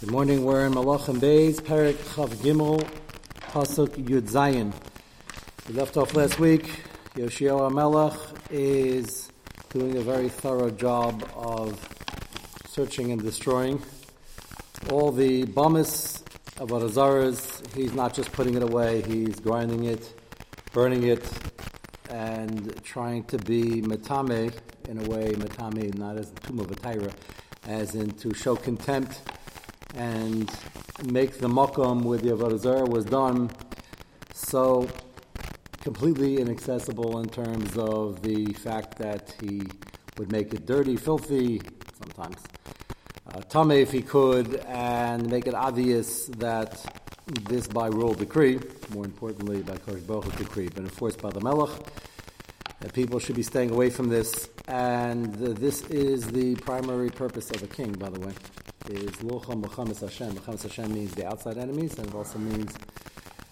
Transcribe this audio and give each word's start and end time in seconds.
Good 0.00 0.12
morning. 0.12 0.44
We're 0.44 0.64
in 0.64 0.74
Malachim 0.74 1.18
Beis, 1.18 1.56
Perik 1.56 1.96
Chav 1.96 2.28
Gimel, 2.36 2.88
Pasuk 3.50 3.96
Yud 3.96 4.30
Zayin. 4.30 4.72
We 5.66 5.74
left 5.74 5.96
off 5.96 6.14
last 6.14 6.38
week. 6.38 6.70
Yoshio 7.16 7.68
Melech 7.68 8.16
is 8.48 9.28
doing 9.70 9.96
a 9.96 10.00
very 10.00 10.28
thorough 10.28 10.70
job 10.70 11.28
of 11.34 11.76
searching 12.68 13.10
and 13.10 13.20
destroying 13.20 13.82
all 14.88 15.10
the 15.10 15.46
bamis 15.46 16.22
of 16.58 16.68
Arazaras. 16.68 17.66
He's 17.74 17.92
not 17.92 18.14
just 18.14 18.30
putting 18.30 18.54
it 18.54 18.62
away; 18.62 19.02
he's 19.02 19.40
grinding 19.40 19.82
it, 19.82 20.14
burning 20.72 21.02
it, 21.08 21.28
and 22.08 22.80
trying 22.84 23.24
to 23.24 23.38
be 23.38 23.82
metame 23.82 24.56
in 24.88 25.04
a 25.04 25.08
way, 25.08 25.32
metame 25.32 25.92
not 25.98 26.16
as 26.16 26.30
the 26.30 26.40
tomb 26.42 26.60
of 26.60 26.70
a 26.70 26.76
tyra, 26.76 27.12
as 27.66 27.96
in 27.96 28.12
to 28.12 28.32
show 28.32 28.54
contempt 28.54 29.22
and 29.98 30.48
make 31.12 31.38
the 31.38 31.48
makom 31.48 32.02
where 32.04 32.18
the 32.18 32.30
Avodah 32.30 32.88
was 32.88 33.04
done 33.04 33.50
so 34.32 34.88
completely 35.80 36.38
inaccessible 36.38 37.18
in 37.18 37.28
terms 37.28 37.76
of 37.76 38.22
the 38.22 38.52
fact 38.54 38.96
that 38.98 39.34
he 39.40 39.62
would 40.16 40.30
make 40.30 40.54
it 40.54 40.66
dirty, 40.66 40.96
filthy, 40.96 41.60
sometimes 42.00 42.36
uh, 43.32 43.40
tame 43.42 43.72
if 43.72 43.90
he 43.90 44.00
could, 44.00 44.56
and 44.66 45.28
make 45.28 45.48
it 45.48 45.54
obvious 45.54 46.26
that 46.38 46.80
this 47.48 47.66
by 47.66 47.88
royal 47.88 48.14
decree, 48.14 48.60
more 48.90 49.04
importantly 49.04 49.62
by 49.62 49.76
Baruch 50.06 50.36
decree, 50.36 50.68
but 50.68 50.84
enforced 50.84 51.20
by 51.20 51.30
the 51.30 51.40
Melech, 51.40 51.70
that 52.80 52.92
people 52.92 53.18
should 53.18 53.36
be 53.36 53.42
staying 53.42 53.70
away 53.70 53.90
from 53.90 54.08
this, 54.08 54.48
and 54.68 55.34
this 55.34 55.82
is 55.90 56.28
the 56.28 56.54
primary 56.56 57.10
purpose 57.10 57.50
of 57.50 57.62
a 57.64 57.66
king, 57.66 57.92
by 57.92 58.08
the 58.08 58.20
way 58.20 58.32
is 58.90 59.10
Locham 59.16 59.62
B'chamas 59.62 60.00
Hashem. 60.00 60.32
B'chamas 60.32 60.62
Hashem 60.62 60.92
means 60.94 61.14
the 61.14 61.26
outside 61.26 61.58
enemies, 61.58 61.98
and 61.98 62.06
it 62.06 62.14
also 62.14 62.38
means 62.38 62.72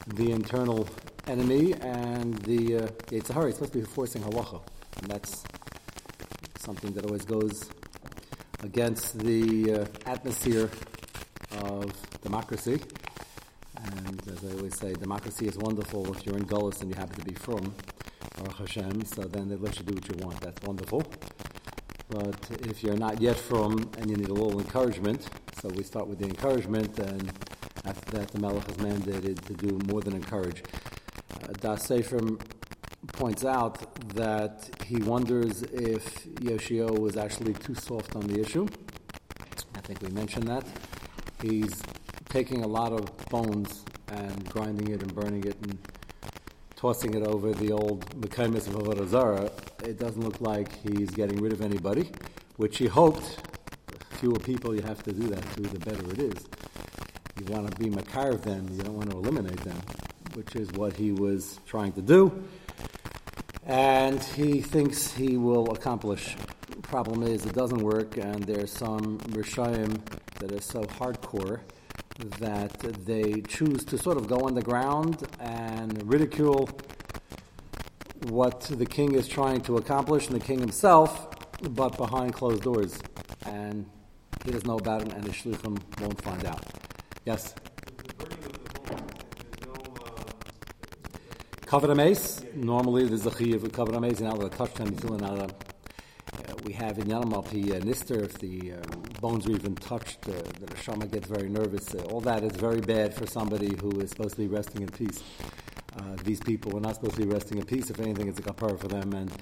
the 0.07 0.31
internal 0.31 0.89
enemy, 1.27 1.75
and 1.75 2.39
the 2.39 2.77
uh, 2.77 2.87
Yetzer 3.09 3.35
Hara 3.35 3.49
is 3.49 3.55
supposed 3.57 3.73
to 3.75 3.81
be 3.81 3.85
forcing 3.85 4.23
halacha, 4.23 4.61
and 5.01 5.11
that's 5.11 5.45
something 6.59 6.93
that 6.93 7.05
always 7.05 7.25
goes 7.25 7.69
against 8.63 9.19
the 9.19 9.81
uh, 9.81 10.11
atmosphere 10.11 10.71
of 11.63 11.93
democracy. 12.23 12.81
And 13.77 14.23
as 14.29 14.45
I 14.45 14.57
always 14.57 14.79
say, 14.79 14.95
democracy 14.95 15.47
is 15.47 15.59
wonderful 15.59 16.11
if 16.17 16.25
you're 16.25 16.37
in 16.37 16.47
Gullus 16.47 16.81
and 16.81 16.91
you 16.91 16.97
happen 16.97 17.17
to 17.17 17.25
be 17.25 17.35
from 17.35 17.75
Baruch 18.37 18.59
Hashem, 18.59 19.05
so 19.05 19.23
then 19.23 19.49
they 19.49 19.57
let 19.57 19.79
you 19.79 19.85
do 19.85 19.95
what 19.95 20.09
you 20.09 20.27
want. 20.27 20.41
That's 20.41 20.63
wonderful. 20.67 21.03
But 22.09 22.37
if 22.61 22.83
you're 22.83 22.97
not 22.97 23.21
yet 23.21 23.37
from 23.37 23.91
and 23.99 24.09
you 24.09 24.17
need 24.17 24.29
a 24.29 24.35
little 24.35 24.61
encouragement, 24.61 25.29
so 25.61 25.69
we 25.69 25.83
start 25.83 26.07
with 26.07 26.19
the 26.19 26.27
encouragement, 26.27 26.99
and 26.99 27.33
after 27.85 28.19
that 28.19 28.29
the 28.29 28.39
Melech 28.39 28.69
is 28.69 28.77
mandated 28.77 29.41
to 29.47 29.55
do 29.55 29.79
more 29.91 30.01
than 30.01 30.15
encourage. 30.15 30.63
Uh, 31.33 31.53
das 31.61 31.85
Sefer 31.87 32.21
points 33.13 33.45
out 33.45 33.95
that 34.15 34.69
he 34.85 34.97
wonders 34.97 35.63
if 35.63 36.27
Yoshio 36.41 36.93
was 36.93 37.17
actually 37.17 37.55
too 37.55 37.75
soft 37.75 38.15
on 38.15 38.27
the 38.27 38.41
issue. 38.41 38.67
I 39.75 39.81
think 39.81 40.03
we 40.03 40.09
mentioned 40.09 40.49
that. 40.49 40.67
He's 41.43 41.83
taking 42.29 42.65
a 42.65 42.67
lot 42.67 42.93
of 42.93 43.17
bones 43.29 43.85
and 44.09 44.49
grinding 44.49 44.89
it 44.89 45.03
and 45.03 45.15
burning 45.15 45.45
it 45.45 45.57
and 45.63 45.79
tossing 46.77 47.15
it 47.15 47.23
over 47.23 47.53
the 47.53 47.73
old 47.73 48.05
Mekaimis 48.21 48.69
of 48.69 48.75
Avodah 48.75 49.51
it 49.87 49.99
doesn't 49.99 50.23
look 50.23 50.41
like 50.41 50.69
he's 50.83 51.11
getting 51.11 51.41
rid 51.41 51.53
of 51.53 51.61
anybody, 51.61 52.11
which 52.57 52.79
he 52.79 52.87
hoped. 52.87 53.39
Fewer 54.19 54.39
people 54.39 54.75
you 54.75 54.83
have 54.83 55.03
to 55.05 55.13
do 55.13 55.29
that 55.29 55.43
to, 55.55 55.63
the 55.63 55.79
better 55.79 56.11
it 56.11 56.19
is. 56.19 56.47
You 57.39 57.45
want 57.47 57.71
to 57.71 57.77
be 57.77 57.91
Makar 57.91 58.31
of 58.31 58.43
them, 58.43 58.69
you 58.73 58.83
don't 58.83 58.97
want 58.97 59.11
to 59.11 59.19
eliminate 59.19 59.61
them, 59.61 59.79
which 60.35 60.57
is 60.57 60.73
what 60.73 60.97
he 60.97 61.13
was 61.13 61.61
trying 61.67 61.93
to 61.93 62.03
do. 62.03 62.45
And 63.65 64.23
he 64.23 64.61
thinks 64.61 65.13
he 65.13 65.37
will 65.37 65.71
accomplish. 65.73 66.37
Problem 66.83 67.23
is, 67.23 67.45
it 67.45 67.53
doesn't 67.55 67.83
work, 67.83 68.17
and 68.17 68.43
there's 68.45 68.73
some 68.73 69.19
Rishayim 69.31 70.01
that 70.39 70.53
are 70.53 70.61
so 70.61 70.83
hardcore 70.83 71.61
that 72.39 72.79
they 73.05 73.43
choose 73.43 73.85
to 73.85 73.99
sort 73.99 74.17
of 74.17 74.27
go 74.29 74.47
underground 74.47 75.27
and 75.41 76.11
ridicule 76.11 76.69
what 78.25 78.61
the 78.63 78.87
king 78.87 79.15
is 79.15 79.29
trying 79.29 79.61
to 79.63 79.77
accomplish 79.77 80.29
and 80.29 80.41
the 80.41 80.45
king 80.45 80.59
himself, 80.59 81.29
but 81.71 81.97
behind 81.97 82.35
closed 82.35 82.63
doors. 82.63 82.99
And 83.45 83.89
he 84.45 84.53
doesn't 84.53 84.67
know 84.67 84.79
about 84.79 85.03
it, 85.03 85.13
and 85.13 85.25
the 85.25 85.31
shluchim 85.31 85.79
won't 86.01 86.21
find 86.23 86.45
out. 86.45 86.65
Yes? 87.25 87.55
Covered 91.65 91.91
a 91.91 91.95
mace. 91.95 92.43
Normally, 92.55 93.07
there's 93.07 93.27
a 93.27 93.31
chi 93.31 93.47
of 93.47 93.71
covered 93.73 93.95
a 93.95 94.01
mace. 94.01 94.21
You're 94.21 94.29
not 94.29 94.39
allowed 94.39 94.53
to 94.53 94.59
touch 94.59 94.75
them. 94.75 94.97
You're 95.03 95.49
we 96.67 96.73
have 96.73 96.99
in 96.99 97.05
Yanamapi 97.05 97.77
uh, 97.77 97.81
Nister, 97.81 98.25
if 98.25 98.39
the 98.39 98.73
um, 98.73 99.03
bones 99.21 99.47
are 99.47 99.53
even 99.53 99.77
touched, 99.77 100.29
uh, 100.29 100.33
the 100.59 100.77
Shama 100.83 101.07
gets 101.07 101.29
very 101.29 101.49
nervous. 101.49 101.95
Uh, 101.95 101.99
all 102.11 102.21
that 102.23 102.43
is 102.43 102.57
very 102.57 102.81
bad 102.81 103.15
for 103.15 103.25
somebody 103.25 103.77
who 103.81 104.01
is 104.01 104.11
supposed 104.11 104.35
to 104.35 104.41
be 104.41 104.49
resting 104.49 104.83
in 104.83 104.89
peace. 104.89 105.23
These 106.25 106.41
people 106.41 106.73
were 106.73 106.81
not 106.81 106.97
supposed 106.97 107.17
to 107.17 107.27
be 107.27 107.33
resting 107.33 107.59
in 107.59 107.65
peace. 107.65 107.91
If 107.91 108.01
anything, 108.01 108.29
it's 108.29 108.39
a 108.39 108.43
kapara 108.43 108.79
for 108.79 108.89
them, 108.89 109.13
and 109.13 109.33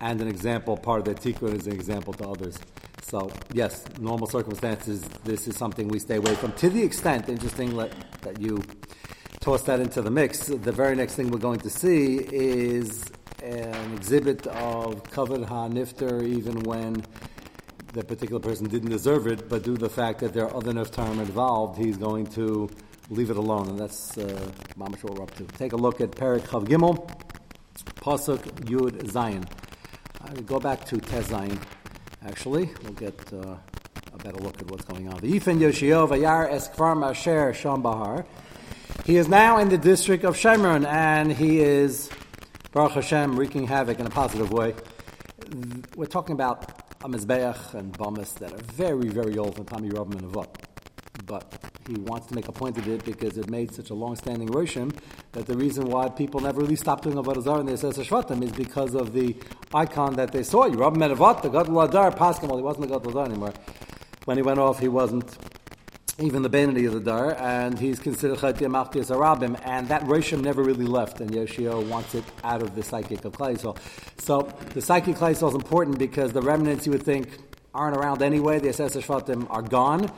and 0.00 0.20
an 0.20 0.28
example, 0.28 0.76
part 0.76 1.00
of 1.00 1.04
their 1.04 1.14
tikkun 1.14 1.54
is 1.54 1.66
an 1.66 1.72
example 1.72 2.12
to 2.14 2.28
others. 2.28 2.58
So, 3.02 3.30
yes, 3.52 3.84
normal 3.98 4.26
circumstances, 4.26 5.02
this 5.24 5.48
is 5.48 5.56
something 5.56 5.88
we 5.88 5.98
stay 5.98 6.16
away 6.16 6.34
from. 6.34 6.52
To 6.52 6.68
the 6.68 6.82
extent, 6.82 7.28
interesting 7.28 7.74
let, 7.74 7.92
that 8.20 8.40
you 8.40 8.62
toss 9.40 9.62
that 9.62 9.80
into 9.80 10.02
the 10.02 10.10
mix, 10.10 10.46
the 10.46 10.72
very 10.72 10.94
next 10.94 11.14
thing 11.14 11.30
we're 11.30 11.38
going 11.38 11.60
to 11.60 11.70
see 11.70 12.18
is 12.18 13.10
an 13.42 13.94
exhibit 13.94 14.46
of 14.48 15.02
covered 15.10 15.44
ha-nifter 15.44 16.22
even 16.26 16.60
when 16.60 17.04
the 17.92 18.04
particular 18.04 18.40
person 18.40 18.68
didn't 18.68 18.90
deserve 18.90 19.26
it, 19.26 19.48
but 19.48 19.62
due 19.62 19.74
to 19.74 19.80
the 19.80 19.88
fact 19.88 20.20
that 20.20 20.34
there 20.34 20.44
are 20.44 20.54
other 20.54 20.72
niftarim 20.72 21.18
involved, 21.18 21.78
he's 21.78 21.96
going 21.96 22.26
to 22.26 22.68
leave 23.10 23.30
it 23.30 23.36
alone, 23.36 23.68
and 23.68 23.78
that's 23.78 24.16
uh, 24.18 24.50
what 24.76 25.02
we're 25.02 25.22
up 25.22 25.34
to. 25.36 25.44
Take 25.58 25.72
a 25.72 25.76
look 25.76 26.00
at 26.00 26.10
Perik 26.10 26.42
Chav 26.42 26.66
Gimel, 26.66 27.08
Pasuk 27.96 28.38
Yud 28.66 29.02
Zayin. 29.10 29.44
I 30.20 30.40
go 30.42 30.60
back 30.60 30.84
to 30.86 30.98
Tez 30.98 31.28
Zayin, 31.28 31.60
actually. 32.26 32.70
We'll 32.82 32.92
get 32.92 33.18
uh, 33.32 33.56
a 34.12 34.18
better 34.18 34.38
look 34.38 34.60
at 34.60 34.70
what's 34.70 34.84
going 34.84 35.08
on. 35.08 35.20
V'yifen 35.20 35.60
Yoshio 35.60 36.06
v'yar 36.06 36.50
es 36.50 36.68
kvar 36.68 36.98
masher 36.98 37.54
sham 37.54 37.82
bahar. 37.82 38.26
He 39.04 39.16
is 39.16 39.28
now 39.28 39.58
in 39.58 39.68
the 39.68 39.78
district 39.78 40.24
of 40.24 40.36
Shemron, 40.36 40.86
and 40.86 41.32
he 41.32 41.60
is 41.60 42.10
Baruch 42.72 42.92
Hashem 42.92 43.38
wreaking 43.38 43.66
havoc 43.66 44.00
in 44.00 44.06
a 44.06 44.10
positive 44.10 44.52
way. 44.52 44.74
We're 45.96 46.06
talking 46.06 46.34
about 46.34 46.78
a 47.00 47.06
and 47.06 47.92
Bamas 47.96 48.34
that 48.34 48.52
are 48.52 48.62
very, 48.64 49.08
very 49.08 49.38
old 49.38 49.54
from 49.54 49.64
Tommy 49.64 49.88
Robin 49.90 50.18
and 50.18 50.32
Avot. 50.32 50.48
But 51.24 51.57
he 51.88 51.94
wants 51.94 52.26
to 52.26 52.34
make 52.34 52.48
a 52.48 52.52
point 52.52 52.76
of 52.76 52.86
it 52.86 53.04
because 53.04 53.38
it 53.38 53.48
made 53.48 53.72
such 53.74 53.90
a 53.90 53.94
long-standing 53.94 54.48
Roshim 54.48 54.94
that 55.32 55.46
the 55.46 55.56
reason 55.56 55.86
why 55.86 56.08
people 56.10 56.40
never 56.40 56.60
really 56.60 56.76
stopped 56.76 57.04
doing 57.04 57.16
Avodah 57.16 57.42
Zarah 57.42 57.60
in 57.60 57.66
the 57.66 57.72
Yisrael 57.72 57.94
Shvatim 57.94 58.42
is 58.42 58.52
because 58.52 58.94
of 58.94 59.14
the 59.14 59.34
icon 59.72 60.14
that 60.16 60.30
they 60.30 60.42
saw. 60.42 60.66
You 60.66 60.76
Rabbi 60.76 60.98
Menavot, 60.98 61.42
the 61.42 61.48
Gadol 61.48 61.80
Adar, 61.80 62.12
Pascal, 62.12 62.56
he 62.56 62.62
wasn't 62.62 62.88
the 62.88 62.94
Gadol 62.94 63.10
Adar 63.10 63.24
anymore. 63.24 63.54
When 64.26 64.36
he 64.36 64.42
went 64.42 64.58
off, 64.58 64.78
he 64.78 64.88
wasn't 64.88 65.38
even 66.20 66.42
the 66.42 66.50
Benedi 66.50 66.86
of 66.86 66.92
the 66.94 67.00
Dar, 67.00 67.36
and 67.38 67.78
he's 67.78 68.00
considered 68.00 68.38
Chatia 68.38 68.68
Machtias 68.68 69.14
Arabim, 69.14 69.58
and 69.64 69.88
that 69.88 70.02
Roshim 70.02 70.42
never 70.42 70.62
really 70.62 70.84
left, 70.84 71.20
and 71.20 71.32
Yoshio 71.32 71.80
wants 71.80 72.14
it 72.14 72.24
out 72.42 72.60
of 72.60 72.74
the 72.74 72.82
psychic 72.82 73.24
of 73.24 73.32
Klaisel. 73.32 73.78
So 74.18 74.52
the 74.74 74.82
psychic 74.82 75.16
Klaisel 75.16 75.48
is 75.48 75.54
important 75.54 75.98
because 75.98 76.32
the 76.32 76.42
remnants 76.42 76.86
you 76.86 76.92
would 76.92 77.04
think 77.04 77.38
aren't 77.72 77.96
around 77.96 78.20
anyway, 78.20 78.58
the 78.58 78.68
Assessor 78.68 79.00
Shvatim 79.00 79.46
are 79.48 79.62
gone, 79.62 80.10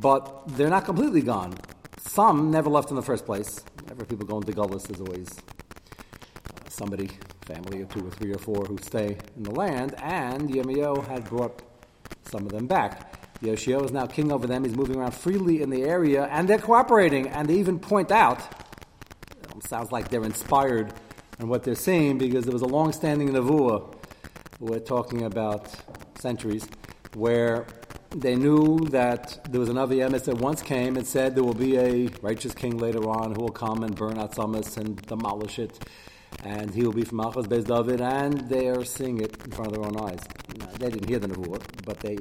but 0.00 0.42
they're 0.48 0.70
not 0.70 0.84
completely 0.84 1.22
gone. 1.22 1.54
Some 1.98 2.50
never 2.50 2.70
left 2.70 2.90
in 2.90 2.96
the 2.96 3.02
first 3.02 3.24
place. 3.26 3.64
Whenever 3.82 4.04
people 4.04 4.26
go 4.26 4.38
into 4.38 4.52
Gullus, 4.52 4.86
there's 4.86 5.00
always 5.00 5.28
uh, 5.38 6.68
somebody, 6.68 7.10
family 7.42 7.82
of 7.82 7.88
two 7.88 8.06
or 8.06 8.10
three 8.10 8.32
or 8.32 8.38
four 8.38 8.64
who 8.64 8.78
stay 8.78 9.16
in 9.36 9.42
the 9.42 9.50
land, 9.50 9.94
and 10.02 10.48
Yemio 10.48 11.06
had 11.06 11.24
brought 11.24 11.62
some 12.24 12.46
of 12.46 12.52
them 12.52 12.66
back. 12.66 13.14
Yoshio 13.40 13.84
is 13.84 13.92
now 13.92 14.06
king 14.06 14.32
over 14.32 14.46
them. 14.46 14.64
He's 14.64 14.76
moving 14.76 14.96
around 14.96 15.12
freely 15.12 15.60
in 15.62 15.70
the 15.70 15.82
area, 15.82 16.24
and 16.30 16.48
they're 16.48 16.58
cooperating. 16.58 17.28
And 17.28 17.48
they 17.48 17.54
even 17.54 17.78
point 17.78 18.10
out, 18.10 18.40
um, 19.52 19.60
sounds 19.60 19.92
like 19.92 20.08
they're 20.08 20.24
inspired 20.24 20.92
in 21.38 21.48
what 21.48 21.64
they're 21.64 21.74
saying 21.74 22.18
because 22.18 22.44
there 22.44 22.52
was 22.52 22.62
a 22.62 22.66
long-standing 22.66 23.28
Navua, 23.30 23.94
We're 24.60 24.78
talking 24.78 25.22
about 25.22 25.68
centuries 26.18 26.66
where 27.14 27.66
they 28.14 28.36
knew 28.36 28.78
that 28.90 29.40
there 29.50 29.60
was 29.60 29.68
another 29.68 29.94
emes 29.96 30.24
that 30.24 30.36
once 30.36 30.62
came 30.62 30.96
and 30.96 31.06
said 31.06 31.34
there 31.34 31.44
will 31.44 31.54
be 31.54 31.76
a 31.76 32.08
righteous 32.22 32.54
king 32.54 32.78
later 32.78 33.08
on 33.08 33.34
who 33.34 33.42
will 33.42 33.48
come 33.50 33.82
and 33.82 33.94
burn 33.94 34.18
out 34.18 34.34
Samas 34.34 34.76
and 34.76 35.00
demolish 35.02 35.58
it, 35.58 35.78
and 36.44 36.72
he 36.74 36.84
will 36.84 36.92
be 36.92 37.04
from 37.04 37.18
Malchus 37.18 37.46
Beis 37.46 37.66
David, 37.66 38.00
and 38.00 38.48
they 38.48 38.68
are 38.68 38.84
seeing 38.84 39.20
it 39.20 39.36
in 39.44 39.50
front 39.50 39.72
of 39.72 39.74
their 39.74 39.84
own 39.84 39.96
eyes. 40.08 40.20
Now, 40.58 40.66
they 40.78 40.90
didn't 40.90 41.08
hear 41.08 41.18
the 41.18 41.28
nevuah, 41.28 41.62
but 41.84 41.98
they 42.00 42.18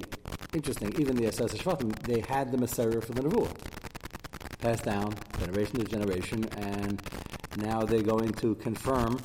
interesting. 0.53 0.93
Even 0.99 1.15
the 1.15 1.27
Asas 1.27 1.53
Shvatim, 1.53 1.97
they 2.03 2.21
had 2.27 2.51
the 2.51 2.57
Messiah 2.57 3.01
for 3.01 3.13
the 3.13 3.21
Nevuah. 3.21 3.51
Passed 4.59 4.85
down, 4.85 5.13
generation 5.39 5.79
to 5.79 5.85
generation, 5.85 6.45
and 6.57 7.01
now 7.57 7.81
they're 7.81 8.01
going 8.01 8.31
to 8.33 8.55
confirm 8.55 9.19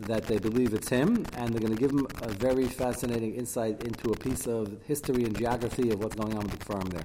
that 0.00 0.24
they 0.24 0.38
believe 0.38 0.74
it's 0.74 0.88
him, 0.88 1.24
and 1.36 1.52
they're 1.52 1.60
going 1.60 1.74
to 1.74 1.80
give 1.80 1.90
him 1.90 2.06
a 2.22 2.28
very 2.28 2.66
fascinating 2.66 3.34
insight 3.34 3.82
into 3.84 4.10
a 4.10 4.16
piece 4.16 4.46
of 4.46 4.76
history 4.84 5.24
and 5.24 5.36
geography 5.36 5.90
of 5.90 6.00
what's 6.00 6.16
going 6.16 6.34
on 6.36 6.44
with 6.44 6.58
the 6.58 6.64
farm 6.64 6.88
there. 6.90 7.04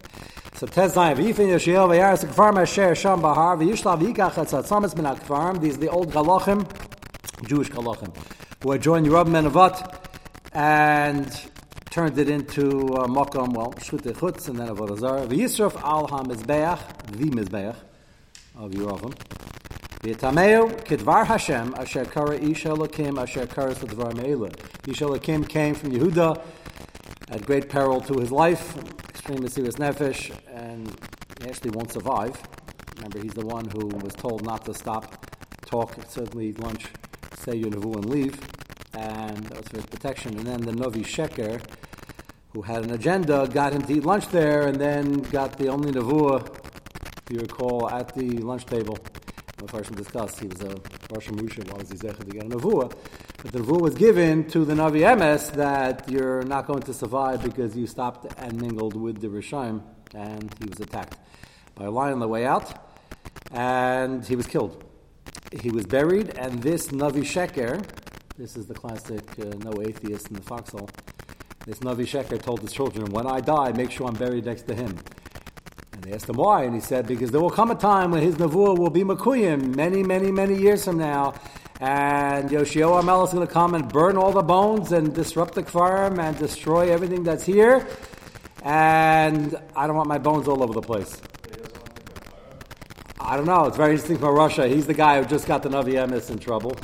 So 0.55 0.67
Tez 0.67 0.95
Zayin, 0.95 1.15
V'yifin 1.15 1.47
Yoshiel, 1.47 1.87
V'yaris 1.87 2.25
Kfarm 2.25 2.61
Asher 2.61 2.93
Sham 2.95 3.21
Bahar, 3.21 3.57
V'yishlav 3.57 4.01
Yikach 4.01 4.33
Etzatzamas 4.33 4.95
Min 4.95 5.05
HaKfarm, 5.05 5.61
these 5.61 5.77
are 5.77 5.81
the 5.81 5.89
old 5.89 6.11
Galachim, 6.11 6.67
Jewish 7.47 7.69
Galachim, 7.69 8.15
who 8.61 8.71
had 8.71 8.81
joined 8.81 9.07
Yerub 9.07 9.27
Menavot, 9.27 9.97
and 10.53 11.41
turned 11.89 12.17
it 12.17 12.29
into 12.29 12.93
uh, 12.93 13.07
well, 13.07 13.73
Shute 13.81 14.03
Chutz, 14.03 14.49
and 14.49 14.59
then 14.59 14.67
Avodah 14.67 14.99
Zarah. 14.99 15.27
V'yisraf 15.27 15.81
Al 15.81 16.07
HaMizbeach, 16.07 17.11
the 17.11 17.29
Mizbeach 17.29 17.75
of 18.57 18.71
Yerovim. 18.71 19.50
V'yitameu 20.01 20.83
kedvar 20.83 21.27
Hashem 21.27 21.75
asher 21.77 22.05
kara 22.05 22.35
Isha 22.35 22.69
Elokim 22.69 23.21
asher 23.21 23.45
kara 23.45 23.75
Dvar 23.75 24.11
Meila. 24.13 24.51
Isha 24.89 25.05
Elokim 25.05 25.47
came 25.47 25.75
from 25.75 25.91
Yehuda 25.91 26.41
at 27.29 27.45
great 27.45 27.69
peril 27.69 28.01
to 28.01 28.15
his 28.15 28.31
life, 28.31 28.75
extremely 29.09 29.47
serious 29.47 29.75
nefesh, 29.75 30.35
and 30.51 30.87
he 31.39 31.47
actually 31.47 31.69
won't 31.69 31.91
survive. 31.91 32.35
Remember, 32.95 33.21
he's 33.21 33.33
the 33.33 33.45
one 33.45 33.69
who 33.69 33.89
was 33.99 34.15
told 34.15 34.43
not 34.43 34.65
to 34.65 34.73
stop, 34.73 35.23
talk, 35.67 35.95
certainly 36.09 36.53
lunch, 36.53 36.87
say 37.37 37.55
your 37.55 37.69
nevu 37.69 37.97
and 37.97 38.09
leave, 38.09 38.39
and 38.95 39.37
that 39.45 39.57
was 39.57 39.67
for 39.67 39.75
his 39.75 39.85
protection. 39.85 40.35
And 40.35 40.47
then 40.47 40.61
the 40.61 40.71
Novi 40.73 41.03
Sheker, 41.03 41.61
who 42.53 42.63
had 42.63 42.83
an 42.83 42.89
agenda, 42.89 43.47
got 43.53 43.73
him 43.73 43.83
to 43.83 43.93
eat 43.93 44.03
lunch 44.03 44.29
there, 44.29 44.65
and 44.65 44.81
then 44.81 45.19
got 45.19 45.59
the 45.59 45.67
only 45.67 45.91
nevuah, 45.91 46.41
if 46.43 47.31
you 47.31 47.37
recall, 47.37 47.87
at 47.87 48.15
the 48.15 48.39
lunch 48.39 48.65
table 48.65 48.97
the 49.61 49.67
Farshim 49.67 49.95
discussed, 49.95 50.39
he 50.39 50.47
was 50.47 50.61
a 50.61 50.75
Rosh 51.13 51.29
Musha, 51.29 51.61
why 51.69 51.77
was 51.77 51.89
he 51.89 51.97
Zechah 51.97 52.23
to 52.23 52.31
get 52.31 52.43
a 52.43 52.49
Nevuah? 52.49 52.91
But 53.41 53.51
the 53.51 53.59
Nevuah 53.59 53.81
was 53.81 53.95
given 53.95 54.47
to 54.49 54.65
the 54.65 54.73
Navi 54.73 55.01
Emes 55.01 55.53
that 55.53 56.09
you're 56.09 56.43
not 56.43 56.67
going 56.67 56.81
to 56.83 56.93
survive 56.93 57.43
because 57.43 57.75
you 57.75 57.87
stopped 57.87 58.33
and 58.37 58.59
mingled 58.59 58.95
with 58.95 59.21
the 59.21 59.27
Rishayim, 59.27 59.81
and 60.13 60.53
he 60.59 60.69
was 60.69 60.79
attacked 60.79 61.17
by 61.75 61.85
a 61.85 61.91
lion 61.91 62.13
on 62.13 62.19
the 62.19 62.27
way 62.27 62.45
out, 62.45 62.73
and 63.51 64.25
he 64.25 64.35
was 64.35 64.47
killed. 64.47 64.83
He 65.61 65.69
was 65.69 65.85
buried, 65.85 66.37
and 66.37 66.61
this 66.61 66.87
Navi 66.87 67.23
Sheker, 67.23 67.85
this 68.37 68.57
is 68.57 68.65
the 68.67 68.73
classic 68.73 69.23
uh, 69.39 69.45
no 69.59 69.81
atheist 69.81 70.27
in 70.29 70.35
the 70.35 70.41
foxhole, 70.41 70.89
this 71.65 71.79
Navi 71.79 72.07
Sheker 72.07 72.41
told 72.41 72.61
his 72.61 72.71
children, 72.71 73.11
when 73.11 73.27
I 73.27 73.39
die, 73.39 73.71
make 73.73 73.91
sure 73.91 74.07
I'm 74.07 74.15
buried 74.15 74.45
next 74.45 74.63
to 74.63 74.73
him. 74.73 74.97
And 76.01 76.09
they 76.09 76.15
asked 76.15 76.27
him 76.29 76.37
why, 76.37 76.63
and 76.63 76.73
he 76.73 76.81
said, 76.81 77.05
because 77.05 77.29
there 77.29 77.41
will 77.41 77.51
come 77.51 77.69
a 77.69 77.75
time 77.75 78.09
when 78.09 78.23
his 78.23 78.35
Nevuah 78.35 78.75
will 78.75 78.89
be 78.89 79.03
Makuyim 79.03 79.75
many, 79.75 80.01
many, 80.01 80.31
many 80.31 80.55
years 80.55 80.85
from 80.85 80.97
now, 80.97 81.35
and 81.79 82.49
Yoshio 82.49 82.97
Amel 82.97 83.23
is 83.23 83.31
going 83.31 83.45
to 83.45 83.53
come 83.53 83.75
and 83.75 83.87
burn 83.87 84.17
all 84.17 84.31
the 84.31 84.41
bones 84.41 84.91
and 84.93 85.13
disrupt 85.13 85.53
the 85.53 85.63
farm 85.63 86.19
and 86.19 86.35
destroy 86.39 86.91
everything 86.91 87.23
that's 87.23 87.45
here, 87.45 87.87
and 88.63 89.55
I 89.75 89.85
don't 89.85 89.95
want 89.95 90.09
my 90.09 90.17
bones 90.17 90.47
all 90.47 90.63
over 90.63 90.73
the 90.73 90.81
place. 90.81 91.21
I 93.19 93.37
don't 93.37 93.45
know. 93.45 93.65
It's 93.65 93.77
very 93.77 93.91
interesting 93.91 94.17
for 94.17 94.33
Russia. 94.33 94.67
He's 94.67 94.87
the 94.87 94.95
guy 94.95 95.21
who 95.21 95.27
just 95.27 95.45
got 95.45 95.61
the 95.61 95.69
Navi 95.69 95.93
Emes 95.93 96.31
in 96.31 96.39
trouble, 96.39 96.75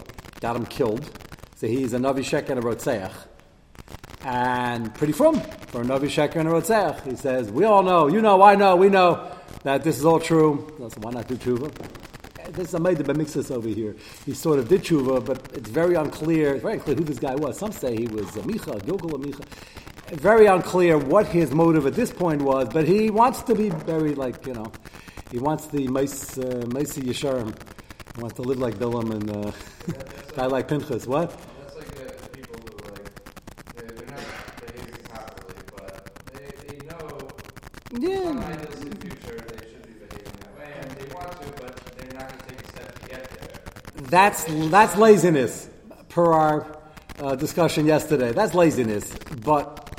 got 0.42 0.56
him 0.56 0.68
killed. 0.68 1.10
So 1.56 1.66
he's 1.66 1.94
a 1.94 1.98
Navi 1.98 2.24
Shek 2.24 2.50
and 2.50 2.60
a 2.60 2.62
Rotzeach 2.62 3.14
and 4.28 4.94
pretty 4.94 5.14
from 5.14 5.40
for 5.40 5.86
Navi 5.86 6.10
Sheker 6.10 6.36
and 6.36 6.50
Rotzech. 6.50 7.10
He 7.10 7.16
says, 7.16 7.50
We 7.50 7.64
all 7.64 7.82
know, 7.82 8.08
you 8.08 8.22
know, 8.22 8.42
I 8.42 8.56
know, 8.56 8.76
we 8.76 8.90
know 8.90 9.32
that 9.64 9.86
this 9.86 9.98
is 9.98 10.04
all 10.04 10.20
true. 10.20 10.68
So 10.78 10.90
why 11.00 11.12
not 11.12 11.30
do 11.30 11.36
tshuva? 11.36 11.72
There's 12.52 12.74
a 12.74 12.80
made 12.80 13.06
mixes 13.16 13.52
over 13.52 13.70
here. 13.70 13.96
He 14.26 14.34
sort 14.34 14.60
of 14.60 14.68
did 14.68 14.84
tshuva, 14.84 15.26
but 15.26 15.40
it's 15.54 15.70
very 15.70 15.96
unclear. 15.96 16.56
It's 16.56 16.62
very 16.62 16.74
unclear 16.76 16.98
who 16.98 17.06
this 17.06 17.20
guy 17.20 17.36
was. 17.36 17.58
Some 17.58 17.72
say 17.72 17.96
he 17.96 18.08
was 18.08 18.28
a 18.36 18.42
Micha, 18.42 18.86
Gilgal 18.86 19.18
Micha. 19.18 19.46
Very 20.20 20.46
unclear 20.46 20.98
what 20.98 21.28
his 21.28 21.52
motive 21.52 21.86
at 21.86 21.94
this 21.94 22.12
point 22.12 22.42
was, 22.42 22.68
but 22.70 22.86
he 22.86 23.10
wants 23.10 23.42
to 23.44 23.56
be 23.56 23.70
buried 23.70 24.18
like, 24.18 24.46
you 24.46 24.54
know, 24.54 24.72
he 25.32 25.40
wants 25.40 25.68
the 25.68 25.88
Maisi 25.88 26.44
uh, 26.44 26.66
Yesharim. 26.66 27.56
He 28.16 28.22
wants 28.22 28.36
to 28.36 28.42
live 28.42 28.60
like 28.60 28.76
Bilam 28.76 29.12
and 29.12 29.30
uh, 29.30 29.52
guy 30.36 30.48
like 30.48 30.68
Pinchas. 30.68 31.08
What? 31.08 31.34
Yeah. 38.40 38.52
in 38.54 38.90
the 38.90 38.96
future, 38.98 39.38
they 39.48 39.66
should 39.68 39.84
be 39.88 39.94
behaving 40.06 40.34
that 40.42 40.60
way, 40.60 40.74
and 40.82 40.92
they 40.92 41.14
want 41.14 41.32
to, 41.32 41.62
but 41.62 41.76
they're 41.98 42.14
not 42.20 42.28
going 42.30 42.40
to 42.40 42.46
take 42.50 42.60
a 42.60 42.68
step 42.70 43.00
to 43.00 43.10
get 43.10 43.30
there. 43.30 44.10
That's 44.10 44.46
that's 44.70 44.96
laziness, 44.98 45.70
per 46.10 46.32
our 46.34 46.80
uh, 47.20 47.36
discussion 47.36 47.86
yesterday. 47.86 48.32
That's 48.32 48.54
laziness, 48.54 49.12
but 49.44 49.90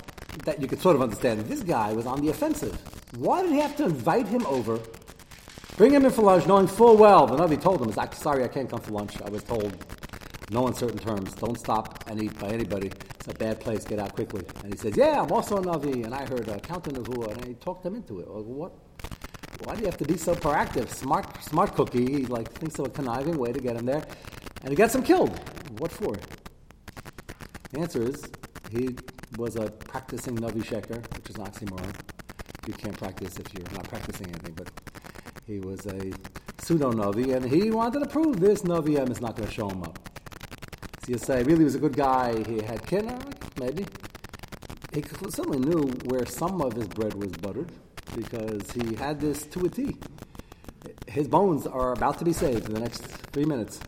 that 0.44 0.60
you 0.60 0.68
could 0.68 0.80
sort 0.80 0.96
of 0.96 1.02
understand. 1.02 1.40
This 1.46 1.62
guy 1.62 1.92
was 1.92 2.06
on 2.06 2.24
the 2.24 2.30
offensive. 2.30 2.78
Why 3.16 3.42
did 3.42 3.52
he 3.52 3.58
have 3.58 3.76
to 3.76 3.84
invite 3.84 4.28
him 4.28 4.46
over? 4.46 4.78
Bring 5.76 5.92
him 5.92 6.04
in 6.04 6.10
for 6.10 6.22
lunch, 6.22 6.46
knowing 6.46 6.66
full 6.66 6.96
well 6.96 7.26
the 7.26 7.36
nobody 7.36 7.56
told 7.60 7.80
him, 7.80 7.88
is, 7.88 8.18
"Sorry, 8.18 8.44
I 8.44 8.48
can't 8.48 8.68
come 8.68 8.80
for 8.80 8.92
lunch. 8.92 9.20
I 9.22 9.30
was 9.30 9.42
told 9.42 9.72
no 10.50 10.66
uncertain 10.66 10.98
terms. 10.98 11.34
Don't 11.34 11.58
stop 11.58 12.04
and 12.06 12.22
eat 12.22 12.38
by 12.38 12.48
anybody. 12.48 12.90
It's 13.14 13.26
a 13.26 13.34
bad 13.34 13.60
place. 13.60 13.84
Get 13.84 13.98
out 13.98 14.14
quickly. 14.14 14.44
And 14.62 14.72
he 14.72 14.78
says, 14.78 14.96
Yeah, 14.96 15.22
I'm 15.22 15.30
also 15.30 15.58
a 15.58 15.62
Navi, 15.62 16.04
and 16.04 16.14
I 16.14 16.26
heard 16.26 16.48
uh, 16.48 16.54
a 16.54 16.60
counter 16.60 16.90
Nevuah, 16.90 17.32
and 17.32 17.44
he 17.44 17.54
talked 17.54 17.84
him 17.84 17.94
into 17.94 18.20
it. 18.20 18.28
Well, 18.28 18.42
what? 18.44 18.72
Why 19.64 19.74
do 19.74 19.80
you 19.80 19.86
have 19.86 19.98
to 19.98 20.04
be 20.04 20.16
so 20.16 20.34
proactive? 20.34 20.88
Smart, 20.88 21.42
smart 21.42 21.74
cookie. 21.74 22.06
He 22.10 22.26
like 22.26 22.50
thinks 22.52 22.78
of 22.78 22.86
a 22.86 22.90
conniving 22.90 23.36
way 23.36 23.52
to 23.52 23.60
get 23.60 23.76
him 23.76 23.86
there, 23.86 24.04
and 24.62 24.70
he 24.70 24.76
gets 24.76 24.94
him 24.94 25.02
killed. 25.02 25.38
What 25.78 25.90
for? 25.92 26.16
The 27.72 27.80
answer 27.80 28.02
is 28.02 28.24
he 28.70 28.96
was 29.36 29.56
a 29.56 29.70
practicing 29.70 30.36
Navi 30.36 30.64
Sheker, 30.64 31.02
which 31.14 31.28
is 31.28 31.36
an 31.36 31.44
oxymoron. 31.44 31.94
You 32.66 32.72
can't 32.72 32.96
practice 32.96 33.36
if 33.38 33.52
you're 33.52 33.70
not 33.74 33.88
practicing 33.88 34.28
anything, 34.28 34.54
but 34.54 34.70
he 35.46 35.60
was 35.60 35.86
a 35.86 36.12
pseudo 36.58 36.92
Navi, 36.92 37.34
and 37.34 37.44
he 37.44 37.70
wanted 37.70 38.00
to 38.00 38.06
prove 38.06 38.40
this 38.40 38.62
Navi 38.62 38.98
M 38.98 39.10
is 39.10 39.20
not 39.20 39.36
going 39.36 39.48
to 39.48 39.54
show 39.54 39.68
him 39.68 39.82
up. 39.82 39.98
So 41.08 41.12
you 41.12 41.18
say, 41.18 41.42
really 41.42 41.64
was 41.64 41.74
a 41.74 41.78
good 41.78 41.96
guy, 41.96 42.44
he 42.46 42.60
had 42.60 42.82
kinner, 42.82 43.18
maybe. 43.58 43.86
He 44.92 45.02
certainly 45.30 45.58
knew 45.58 45.84
where 46.04 46.26
some 46.26 46.60
of 46.60 46.74
his 46.74 46.86
bread 46.88 47.14
was 47.14 47.32
buttered 47.32 47.72
because 48.14 48.70
he 48.72 48.94
had 48.94 49.18
this 49.18 49.46
to 49.46 49.64
a 49.64 49.70
T. 49.70 49.96
His 51.06 51.26
bones 51.26 51.66
are 51.66 51.92
about 51.92 52.18
to 52.18 52.26
be 52.26 52.34
saved 52.34 52.66
in 52.66 52.74
the 52.74 52.80
next 52.80 53.04
three 53.32 53.46
minutes. 53.46 53.80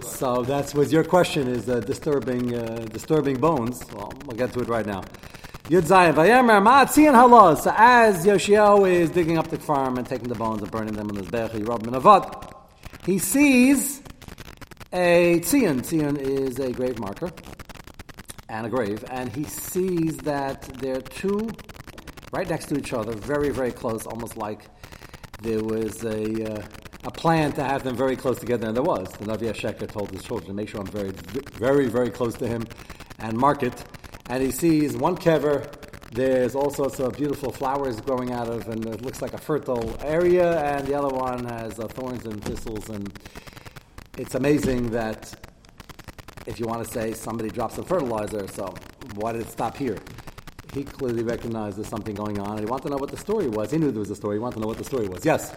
So 0.00 0.42
that's 0.42 0.74
what 0.74 0.90
your 0.90 1.04
question 1.04 1.48
is 1.48 1.68
uh, 1.68 1.80
disturbing, 1.80 2.54
uh, 2.54 2.86
disturbing 2.90 3.36
bones. 3.38 3.84
Well, 3.92 4.10
we'll 4.24 4.38
get 4.38 4.54
to 4.54 4.60
it 4.60 4.68
right 4.68 4.86
now. 4.86 5.02
Yud 5.64 5.84
Halos. 7.12 7.64
So 7.64 7.74
as 7.76 8.24
Yoshio 8.24 8.86
is 8.86 9.10
digging 9.10 9.36
up 9.36 9.48
the 9.48 9.58
farm 9.58 9.98
and 9.98 10.06
taking 10.06 10.28
the 10.28 10.34
bones 10.34 10.62
and 10.62 10.70
burning 10.70 10.94
them 10.94 11.10
in 11.10 11.16
his 11.16 11.28
bech, 11.28 11.52
he 13.04 13.18
sees 13.18 14.03
a 14.94 15.40
tzion. 15.40 15.80
Tzion 15.80 16.18
is 16.20 16.60
a 16.60 16.70
grave 16.70 17.00
marker 17.00 17.30
and 18.48 18.64
a 18.64 18.70
grave, 18.70 19.04
and 19.10 19.34
he 19.34 19.42
sees 19.42 20.16
that 20.18 20.62
there 20.78 20.98
are 20.98 21.00
two 21.00 21.50
right 22.32 22.48
next 22.48 22.66
to 22.66 22.78
each 22.78 22.92
other, 22.92 23.12
very, 23.12 23.50
very 23.50 23.72
close, 23.72 24.06
almost 24.06 24.36
like 24.36 24.66
there 25.42 25.62
was 25.62 26.04
a, 26.04 26.58
uh, 26.58 26.66
a 27.02 27.10
plan 27.10 27.50
to 27.52 27.64
have 27.64 27.82
them 27.82 27.96
very 27.96 28.14
close 28.14 28.38
together, 28.38 28.68
and 28.68 28.76
there 28.76 28.84
was. 28.84 29.08
The 29.18 29.24
Navi 29.24 29.52
Sheker 29.52 29.88
told 29.90 30.12
his 30.12 30.22
children 30.22 30.48
to 30.48 30.54
make 30.54 30.68
sure 30.68 30.80
I'm 30.80 30.86
very, 30.86 31.10
very, 31.10 31.88
very 31.88 32.10
close 32.10 32.34
to 32.36 32.46
him 32.46 32.64
and 33.18 33.36
mark 33.36 33.64
it. 33.64 33.84
And 34.30 34.42
he 34.42 34.52
sees 34.52 34.96
one 34.96 35.16
kever, 35.16 35.68
there's 36.12 36.54
all 36.54 36.70
sorts 36.70 37.00
of 37.00 37.16
beautiful 37.16 37.50
flowers 37.50 38.00
growing 38.00 38.30
out 38.30 38.48
of, 38.48 38.68
and 38.68 38.86
it 38.86 39.02
looks 39.02 39.20
like 39.20 39.34
a 39.34 39.38
fertile 39.38 39.96
area, 40.02 40.60
and 40.60 40.86
the 40.86 40.94
other 40.94 41.12
one 41.12 41.44
has 41.46 41.80
uh, 41.80 41.88
thorns 41.88 42.24
and 42.24 42.42
thistles 42.44 42.88
and 42.88 43.12
it's 44.16 44.34
amazing 44.34 44.90
that 44.90 45.32
if 46.46 46.60
you 46.60 46.66
want 46.66 46.86
to 46.86 46.92
say 46.92 47.12
somebody 47.12 47.50
dropped 47.50 47.74
some 47.74 47.84
fertilizer, 47.84 48.46
so 48.48 48.74
why 49.14 49.32
did 49.32 49.42
it 49.42 49.50
stop 49.50 49.76
here? 49.76 49.98
He 50.72 50.84
clearly 50.84 51.22
recognized 51.22 51.78
there's 51.78 51.88
something 51.88 52.14
going 52.14 52.38
on, 52.38 52.52
and 52.52 52.60
he 52.60 52.66
wanted 52.66 52.84
to 52.84 52.90
know 52.90 52.96
what 52.96 53.10
the 53.10 53.16
story 53.16 53.48
was. 53.48 53.70
He 53.70 53.78
knew 53.78 53.90
there 53.90 54.00
was 54.00 54.10
a 54.10 54.16
story. 54.16 54.36
He 54.36 54.40
wanted 54.40 54.54
to 54.56 54.60
know 54.60 54.66
what 54.66 54.78
the 54.78 54.84
story 54.84 55.08
was. 55.08 55.24
Yes. 55.24 55.54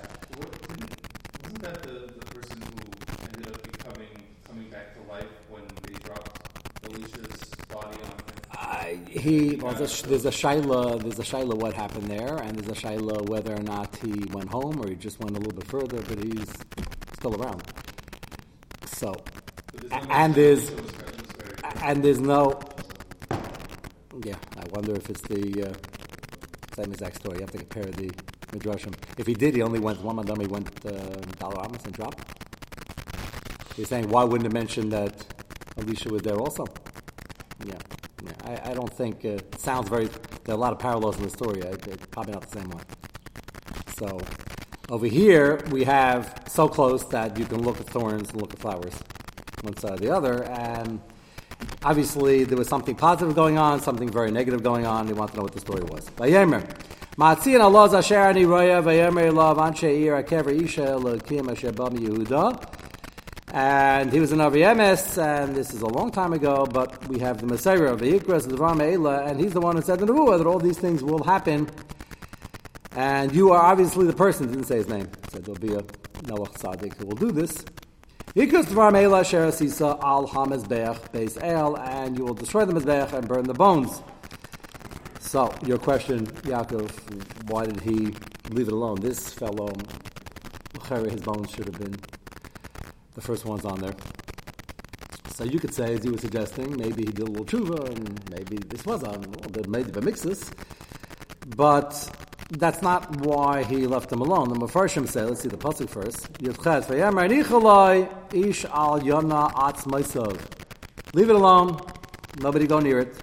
Wasn't 1.44 1.62
that 1.62 1.82
the, 1.84 1.90
the 1.90 2.26
person 2.34 2.62
who 2.62 2.70
ended 3.34 3.48
up 3.48 3.64
becoming 3.64 4.08
coming 4.48 4.70
back 4.70 4.94
to 4.96 5.12
life 5.12 5.26
when 5.50 5.64
they 5.84 5.94
dropped 6.04 6.40
Elisha's 6.86 7.50
body 7.74 7.98
on 7.98 8.94
him? 8.94 9.06
Uh, 9.06 9.10
he 9.20 9.56
well, 9.56 9.74
there's, 9.74 10.04
a, 10.04 10.08
there's 10.08 10.26
a 10.26 10.30
shaila. 10.30 11.02
There's 11.02 11.20
a 11.20 11.24
shaila 11.24 11.56
what 11.56 11.74
happened 11.74 12.10
there, 12.10 12.38
and 12.38 12.58
there's 12.58 12.78
a 12.78 12.80
shaila 12.80 13.28
whether 13.28 13.56
or 13.56 13.64
not 13.64 13.96
he 13.98 14.24
went 14.32 14.50
home 14.50 14.80
or 14.80 14.88
he 14.88 14.96
just 14.96 15.20
went 15.20 15.36
a 15.36 15.40
little 15.40 15.54
bit 15.54 15.68
further, 15.68 16.02
but 16.04 16.24
he's 16.24 16.54
still 17.14 17.36
around. 17.42 17.64
So, 18.98 19.14
and 20.10 20.34
there's 20.34 20.72
and 21.84 22.04
there's 22.04 22.20
no 22.20 22.60
Yeah, 24.26 24.36
I 24.58 24.64
wonder 24.72 24.96
if 24.96 25.10
it's 25.10 25.22
the 25.22 25.70
uh, 25.70 25.74
same 26.76 26.92
exact 26.92 27.18
story. 27.18 27.38
You 27.38 27.42
have 27.42 27.52
to 27.52 27.60
compare 27.60 27.84
the 27.86 28.10
midrashim. 28.52 28.96
If 29.18 29.28
he 29.28 29.36
did, 29.36 29.54
he 29.54 29.62
only 29.62 29.80
went 29.80 30.02
one 30.02 30.16
madam. 30.16 30.40
He 30.40 30.48
went 30.48 30.68
uh, 30.86 30.90
dollar 31.38 31.66
amos 31.66 31.84
and 31.86 31.94
dropped. 31.94 32.20
He's 33.76 33.90
saying, 33.90 34.10
why 34.10 34.24
wouldn't 34.24 34.48
it 34.52 34.54
mention 34.54 34.90
that 34.90 35.14
Elisha 35.78 36.10
was 36.10 36.24
there 36.24 36.38
also? 36.38 36.66
Yeah, 37.66 37.76
yeah. 38.26 38.32
I, 38.66 38.72
I 38.72 38.74
don't 38.74 38.92
think 38.92 39.24
uh, 39.24 39.30
it 39.30 39.60
sounds 39.60 39.90
very. 39.90 40.06
There 40.08 40.56
are 40.56 40.58
a 40.58 40.62
lot 40.62 40.74
of 40.74 40.80
parallels 40.80 41.18
in 41.18 41.24
the 41.24 41.30
story. 41.30 41.64
I, 41.64 41.70
it's 41.70 42.08
probably 42.08 42.34
not 42.34 42.50
the 42.50 42.60
same 42.60 42.70
one. 42.70 42.84
So 44.00 44.20
over 44.90 45.06
here 45.06 45.62
we 45.72 45.84
have 45.84 46.44
so 46.48 46.68
close 46.68 47.04
that 47.10 47.38
you 47.38 47.46
can 47.46 47.62
look 47.62 47.80
at 47.80 47.88
thorns 47.88 48.30
and 48.30 48.42
look 48.42 48.54
at 48.54 48.60
flowers, 48.60 48.94
one 49.62 49.76
side 49.78 49.94
or 49.94 49.98
the 49.98 50.10
other, 50.10 50.44
and 50.44 51.02
obviously 51.84 52.44
there 52.44 52.58
was 52.58 52.68
something 52.68 52.96
positive 52.96 53.36
going 53.36 53.58
on, 53.58 53.82
something 53.82 54.10
very 54.10 54.32
negative 54.32 54.64
going 54.64 54.86
on. 54.86 55.08
He 55.08 55.14
want 55.14 55.32
to 55.32 55.38
know 55.38 55.44
what 55.44 55.54
the 55.54 55.60
story 55.60 55.84
was. 55.84 56.10
Vayemer. 56.12 56.64
Ma'atzian 57.18 57.60
Allah 57.62 57.90
zasher 57.90 58.48
roya 58.48 58.82
vayemer 58.82 59.32
ilav 59.32 59.58
anshe 59.58 59.90
ir 60.02 60.22
akever 60.24 60.56
isha 60.64 60.82
elokim 60.82 61.52
asher 61.52 61.72
Yehuda. 61.72 62.76
And 63.54 64.12
he 64.12 64.20
was 64.20 64.34
an 64.34 64.40
Emes, 64.40 65.18
and 65.18 65.56
this 65.56 65.74
is 65.74 65.82
a 65.82 65.88
long 65.88 66.12
time 66.12 66.34
ago, 66.34 66.66
but 66.66 67.08
we 67.08 67.18
have 67.20 67.40
the 67.40 67.48
Messiah 67.48 67.84
of 67.86 68.00
the 68.00 68.20
Ikras, 68.20 68.48
the 68.48 68.58
Ram 68.58 68.82
and 68.82 69.40
he's 69.40 69.54
the 69.54 69.62
one 69.62 69.78
who 69.78 69.82
said 69.82 70.00
the 70.00 70.06
Nebuah 70.06 70.38
that 70.38 70.46
all 70.46 70.60
these 70.60 70.78
things 70.78 71.02
will 71.02 71.24
happen. 71.24 71.70
And 72.98 73.32
you 73.32 73.52
are 73.52 73.62
obviously 73.62 74.08
the 74.08 74.14
person, 74.14 74.48
didn't 74.48 74.64
say 74.64 74.78
his 74.78 74.90
name, 74.90 75.08
said 75.30 75.46
there'll 75.46 75.60
be 75.60 75.76
a 75.76 75.84
Noah 76.28 76.50
Tzaddik 76.50 76.98
who 76.98 77.06
will 77.06 77.16
do 77.16 77.32
this. 77.32 77.64
And 78.36 78.52
you 82.18 82.26
will 82.26 82.34
destroy 82.34 82.66
the 82.66 82.74
Mezbeach 82.74 83.14
and 83.14 83.28
burn 83.28 83.44
the 83.44 83.54
bones. 83.54 84.02
So, 85.20 85.54
your 85.64 85.78
question, 85.78 86.26
Yaakov, 86.26 86.90
why 87.52 87.68
did 87.68 87.82
he 87.82 88.16
leave 88.50 88.68
it 88.68 88.74
alone? 88.74 89.00
This 89.00 89.30
fellow, 89.32 89.70
his 90.90 91.22
bones 91.22 91.52
should 91.52 91.66
have 91.66 91.78
been 91.78 91.96
the 93.14 93.22
first 93.22 93.46
ones 93.46 93.64
on 93.64 93.80
there. 93.80 93.94
So 95.36 95.44
you 95.44 95.60
could 95.60 95.76
say, 95.76 95.94
as 95.94 96.04
you 96.04 96.14
were 96.14 96.18
suggesting, 96.18 96.76
maybe 96.76 97.06
he 97.06 97.12
did 97.12 97.28
a 97.28 97.32
little 97.32 97.46
tshuva, 97.46 97.90
and 97.96 98.20
maybe 98.32 98.58
this 98.58 98.84
was 98.88 99.04
on 99.04 99.24
a 99.24 99.28
little 99.28 99.52
bit 99.52 99.70
made 99.70 99.94
the 99.94 100.02
mixes. 100.02 100.50
But 101.56 102.10
that's 102.50 102.82
not 102.82 103.26
why 103.26 103.64
he 103.64 103.88
left 103.88 104.10
them 104.10 104.22
alone. 104.22 104.50
The 104.50 104.56
Mepharshim 104.56 105.10
say, 105.10 105.24
let's 105.24 105.42
see 105.42 105.50
the 105.50 105.58
pasuk 105.58 105.90
first. 105.90 106.30
ish 108.34 108.66
al 108.66 109.00
yona 109.02 109.52
atz 109.52 110.54
Leave 111.14 111.30
it 111.30 111.36
alone. 111.36 111.80
Nobody 112.40 112.68
go 112.68 112.80
near 112.80 113.00
it. 113.00 113.16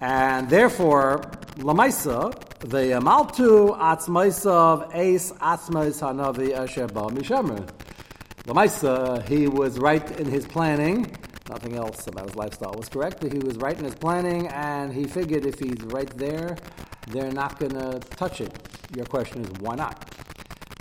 And 0.00 0.48
therefore, 0.48 1.20
lamaisa 1.58 2.32
the 2.60 2.98
amaltu 2.98 3.78
atz 3.78 4.08
maisav 4.08 4.94
ace 4.94 5.32
atzmais 5.32 6.00
hanavi 6.00 6.52
asher 6.52 6.86
ba 6.86 7.02
mishemer. 7.02 7.68
Lamaisa, 8.44 9.28
he 9.28 9.46
was 9.46 9.78
right 9.78 10.18
in 10.18 10.26
his 10.26 10.46
planning. 10.46 11.16
Nothing 11.48 11.76
else 11.76 12.06
about 12.06 12.26
his 12.26 12.36
lifestyle 12.36 12.74
was 12.76 12.88
correct, 12.88 13.20
but 13.20 13.32
he 13.32 13.38
was 13.38 13.56
right 13.58 13.76
in 13.78 13.84
his 13.84 13.94
planning, 13.94 14.46
and 14.48 14.92
he 14.92 15.04
figured 15.04 15.44
if 15.44 15.58
he's 15.58 15.80
right 15.82 16.10
there, 16.16 16.56
they're 17.08 17.32
not 17.32 17.58
going 17.58 17.72
to 17.72 17.98
touch 18.16 18.40
it. 18.40 18.52
Your 18.96 19.06
question 19.06 19.44
is, 19.44 19.50
why 19.60 19.74
not? 19.74 20.14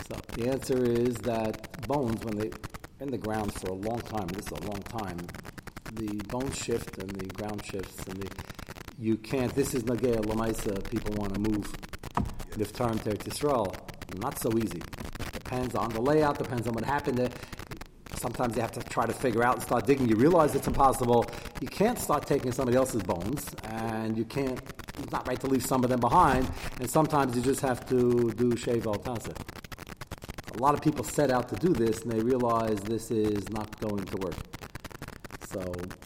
So 0.07 0.15
the 0.35 0.49
answer 0.49 0.83
is 0.83 1.15
that 1.19 1.87
bones, 1.87 2.23
when 2.23 2.37
they're 2.37 2.51
in 2.99 3.11
the 3.11 3.17
ground 3.17 3.53
for 3.53 3.69
a 3.69 3.73
long 3.73 3.99
time, 4.01 4.27
this 4.27 4.45
is 4.45 4.51
a 4.51 4.61
long 4.67 4.81
time, 4.83 5.17
the 5.93 6.21
bones 6.27 6.57
shift 6.57 6.97
and 6.97 7.09
the 7.09 7.27
ground 7.33 7.65
shifts, 7.65 8.05
and 8.07 8.21
the 8.21 8.29
you 8.99 9.17
can't. 9.17 9.51
This 9.55 9.73
is 9.73 9.83
Nagea 9.83 10.21
Lamaisa. 10.25 10.87
People 10.91 11.15
want 11.15 11.33
to 11.33 11.39
move 11.39 11.65
Niftar 12.51 13.01
to 13.03 13.09
Yisrael. 13.17 13.73
Not 14.19 14.37
so 14.37 14.55
easy. 14.59 14.81
Depends 15.33 15.73
on 15.73 15.89
the 15.89 15.99
layout, 15.99 16.37
depends 16.37 16.67
on 16.67 16.73
what 16.73 16.85
happened 16.85 17.17
there. 17.17 17.29
Sometimes 18.15 18.55
you 18.55 18.61
have 18.61 18.71
to 18.73 18.81
try 18.81 19.07
to 19.07 19.13
figure 19.13 19.43
out 19.43 19.55
and 19.55 19.63
start 19.63 19.87
digging. 19.87 20.07
You 20.07 20.17
realize 20.17 20.53
it's 20.53 20.67
impossible. 20.67 21.25
You 21.59 21.67
can't 21.67 21.97
start 21.97 22.27
taking 22.27 22.51
somebody 22.51 22.77
else's 22.77 23.01
bones, 23.01 23.49
and 23.63 24.15
you 24.15 24.25
can't, 24.25 24.61
it's 25.11 25.17
not 25.17 25.27
right 25.27 25.41
to 25.41 25.47
leave 25.47 25.65
some 25.65 25.83
of 25.83 25.89
them 25.89 25.99
behind, 25.99 26.49
and 26.79 26.89
sometimes 26.89 27.35
you 27.35 27.41
just 27.41 27.59
have 27.59 27.85
to 27.89 28.31
do 28.31 28.51
Shev 28.51 28.85
al 28.85 28.95
A 30.55 30.57
lot 30.57 30.73
of 30.73 30.81
people 30.81 31.03
set 31.03 31.29
out 31.29 31.49
to 31.49 31.55
do 31.57 31.73
this, 31.73 32.03
and 32.03 32.13
they 32.13 32.21
realize 32.21 32.79
this 32.79 33.11
is 33.11 33.49
not 33.49 33.77
going 33.81 34.05
to 34.05 34.17
work. 34.25 34.37
So, 35.49 35.59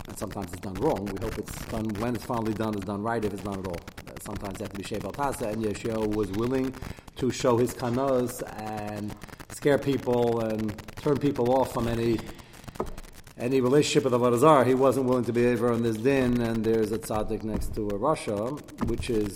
and 0.08 0.18
sometimes 0.18 0.52
it's 0.54 0.62
done 0.62 0.74
wrong. 0.86 1.06
We 1.06 1.20
hope 1.24 1.38
it's 1.38 1.56
done, 1.66 1.88
when 2.00 2.16
it's 2.16 2.26
finally 2.26 2.56
done, 2.56 2.74
it's 2.74 2.86
done 2.86 3.04
right 3.04 3.24
if 3.24 3.32
it's 3.32 3.44
done 3.44 3.60
at 3.60 3.68
all. 3.68 3.80
Sometimes 4.24 4.60
you 4.60 4.64
have 4.64 4.74
to 4.74 4.80
be 4.80 4.84
Shev 4.84 5.04
al 5.04 5.50
and 5.50 5.64
Yeshua 5.64 6.16
was 6.16 6.32
willing 6.32 6.74
to 7.18 7.30
show 7.30 7.58
his 7.58 7.76
kanos 7.76 8.42
and 8.60 9.16
scare 9.52 9.78
people 9.78 10.40
and 10.40 10.76
turn 10.96 11.18
people 11.18 11.54
off 11.54 11.72
from 11.76 11.88
any 11.88 12.18
any 13.38 13.60
relationship 13.60 14.04
with 14.04 14.12
the 14.12 14.20
Varazar. 14.20 14.66
He 14.66 14.74
wasn't 14.74 15.08
willing 15.08 15.26
to 15.26 15.34
be 15.34 15.46
over 15.48 15.72
on 15.72 15.84
this 15.84 15.98
din, 15.98 16.42
and 16.42 16.64
there's 16.64 16.92
a 16.92 16.98
tzaddik 16.98 17.44
next 17.44 17.76
to 17.76 17.90
a 17.90 17.98
Russia, 17.98 18.48
which 18.86 19.10
is 19.10 19.34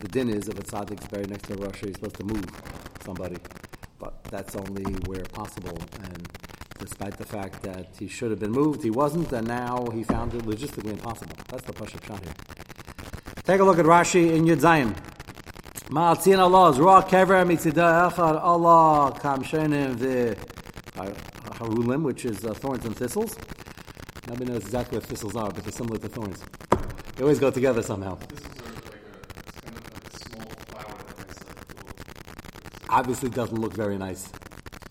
the 0.00 0.08
din 0.08 0.28
is 0.28 0.48
if 0.48 0.58
a 0.58 0.62
tzaddik's 0.62 1.06
buried 1.06 1.30
next 1.30 1.44
to 1.44 1.54
a 1.54 1.56
Russia, 1.56 1.86
he's 1.86 1.94
supposed 1.94 2.16
to 2.16 2.24
move 2.24 2.44
somebody, 3.04 3.36
but 3.98 4.22
that's 4.24 4.56
only 4.56 4.92
where 5.06 5.22
possible. 5.32 5.78
And 6.02 6.28
despite 6.78 7.16
the 7.16 7.24
fact 7.24 7.62
that 7.62 7.86
he 7.98 8.08
should 8.08 8.30
have 8.30 8.40
been 8.40 8.52
moved, 8.52 8.82
he 8.82 8.90
wasn't, 8.90 9.32
and 9.32 9.46
now 9.46 9.86
he 9.92 10.02
found 10.02 10.34
it 10.34 10.42
logistically 10.42 10.90
impossible. 10.90 11.36
That's 11.48 11.64
the 11.64 11.72
Pasha 11.72 11.98
shot 12.04 12.22
here. 12.22 12.34
Take 13.44 13.60
a 13.60 13.64
look 13.64 13.78
at 13.78 13.86
Rashi 13.86 14.34
in 14.34 14.44
Yud 14.44 14.60
Zayin. 14.60 14.94
Ma'atzin 15.90 16.38
Allah, 16.38 16.74
Zruah 16.74 17.08
Kever 17.08 17.46
Mitzida 17.46 18.10
Echad 18.10 18.42
Allah 18.42 19.18
Kam 19.18 19.42
Shenim 19.42 19.98
the 19.98 20.36
Harulim, 21.58 22.02
which 22.02 22.24
is 22.24 22.44
uh, 22.44 22.54
thorns 22.54 22.84
and 22.84 22.96
thistles. 22.96 23.36
Nobody 24.28 24.52
knows 24.52 24.62
exactly 24.62 24.98
what 24.98 25.06
thistles 25.06 25.34
are, 25.34 25.50
but 25.50 25.64
they're 25.64 25.72
similar 25.72 25.98
to 25.98 26.08
thorns. 26.08 26.42
They 27.16 27.22
always 27.22 27.38
go 27.38 27.50
together 27.50 27.82
somehow. 27.82 28.18
Obviously, 32.88 33.28
doesn't 33.30 33.60
look 33.60 33.74
very 33.74 33.98
nice, 33.98 34.28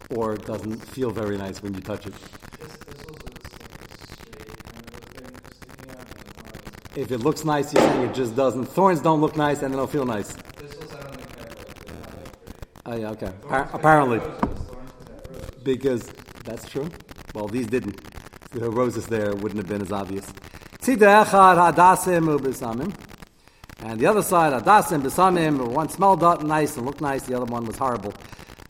or 0.10 0.38
doesn't 0.38 0.80
feel 0.86 1.10
very 1.10 1.38
nice 1.38 1.62
when 1.64 1.74
you 1.74 1.82
touch 1.82 2.06
it. 2.06 2.14
If 6.98 7.12
it 7.12 7.20
looks 7.20 7.46
nice, 7.46 7.74
you're 7.74 7.84
saying 7.84 8.10
it 8.10 8.16
just 8.16 8.36
doesn't. 8.36 8.66
Thorns 8.66 9.02
don't 9.02 9.22
look 9.22 9.38
nice 9.38 9.62
and 9.62 9.72
they 9.72 9.78
don't 9.78 9.90
feel 9.90 10.06
nice. 10.06 10.36
Oh, 12.88 12.96
yeah, 12.96 13.12
okay. 13.12 13.32
apparently. 13.50 14.20
Because 15.64 16.10
that's 16.48 16.68
true. 16.70 16.90
Well, 17.36 17.48
these 17.48 17.68
didn't. 17.68 18.02
The 18.52 18.70
roses 18.70 19.06
there 19.08 19.36
wouldn't 19.36 19.58
have 19.58 19.68
been 19.68 19.82
as 19.82 19.92
obvious. 19.92 20.26
And 20.88 20.98
the 24.00 24.06
other 24.08 24.24
side, 24.24 24.54
hadasim 24.54 25.02
besamim, 25.04 25.68
one 25.68 25.90
smelled 25.90 26.22
nice 26.44 26.78
and 26.78 26.86
looked 26.86 27.02
nice, 27.02 27.24
the 27.24 27.36
other 27.36 27.46
one 27.46 27.66
was 27.66 27.78
horrible. 27.78 28.14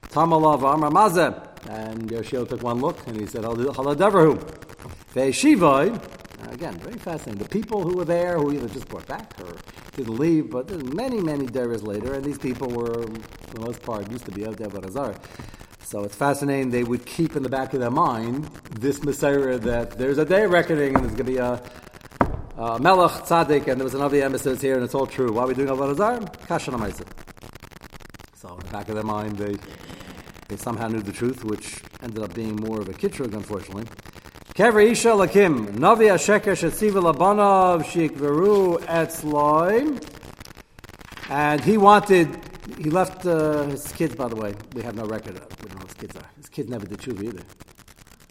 Tamalav 0.10 0.63
Amar 0.74 0.89
Mazeh. 0.89 1.43
And 1.69 2.10
Yoshio 2.10 2.46
took 2.46 2.63
one 2.63 2.79
look 2.79 3.05
and 3.07 3.19
he 3.19 3.27
said, 3.27 3.43
Haladavrahu. 3.43 4.39
Ve'shivoi, 5.13 6.00
again, 6.51 6.74
very 6.79 6.98
fascinating. 6.98 7.43
The 7.43 7.50
people 7.50 7.84
who 7.84 7.96
were 7.98 8.05
there, 8.05 8.38
who 8.38 8.51
either 8.53 8.67
just 8.69 8.88
brought 8.88 9.05
back 9.05 9.34
or 9.41 9.53
didn't 9.96 10.17
leave, 10.17 10.50
but 10.50 10.69
many, 10.93 11.19
many 11.19 11.46
days 11.46 11.84
later, 11.84 12.13
and 12.13 12.24
these 12.24 12.38
people 12.38 12.69
were, 12.69 13.03
for 13.03 13.53
the 13.53 13.62
most 13.62 13.81
part, 13.84 14.10
used 14.12 14.25
to 14.25 14.31
be 14.31 14.48
out 14.48 14.57
there 14.57 14.69
Barazar. 14.69 15.15
So 15.88 16.03
it's 16.03 16.17
fascinating. 16.17 16.72
They 16.72 16.84
would 16.84 17.06
keep 17.06 17.38
in 17.38 17.44
the 17.44 17.50
back 17.50 17.74
of 17.74 17.79
their 17.79 17.89
mind 17.89 18.44
this 18.72 19.01
Messiah 19.03 19.58
that 19.58 19.98
there's 19.98 20.17
a 20.17 20.25
day 20.25 20.46
reckoning 20.46 20.94
and 20.94 21.06
there's 21.06 21.15
going 21.15 21.17
to 21.17 21.24
be 21.24 21.38
a, 21.38 21.63
a 22.58 22.77
Melech 22.77 23.24
Tzaddik 23.24 23.67
and 23.67 23.79
there 23.79 23.86
was 23.86 23.94
another 23.94 24.22
emissaries 24.22 24.60
here 24.60 24.75
and 24.75 24.84
it's 24.84 24.94
all 24.94 25.08
true. 25.08 25.32
Why 25.32 25.44
are 25.44 25.48
we 25.48 25.53
doing 25.53 25.70
Avodah 25.70 26.29
Kashan 26.46 26.77
So 28.36 28.53
in 28.53 28.60
the 28.60 28.70
back 28.70 28.89
of 28.89 28.96
their 28.96 29.06
mind, 29.06 29.38
they 29.38 29.56
they 30.50 30.58
somehow 30.58 30.89
knew 30.89 31.01
the 31.01 31.13
truth, 31.13 31.46
which 31.46 31.82
ended 32.03 32.22
up 32.22 32.34
being 32.34 32.58
more 32.58 32.82
of 32.82 32.89
a 32.89 32.94
kitrug, 32.94 33.34
unfortunately. 33.34 33.86
Kever 34.56 34.91
Isha 34.91 35.10
Lakim, 35.10 35.67
Navi 35.75 36.10
Asheker 36.12 36.51
Shetziva 36.56 37.13
Labanov 37.13 37.84
Shikveru 37.84 38.79
Etzloim. 38.82 40.03
And 41.29 41.60
he 41.62 41.77
wanted, 41.77 42.39
he 42.77 42.89
left 42.89 43.25
uh, 43.25 43.63
his 43.63 43.91
kids, 43.91 44.15
by 44.15 44.29
the 44.29 44.36
way. 44.38 44.53
We 44.74 44.82
have 44.84 44.96
no 44.96 45.06
record 45.06 45.36
of, 45.36 45.62
we 45.62 45.70
don't 45.70 45.82
know 45.82 45.88
his 46.38 46.47
kids 46.58 46.70
never 46.70 46.86
did 46.86 47.00
tshuva 47.00 47.24
either. 47.24 47.44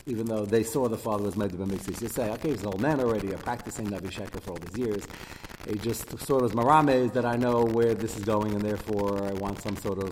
Even 0.06 0.26
though 0.26 0.44
they 0.44 0.62
saw 0.62 0.88
the 0.88 0.98
father 0.98 1.24
was 1.24 1.36
made 1.36 1.56
be 1.56 1.64
mixed. 1.64 1.88
You 1.88 2.08
say, 2.08 2.30
okay, 2.32 2.50
he's 2.50 2.60
an 2.60 2.66
old 2.66 2.80
man 2.80 3.00
already, 3.00 3.32
I'm 3.32 3.38
practicing 3.38 3.86
Navi 3.86 4.10
Sheker 4.10 4.40
for 4.42 4.50
all 4.50 4.58
these 4.58 4.78
years. 4.78 5.04
He 5.68 5.78
just 5.78 6.18
sort 6.20 6.42
of 6.44 6.52
marames 6.52 7.12
that 7.14 7.24
I 7.24 7.36
know 7.36 7.64
where 7.64 7.94
this 7.94 8.16
is 8.16 8.24
going, 8.24 8.52
and 8.52 8.62
therefore 8.62 9.24
I 9.24 9.32
want 9.44 9.62
some 9.62 9.76
sort 9.76 10.02
of 10.02 10.10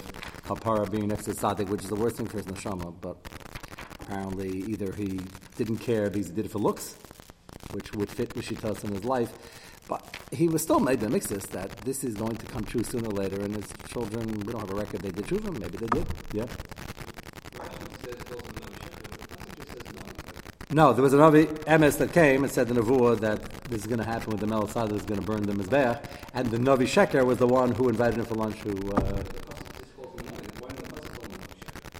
kapara 0.48 0.90
being 0.90 1.08
next 1.08 1.24
to 1.26 1.32
tzaddik, 1.32 1.68
which 1.68 1.82
is 1.82 1.88
the 1.88 1.96
worst 1.96 2.16
thing 2.16 2.26
for 2.26 2.38
his 2.38 2.46
neshama. 2.46 2.94
But 3.00 3.16
Apparently, 4.04 4.50
either 4.68 4.92
he 4.92 5.18
didn't 5.56 5.78
care 5.78 6.10
because 6.10 6.26
he 6.26 6.34
did 6.34 6.44
it 6.44 6.50
for 6.50 6.58
looks, 6.58 6.96
which 7.72 7.94
would 7.94 8.10
fit 8.10 8.28
Rishitas 8.34 8.84
in 8.84 8.92
his 8.92 9.04
life. 9.04 9.32
But 9.88 10.16
he 10.30 10.46
was 10.46 10.62
still 10.62 10.78
made 10.78 11.00
the 11.00 11.08
mixes 11.08 11.44
that 11.46 11.70
this 11.78 12.04
is 12.04 12.14
going 12.14 12.36
to 12.36 12.46
come 12.46 12.64
true 12.64 12.82
sooner 12.84 13.08
or 13.08 13.12
later, 13.12 13.40
and 13.40 13.56
his 13.56 13.66
children, 13.88 14.26
we 14.40 14.52
don't 14.52 14.60
have 14.60 14.70
a 14.70 14.74
record 14.74 15.00
they 15.00 15.10
did 15.10 15.24
tshuva, 15.24 15.58
maybe 15.58 15.78
they 15.78 15.86
did, 15.86 16.06
yeah. 16.32 16.46
No, 20.70 20.92
there 20.92 21.02
was 21.02 21.12
a 21.12 21.18
Navi 21.18 21.46
Emes 21.64 21.98
that 21.98 22.12
came 22.12 22.42
and 22.42 22.52
said 22.52 22.68
the 22.68 22.74
Nevuah 22.74 23.20
that 23.20 23.42
this 23.64 23.82
is 23.82 23.86
going 23.86 23.98
to 23.98 24.04
happen 24.04 24.30
with 24.30 24.40
the 24.40 24.46
Melisade 24.46 24.92
is 24.92 25.02
going 25.02 25.20
to 25.20 25.26
burn 25.26 25.42
the 25.42 25.52
Mizbeach, 25.52 26.04
and 26.32 26.50
the 26.50 26.58
Navi 26.58 26.84
Sheker 26.84 27.24
was 27.24 27.38
the 27.38 27.46
one 27.46 27.72
who 27.72 27.88
invited 27.88 28.18
him 28.18 28.24
for 28.24 28.34
lunch 28.34 28.56
who... 28.56 28.92
Uh, 28.92 29.22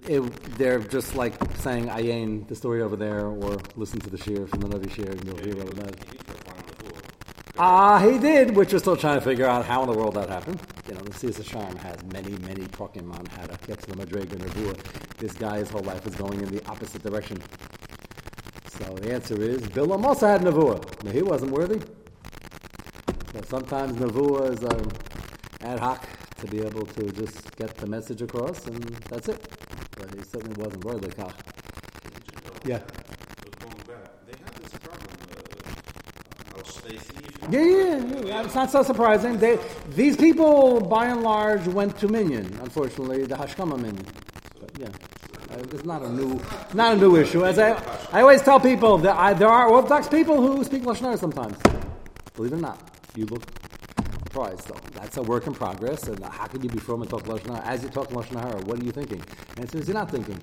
it, 0.07 0.21
they're 0.59 0.81
just 0.81 1.15
like 1.15 1.35
saying 1.57 1.87
ayin 1.87 2.47
the 2.49 2.55
story 2.55 2.83
over 2.83 2.97
there, 2.97 3.27
or 3.27 3.59
listen 3.77 4.01
to 4.01 4.11
the 4.11 4.19
shir 4.19 4.47
from 4.47 4.61
the 4.61 4.69
Navi 4.69 4.91
shir, 4.91 5.11
and 5.11 5.25
you'll 5.25 5.39
hear 5.39 5.61
about 5.61 5.89
it. 5.89 6.25
Ah, 7.57 8.01
he 8.01 8.19
did, 8.19 8.57
which 8.57 8.73
we're 8.73 8.81
still 8.81 8.97
trying 8.97 9.15
to 9.15 9.25
figure 9.25 9.47
out 9.47 9.65
how 9.65 9.83
in 9.83 9.91
the 9.91 9.97
world 9.97 10.15
that 10.15 10.29
happened. 10.29 10.61
You 10.89 10.95
know, 10.95 11.01
the 11.03 11.15
Caesar 11.15 11.45
Sharm 11.45 11.79
has 11.79 12.03
many, 12.13 12.33
many 12.39 12.63
prokim 12.67 13.17
on 13.17 13.25
how 13.27 13.47
to 13.47 13.67
get 13.67 13.81
to 13.83 13.93
the 13.93 14.05
Madrig 14.05 14.33
and 14.33 14.43
Nevuah. 14.43 15.17
This 15.19 15.33
guy, 15.35 15.59
his 15.59 15.71
whole 15.71 15.83
life 15.83 16.05
is 16.07 16.17
going 16.17 16.41
in 16.41 16.49
the 16.49 16.67
opposite 16.67 17.03
direction. 17.05 17.41
So 18.95 19.01
the 19.01 19.13
answer 19.13 19.43
is, 19.43 19.61
Bilam 19.63 20.05
also 20.05 20.29
had 20.29 20.43
Nevuah. 20.43 21.03
Now, 21.03 21.11
he 21.11 21.21
wasn't 21.21 21.51
worthy. 21.51 21.81
So 23.33 23.43
sometimes 23.49 23.95
Nevuah 23.95 24.53
is 24.53 24.63
um, 24.63 24.89
ad 25.63 25.81
hoc 25.81 26.09
to 26.37 26.47
be 26.47 26.61
able 26.61 26.87
to 26.87 27.11
just 27.11 27.57
get 27.57 27.77
the 27.77 27.89
message 27.89 28.23
across, 28.23 28.67
and 28.69 28.85
that's 29.11 29.29
it. 29.29 29.49
But 29.97 30.15
he 30.15 30.23
certainly 30.23 30.63
wasn't 30.63 30.85
worthy. 30.85 31.11
Yeah. 32.65 32.81
Yeah, 37.51 37.61
yeah, 37.61 38.21
yeah. 38.25 38.45
It's 38.45 38.55
not 38.55 38.71
so 38.71 38.85
surprising. 38.85 39.39
They, 39.39 39.59
these 39.91 40.17
people, 40.17 40.81
by 40.81 41.07
and 41.07 41.23
large, 41.23 41.67
went 41.67 41.99
to 41.99 42.07
Minyan. 42.07 42.47
Unfortunately, 42.63 43.25
the 43.25 43.35
Hashkama 43.35 43.77
Minyan. 43.77 44.07
It's 45.57 45.85
not 45.85 46.03
a 46.03 46.11
new, 46.11 46.41
not 46.73 46.95
a 46.95 46.97
new 46.97 47.17
issue. 47.17 47.45
As 47.45 47.59
I, 47.59 47.71
I 48.13 48.23
always 48.23 48.43
tell 48.43 48.59
people 48.59 48.99
that 48.99 49.17
I, 49.17 49.35
there 49.35 49.49
are 49.49 49.69
Orthodox 49.69 50.09
people 50.09 50.41
who 50.41 50.65
speak 50.65 50.83
lashon 50.83 51.19
sometimes. 51.19 51.57
Believe 52.35 52.53
it 52.53 52.57
or 52.57 52.61
not, 52.61 52.79
you 53.15 53.27
look 53.27 53.43
surprised. 54.25 54.67
So 54.67 54.77
that's 54.93 55.17
a 55.17 55.23
work 55.23 55.47
in 55.47 55.55
progress. 55.55 56.09
And 56.09 56.25
how 56.25 56.47
can 56.47 56.63
you 56.63 56.69
be 56.69 56.79
from 56.79 57.03
and 57.03 57.11
talk 57.11 57.25
lashon 57.25 57.65
As 57.65 57.83
you 57.83 57.89
talk 57.89 58.09
lashon 58.11 58.65
what 58.65 58.81
are 58.81 58.85
you 58.85 58.93
thinking? 58.93 59.23
And 59.57 59.73
as 59.75 59.87
you're 59.87 59.95
not 59.95 60.11
thinking. 60.11 60.41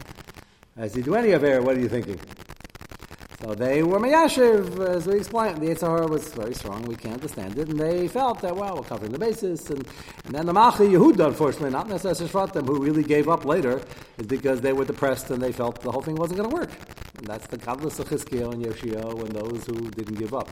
As 0.77 0.95
you 0.95 1.03
do 1.03 1.15
any 1.15 1.31
of 1.31 1.43
it, 1.43 1.61
what 1.61 1.75
are 1.75 1.79
you 1.79 1.89
thinking? 1.89 2.19
So 3.41 3.55
they 3.55 3.81
were 3.81 3.99
Mayashiv, 3.99 4.87
as 4.87 5.07
we 5.07 5.15
explained. 5.15 5.61
The 5.61 5.69
Yetzer 5.69 5.87
Hara 5.87 6.05
was 6.05 6.31
very 6.31 6.53
strong, 6.53 6.83
we 6.83 6.95
can't 6.95 7.15
understand 7.15 7.57
it. 7.57 7.69
And 7.69 7.79
they 7.79 8.07
felt 8.07 8.39
that, 8.41 8.55
well, 8.55 8.75
we're 8.75 8.83
covering 8.83 9.11
the 9.11 9.17
basis. 9.17 9.67
And, 9.71 9.87
and 10.25 10.35
then 10.35 10.45
the 10.45 10.53
Machi 10.53 10.83
Yehuda, 10.83 11.25
unfortunately, 11.25 11.71
not 11.71 11.89
necessarily 11.89 12.31
Shvatim, 12.31 12.67
who 12.67 12.79
really 12.79 13.01
gave 13.01 13.27
up 13.27 13.43
later, 13.43 13.81
is 14.19 14.27
because 14.27 14.61
they 14.61 14.73
were 14.73 14.85
depressed 14.85 15.31
and 15.31 15.41
they 15.41 15.51
felt 15.51 15.81
the 15.81 15.91
whole 15.91 16.03
thing 16.03 16.15
wasn't 16.17 16.37
going 16.37 16.51
to 16.51 16.55
work. 16.55 16.69
And 17.17 17.25
that's 17.25 17.47
the 17.47 17.57
Kadlas 17.57 17.97
of 17.97 18.09
Chizkiel 18.09 18.53
and 18.53 18.63
Yoshio 18.63 19.25
and 19.25 19.31
those 19.31 19.65
who 19.65 19.89
didn't 19.89 20.19
give 20.19 20.35
up. 20.35 20.49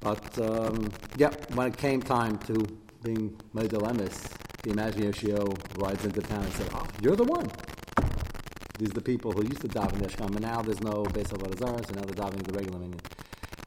But, 0.00 0.38
um, 0.38 0.92
yeah, 1.16 1.30
when 1.54 1.66
it 1.66 1.76
came 1.76 2.00
time 2.00 2.38
to 2.46 2.64
being 3.02 3.36
Medel 3.52 3.82
Emes, 3.82 4.36
the 4.62 4.70
imagine 4.70 5.02
Yoshio 5.02 5.52
rides 5.76 6.04
into 6.04 6.20
town 6.20 6.44
and 6.44 6.52
said, 6.52 6.68
oh, 6.74 6.86
you're 7.00 7.16
the 7.16 7.24
one. 7.24 7.50
These 8.78 8.90
are 8.90 8.94
the 8.94 9.00
people 9.00 9.32
who 9.32 9.42
used 9.42 9.60
to 9.62 9.68
daven 9.68 9.98
Yeshkam, 10.00 10.30
and 10.36 10.40
now 10.40 10.62
there's 10.62 10.80
no 10.80 11.02
Beis 11.06 11.30
Avodah 11.30 11.84
so 11.84 11.94
now 11.94 12.02
they're 12.02 12.14
davening 12.14 12.46
the 12.46 12.52
regular 12.52 12.78
minyan. 12.78 13.00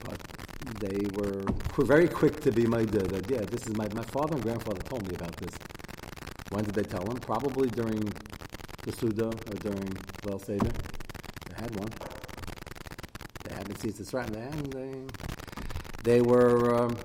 But 0.05 0.21
they 0.79 1.05
were, 1.17 1.43
very 1.85 2.07
quick 2.07 2.39
to 2.39 2.51
be 2.53 2.63
that, 2.63 3.25
yeah, 3.29 3.41
this 3.41 3.67
is 3.67 3.75
my, 3.75 3.89
my 3.93 4.03
father 4.03 4.35
and 4.35 4.43
grandfather 4.43 4.81
told 4.83 5.05
me 5.09 5.15
about 5.15 5.35
this. 5.35 5.53
When 6.49 6.63
did 6.63 6.75
they 6.75 6.83
tell 6.83 7.01
him? 7.01 7.17
Probably 7.17 7.69
during 7.69 8.13
the 8.83 8.91
Suda 8.93 9.25
or 9.27 9.55
during 9.59 9.97
Well 10.23 10.39
Seder. 10.39 10.71
They 11.49 11.61
had 11.61 11.77
one. 11.77 11.89
They 13.43 13.53
hadn't 13.53 13.81
seen 13.81 13.93
this 13.97 14.13
right 14.13 14.33
and 14.33 14.71
they, 14.71 14.93
they 16.03 16.21
were, 16.21 16.83
um, 16.83 16.95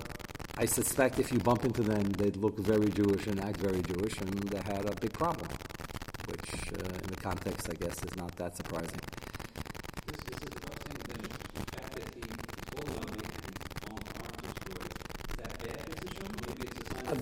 I 0.56 0.66
suspect 0.66 1.18
if 1.18 1.32
you 1.32 1.40
bump 1.40 1.64
into 1.64 1.82
them, 1.82 2.04
they'd 2.12 2.36
look 2.36 2.56
very 2.60 2.88
Jewish 2.88 3.26
and 3.26 3.40
act 3.40 3.56
very 3.56 3.82
Jewish, 3.82 4.16
and 4.20 4.32
they 4.48 4.58
had 4.58 4.84
a 4.86 4.94
big 5.00 5.12
problem 5.12 5.48
which 6.28 6.72
uh, 6.72 6.85
context, 7.26 7.68
I 7.68 7.74
guess, 7.74 7.96
is 8.04 8.14
not 8.16 8.36
that 8.36 8.56
surprising. 8.56 9.00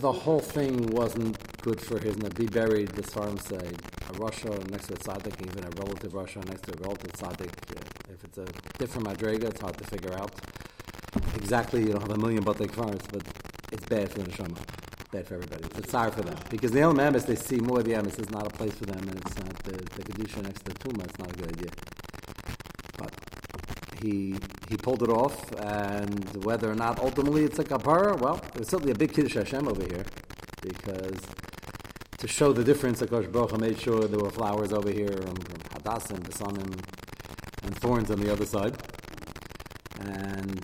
The 0.06 0.12
whole 0.12 0.40
thing 0.40 0.74
wasn't 0.88 1.38
good 1.62 1.80
for 1.80 1.98
his 1.98 2.16
be 2.16 2.46
buried, 2.46 2.88
the 2.88 3.02
Svarim 3.02 3.40
say, 3.40 3.66
a 4.10 4.12
Russia 4.18 4.50
next 4.70 4.88
to 4.88 4.94
a 4.94 4.98
tzaddik, 4.98 5.36
even 5.48 5.64
a 5.64 5.70
relative 5.82 6.12
Russia 6.12 6.40
next 6.50 6.62
to 6.66 6.72
a 6.74 6.78
relative 6.86 7.12
tzaddik. 7.12 7.54
If 8.14 8.24
it's 8.26 8.38
a 8.46 8.48
different 8.78 9.06
madrega, 9.08 9.44
it's 9.44 9.62
hard 9.62 9.78
to 9.78 9.84
figure 9.84 10.12
out. 10.12 10.32
Exactly, 11.36 11.80
you 11.84 11.92
don't 11.92 12.02
have 12.02 12.16
a 12.18 12.18
million 12.18 12.44
batei 12.44 12.68
kvaris, 12.74 13.06
but 13.10 13.22
it's 13.72 13.86
bad 13.86 14.10
for 14.10 14.18
the 14.18 14.30
neshama 14.30 14.83
bad 15.14 15.28
for 15.28 15.34
everybody. 15.34 15.62
It's 15.78 15.88
tsar 15.88 16.10
for 16.10 16.22
them. 16.22 16.36
Because 16.50 16.72
the 16.72 16.80
Elam 16.80 16.96
Emes, 16.96 17.24
they 17.24 17.36
see 17.36 17.58
more 17.58 17.78
of 17.78 17.84
the 17.84 17.92
Emes 17.92 18.18
is 18.18 18.30
not 18.30 18.46
a 18.46 18.50
place 18.50 18.74
for 18.74 18.86
them, 18.86 19.08
and 19.08 19.16
it's 19.20 19.38
not 19.38 19.56
the, 19.62 19.76
the 19.96 20.02
Kedusha 20.02 20.42
next 20.42 20.64
to 20.64 20.72
the 20.72 20.78
Tuma, 20.80 21.04
it's 21.04 21.18
not 21.18 21.30
a 21.30 21.34
good 21.34 21.50
idea. 21.56 21.70
But 22.98 23.12
he 24.02 24.34
he 24.68 24.76
pulled 24.76 25.02
it 25.04 25.10
off, 25.10 25.36
and 25.60 26.44
whether 26.44 26.68
or 26.68 26.74
not 26.74 26.98
ultimately 26.98 27.44
it's 27.44 27.60
a 27.60 27.64
kapara, 27.64 28.18
well, 28.18 28.40
there's 28.54 28.68
certainly 28.68 28.90
a 28.90 28.96
big 28.96 29.12
Kiddush 29.14 29.34
Hashem 29.34 29.68
over 29.68 29.82
here, 29.82 30.04
because 30.62 31.20
to 32.18 32.26
show 32.26 32.52
the 32.52 32.64
difference, 32.64 33.00
course, 33.02 33.26
Baruch 33.26 33.60
made 33.60 33.78
sure 33.80 34.00
there 34.08 34.18
were 34.18 34.30
flowers 34.30 34.72
over 34.72 34.90
here, 34.90 35.16
and 35.28 35.38
hadassim, 35.74 36.20
besanim, 36.28 36.72
and 37.62 37.76
thorns 37.78 38.10
on 38.10 38.18
the 38.18 38.32
other 38.32 38.46
side. 38.46 38.74
And 40.00 40.60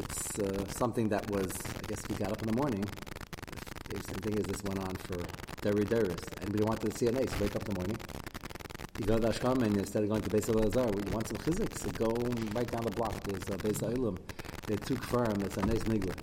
it's 0.00 0.38
uh, 0.38 0.68
something 0.68 1.08
that 1.08 1.30
was, 1.30 1.50
I 1.78 1.82
guess, 1.88 2.02
we 2.10 2.16
got 2.16 2.30
up 2.30 2.42
in 2.42 2.48
the 2.48 2.56
morning 2.60 2.84
thing 4.26 4.38
as 4.38 4.46
this 4.46 4.62
went 4.64 4.80
on 4.80 4.94
for 4.96 5.18
Derry 5.62 5.84
Deris. 5.84 6.24
Anybody 6.42 6.64
wanted 6.64 6.90
to 6.90 6.98
see 6.98 7.06
an 7.06 7.18
ace, 7.18 7.40
wake 7.40 7.54
up 7.54 7.68
in 7.68 7.74
the 7.74 7.80
morning. 7.80 7.98
You 8.98 9.06
go 9.06 9.18
to 9.18 9.28
Ashkam 9.28 9.62
and 9.62 9.76
instead 9.76 10.02
of 10.02 10.08
going 10.08 10.22
to 10.22 10.30
Beis 10.30 10.46
Elazar, 10.46 10.88
you 11.04 11.12
want 11.12 11.28
some 11.28 11.36
physics, 11.36 11.82
so 11.82 11.90
go 11.90 12.08
right 12.54 12.70
down 12.70 12.82
the 12.82 12.90
block. 12.90 13.14
There's 13.24 13.42
a 13.44 13.58
Beis 13.58 13.82
Elam. 13.82 14.18
They 14.66 14.76
took 14.76 15.02
firm, 15.02 15.42
it's 15.42 15.56
a 15.56 15.66
nice 15.66 15.84
nigla. 15.84 16.14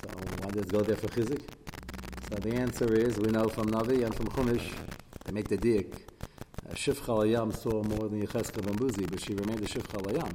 So 0.00 0.08
why 0.40 0.50
does 0.50 0.66
go 0.66 0.80
there 0.80 0.96
for 0.96 1.08
chizik? 1.08 1.42
So 2.28 2.36
the 2.36 2.54
answer 2.54 2.94
is, 2.94 3.18
we 3.18 3.30
know 3.30 3.48
from 3.48 3.66
Navi 3.66 4.04
and 4.04 4.14
from 4.14 4.28
Chumash, 4.28 4.72
they 5.24 5.32
make 5.32 5.48
the 5.48 5.56
dik. 5.56 6.06
Shifcha 6.74 7.12
Layam 7.18 7.54
saw 7.54 7.82
more 7.82 8.08
than 8.08 8.24
Yecheskel 8.24 8.64
and 8.66 9.10
but 9.10 9.20
she 9.20 9.34
remained 9.34 9.60
a 9.60 9.66
Shifcha 9.66 10.00
Layam. 10.06 10.32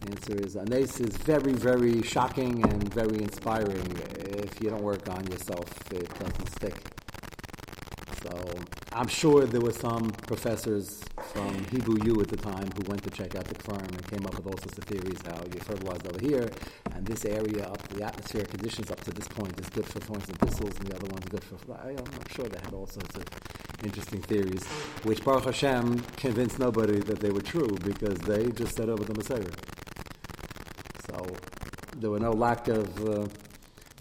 The 0.00 0.10
answer 0.10 0.34
is 0.44 0.56
Anes 0.56 1.00
is 1.00 1.16
very, 1.18 1.52
very 1.52 2.02
shocking 2.02 2.62
and 2.68 2.92
very 2.92 3.18
inspiring. 3.22 4.17
If 4.50 4.62
you 4.62 4.70
don't 4.70 4.82
work 4.82 5.08
on 5.08 5.26
yourself, 5.26 5.68
it 5.92 6.08
doesn't 6.18 6.50
stick. 6.50 6.76
So 8.22 8.32
I'm 8.92 9.06
sure 9.06 9.44
there 9.46 9.60
were 9.60 9.72
some 9.72 10.10
professors 10.26 11.04
from 11.32 11.64
Hebrew 11.66 11.98
U 12.04 12.20
at 12.20 12.28
the 12.28 12.36
time 12.36 12.68
who 12.76 12.82
went 12.88 13.02
to 13.04 13.10
check 13.10 13.36
out 13.36 13.44
the 13.44 13.62
farm 13.62 13.86
and 13.86 14.10
came 14.10 14.26
up 14.26 14.34
with 14.34 14.46
all 14.46 14.58
sorts 14.58 14.78
of 14.78 14.84
theories 14.84 15.20
how 15.26 15.40
you 15.52 15.60
fertilized 15.60 16.06
over 16.08 16.20
here, 16.20 16.50
and 16.94 17.06
this 17.06 17.24
area 17.24 17.64
up 17.64 17.86
the 17.88 18.02
atmospheric 18.02 18.48
conditions 18.48 18.90
up 18.90 19.00
to 19.02 19.12
this 19.12 19.28
point 19.28 19.58
is 19.60 19.68
good 19.68 19.86
for 19.86 20.00
thorns 20.00 20.28
and 20.28 20.38
thistles, 20.38 20.74
and 20.78 20.88
the 20.88 20.96
other 20.96 21.08
one's 21.08 21.26
good 21.26 21.44
for. 21.44 21.56
I'm 21.80 22.28
sure 22.34 22.48
they 22.48 22.58
had 22.58 22.74
all 22.74 22.86
sorts 22.86 23.16
of 23.16 23.24
interesting 23.84 24.22
theories, 24.22 24.64
which 25.04 25.22
Baruch 25.24 25.44
Hashem 25.44 26.00
convinced 26.16 26.58
nobody 26.58 26.98
that 27.00 27.20
they 27.20 27.30
were 27.30 27.42
true 27.42 27.76
because 27.84 28.18
they 28.20 28.48
just 28.50 28.74
said 28.76 28.88
over 28.88 29.04
the 29.04 29.14
Messiah. 29.14 29.44
So 31.06 31.26
there 31.96 32.10
were 32.10 32.20
no 32.20 32.32
lack 32.32 32.66
of, 32.68 33.08
uh, 33.08 33.26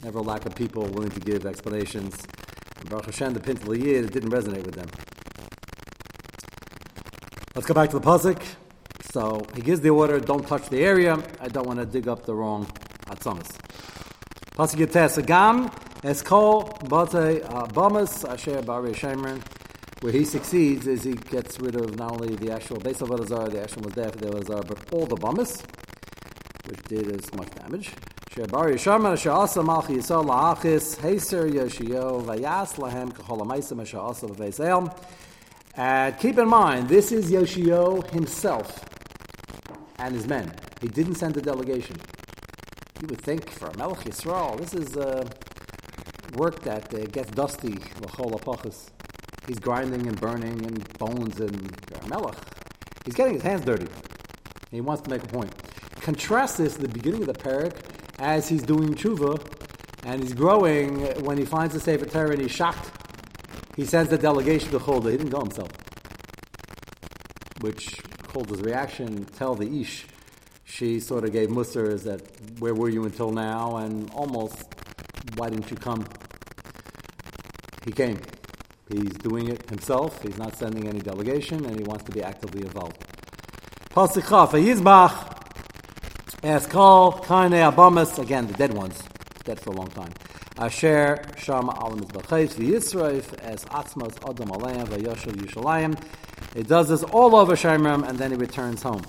never 0.04 0.22
lack 0.22 0.46
of 0.46 0.56
people 0.56 0.84
willing 0.86 1.10
to 1.12 1.20
give 1.20 1.46
explanations. 1.46 2.16
And 2.80 2.90
Baruch 2.90 3.06
Hashem, 3.06 3.34
the 3.34 3.40
Pintel 3.40 3.78
Yid, 3.78 4.12
didn't 4.12 4.30
resonate 4.30 4.66
with 4.66 4.76
them. 4.76 4.90
Let's 7.56 7.68
go 7.68 7.74
back 7.74 7.90
to 7.90 8.00
the 8.00 8.06
pasuk. 8.06 8.42
So 9.12 9.46
he 9.56 9.62
gives 9.62 9.82
the 9.82 9.90
order, 9.90 10.20
don't 10.20 10.48
touch 10.48 10.70
the 10.70 10.84
area. 10.84 11.18
I 11.40 11.48
don't 11.48 11.66
want 11.66 11.80
to 11.80 11.86
dig 11.86 12.08
up 12.08 12.26
the 12.26 12.36
wrong 12.36 12.66
atzamas. 13.08 13.50
Pasuk 14.56 14.80
Yates 14.80 15.18
Agam 15.18 15.72
Eskol 16.02 16.78
Bate 16.88 17.44
Bamas 17.74 18.30
Asher 18.30 18.62
Bari 18.62 18.92
Shemron. 18.92 19.42
Where 20.02 20.12
he 20.12 20.26
succeeds 20.26 20.86
is 20.86 21.04
he 21.04 21.14
gets 21.14 21.60
rid 21.60 21.76
of 21.76 21.98
not 21.98 22.12
only 22.12 22.36
the 22.36 22.52
actual 22.52 22.78
base 22.78 23.02
of 23.02 23.10
Elazar, 23.10 23.50
the 23.50 23.64
actual 23.64 23.82
Mazdah 23.82 24.14
of 24.14 24.22
Elazar, 24.22 24.68
but 24.68 24.94
all 24.94 25.08
the 25.08 25.16
Bamas 25.16 25.64
which 26.68 26.84
did 26.84 27.12
as 27.12 27.34
much 27.34 27.50
damage. 27.56 27.92
And 35.76 36.18
keep 36.20 36.38
in 36.38 36.48
mind, 36.48 36.88
this 36.88 37.12
is 37.12 37.32
Yoshio 37.32 38.02
himself 38.12 38.86
and 39.98 40.14
his 40.14 40.28
men. 40.28 40.54
He 40.82 40.88
didn't 40.88 41.16
send 41.16 41.36
a 41.38 41.42
delegation. 41.42 41.96
You 43.02 43.08
would 43.08 43.22
think 43.22 43.50
for 43.50 43.70
a 43.70 43.78
Melech 43.78 44.02
Yisrael, 44.02 44.56
this 44.60 44.76
is 44.76 44.96
uh, 44.96 45.28
work 46.36 46.62
that 46.62 46.94
uh, 46.94 47.06
gets 47.08 47.32
dusty, 47.32 47.74
l'chol 48.02 48.40
apachas. 48.40 48.92
He's 49.48 49.58
grinding 49.58 50.06
and 50.06 50.20
burning 50.22 50.64
and 50.64 50.98
bones 51.00 51.40
and 51.40 51.76
uh, 51.92 52.08
Melech. 52.08 52.38
He's 53.04 53.16
getting 53.16 53.34
his 53.34 53.42
hands 53.42 53.66
dirty. 53.66 53.88
He 54.70 54.82
wants 54.82 55.02
to 55.02 55.10
make 55.10 55.24
a 55.24 55.28
point. 55.28 55.52
Contrast 56.02 56.60
this 56.60 56.76
to 56.76 56.82
the 56.82 56.90
beginning 56.90 57.22
of 57.22 57.28
the 57.28 57.34
parak 57.34 57.97
as 58.20 58.50
he's 58.50 58.64
doing 58.64 58.94
tshuva 58.96 59.40
and 60.04 60.22
he's 60.22 60.34
growing 60.34 61.02
when 61.24 61.38
he 61.38 61.46
finds 61.46 61.74
the 61.74 61.80
Sefer 61.80 62.06
Torah 62.06 62.32
and 62.32 62.42
he's 62.42 62.52
shocked. 62.52 62.92
He 63.76 63.86
sends 63.86 64.10
the 64.10 64.18
delegation 64.18 64.72
to 64.72 64.80
Cholda. 64.80 65.12
He 65.12 65.18
didn't 65.18 65.30
go 65.30 65.40
himself. 65.40 65.70
Which 67.62 68.02
Cholda's 68.24 68.62
reaction 68.62 69.26
tell 69.26 69.56
the 69.56 69.82
Ish. 69.82 70.08
She 70.64 71.00
sort 71.00 71.24
of 71.24 71.32
gave 71.32 71.50
Musars 71.50 72.04
that 72.04 72.22
where 72.60 72.74
were 72.74 72.90
you 72.90 73.04
until 73.06 73.32
now 73.32 73.78
and 73.78 74.10
almost 74.12 74.66
why 75.36 75.50
didn't 75.50 75.70
you 75.70 75.78
come? 75.78 76.06
He 77.86 77.92
came. 77.92 78.20
He's 78.90 79.14
doing 79.14 79.50
it 79.50 79.70
himself. 79.70 80.22
He's 80.22 80.38
not 80.38 80.56
sending 80.56 80.88
any 80.88 81.00
delegation 81.00 81.66
and 81.66 81.78
he 81.78 81.84
wants 81.84 82.06
to 82.06 82.12
be 82.12 82.24
actively 82.24 82.62
involved. 82.62 83.04
Pasuk 83.92 84.30
Chaf, 84.30 84.52
Yizbach, 84.52 85.27
Eskal, 86.44 87.26
Kane 87.26 87.52
Abamas, 87.52 88.20
again, 88.20 88.46
the 88.46 88.54
dead 88.54 88.72
ones, 88.72 89.02
dead 89.44 89.60
for 89.60 89.72
a 89.72 89.74
long 89.74 89.88
time. 89.88 90.14
Asher, 90.60 91.24
Shama, 91.36 91.72
Alam 91.72 92.02
Izbachayt, 92.02 92.54
V'Yisraif, 92.54 93.34
Es 93.44 93.66
Atzmas, 93.66 94.16
Adam 94.30 94.50
Alayim, 94.50 94.86
V'Yoshev 94.88 95.36
Yushalayim. 95.36 96.00
It 96.56 96.68
does 96.68 96.90
this 96.90 97.02
all 97.04 97.36
over 97.36 97.56
Shemram, 97.56 98.08
and 98.08 98.20
then 98.20 98.30
he 98.30 98.38
returns 98.38 98.84
home. 98.84 99.04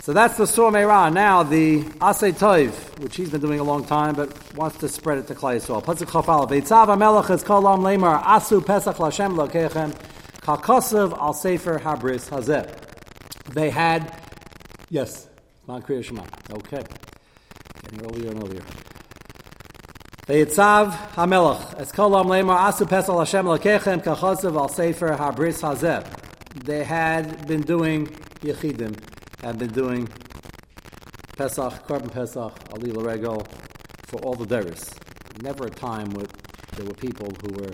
So 0.00 0.12
that's 0.12 0.36
the 0.36 0.46
Sur 0.46 0.72
Meirah. 0.72 1.12
Now 1.12 1.44
the 1.44 1.82
Asay 1.82 2.32
Toiv, 2.32 2.72
which 3.00 3.14
he's 3.14 3.30
been 3.30 3.40
doing 3.40 3.60
a 3.60 3.64
long 3.64 3.84
time, 3.84 4.16
but 4.16 4.32
wants 4.54 4.78
to 4.78 4.88
spread 4.88 5.18
it 5.18 5.28
to 5.28 5.36
Klai 5.36 5.56
Yisrael. 5.56 5.84
Pasuk 5.84 6.06
Chafal, 6.06 6.48
Veitzav 6.48 6.86
HaMelech 6.86 7.30
is 7.30 7.44
Kolam 7.44 7.80
Lemar, 7.80 8.20
Asu 8.24 8.64
Pesach 8.64 8.96
Lashem 8.96 9.36
Lokechem, 9.36 9.92
Kalkosav 10.40 11.16
Al 11.16 11.32
Sefer 11.32 11.78
Habris 11.78 12.28
Hazeh. 12.28 12.72
They 13.52 13.70
had, 13.70 14.20
yes, 14.90 15.28
not 15.68 15.86
Kriya 15.86 16.04
Shema. 16.04 16.22
Okay. 16.50 16.82
Getting 17.82 18.06
earlier 18.06 18.30
and 18.30 18.42
earlier. 18.42 18.62
Es 20.28 20.56
Lemar, 20.56 22.58
Asu 22.58 22.88
Pesach 22.88 23.14
Lashem 23.14 23.44
Lokechem, 23.44 24.02
Kalkosav 24.02 24.56
Al 24.56 24.68
Sefer 24.68 25.10
Hazeh. 25.10 26.04
They 26.64 26.82
had 26.82 27.46
been 27.46 27.62
doing 27.62 28.06
Yechidim, 28.40 28.98
had 29.42 29.58
been 29.58 29.72
doing 29.72 30.08
Pesach, 31.36 31.86
Korban 31.86 32.10
Pesach, 32.10 32.54
Alila 32.70 33.04
Regel, 33.04 33.46
for 34.06 34.20
all 34.22 34.34
the 34.34 34.46
Deris. 34.46 34.96
Never 35.42 35.66
a 35.66 35.70
time 35.70 36.10
where 36.10 36.26
there 36.76 36.86
were 36.86 36.94
people 36.94 37.28
who 37.42 37.52
were 37.60 37.72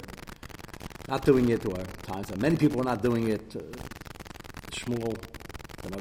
not 1.09 1.25
doing 1.25 1.49
it, 1.49 1.65
or 1.65 1.77
times 2.03 2.27
that 2.29 2.41
many 2.41 2.57
people 2.57 2.79
were 2.79 2.85
not 2.85 3.03
doing 3.03 3.29
it. 3.29 3.57
Uh, 3.57 3.61
Shmuel, 4.73 5.17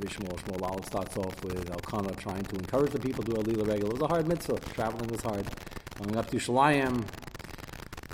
Navi 0.02 0.10
Shmuel, 0.10 0.40
Shmuel 0.40 0.70
Aleph 0.70 0.86
starts 0.86 1.18
off 1.18 1.44
with 1.44 1.70
Elkanah 1.70 2.16
trying 2.16 2.44
to 2.44 2.56
encourage 2.56 2.92
the 2.92 3.00
people 3.00 3.24
to 3.24 3.34
do 3.34 3.38
Alila 3.38 3.68
Regel. 3.68 3.90
It 3.90 3.94
was 3.94 4.02
a 4.02 4.08
hard 4.08 4.28
mitzvah. 4.28 4.60
Traveling 4.74 5.10
was 5.10 5.22
hard. 5.22 5.46
Going 5.98 6.18
up 6.18 6.30
to 6.32 6.38
Shalayim, 6.38 7.06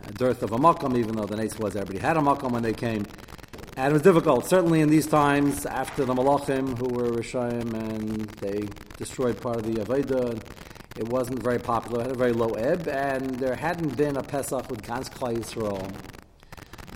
a 0.05 0.11
dearth 0.13 0.43
of 0.43 0.51
a 0.51 0.57
makam, 0.57 0.97
even 0.97 1.15
though 1.15 1.25
the 1.25 1.35
Nates 1.35 1.59
was 1.59 1.75
everybody 1.75 1.99
had 1.99 2.17
a 2.17 2.19
makam 2.19 2.51
when 2.51 2.63
they 2.63 2.73
came. 2.73 3.05
And 3.77 3.91
it 3.91 3.93
was 3.93 4.01
difficult, 4.01 4.47
certainly 4.47 4.81
in 4.81 4.89
these 4.89 5.07
times 5.07 5.65
after 5.65 6.03
the 6.03 6.13
Malachim, 6.13 6.77
who 6.77 6.87
were 6.89 7.11
Rishayim, 7.11 7.73
and 7.73 8.27
they 8.41 8.67
destroyed 8.97 9.39
part 9.39 9.57
of 9.57 9.63
the 9.63 9.81
Aveda. 9.83 10.41
It 10.97 11.07
wasn't 11.07 11.43
very 11.43 11.59
popular, 11.59 12.01
it 12.01 12.07
had 12.07 12.15
a 12.15 12.17
very 12.17 12.33
low 12.33 12.49
ebb, 12.53 12.87
and 12.87 13.35
there 13.35 13.55
hadn't 13.55 13.95
been 13.95 14.17
a 14.17 14.23
Pesach 14.23 14.69
with 14.71 14.81
Gans 14.81 15.09
Klai 15.09 15.37
Yisrael 15.37 15.93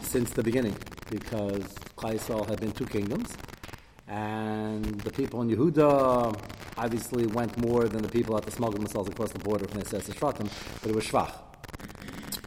since 0.02 0.32
the 0.32 0.42
beginning, 0.42 0.76
because 1.12 1.64
Klai 1.96 2.16
Yisrael 2.16 2.50
had 2.50 2.60
been 2.60 2.72
two 2.72 2.88
kingdoms, 2.88 3.38
and 4.12 4.84
the 5.02 5.10
people 5.10 5.42
in 5.42 5.50
Yehuda 5.50 6.38
obviously 6.78 7.28
went 7.28 7.58
more 7.58 7.88
than 7.88 8.02
the 8.02 8.10
people 8.10 8.36
at 8.36 8.44
the 8.44 8.52
smuggled 8.52 8.82
themselves 8.82 9.10
across 9.10 9.32
the 9.32 9.40
border 9.40 9.66
from 9.68 9.82
Neses 9.82 10.14
Shvatim, 10.14 10.52
but 10.82 10.90
it 10.90 10.96
was 10.96 11.06
Shvach. 11.06 11.32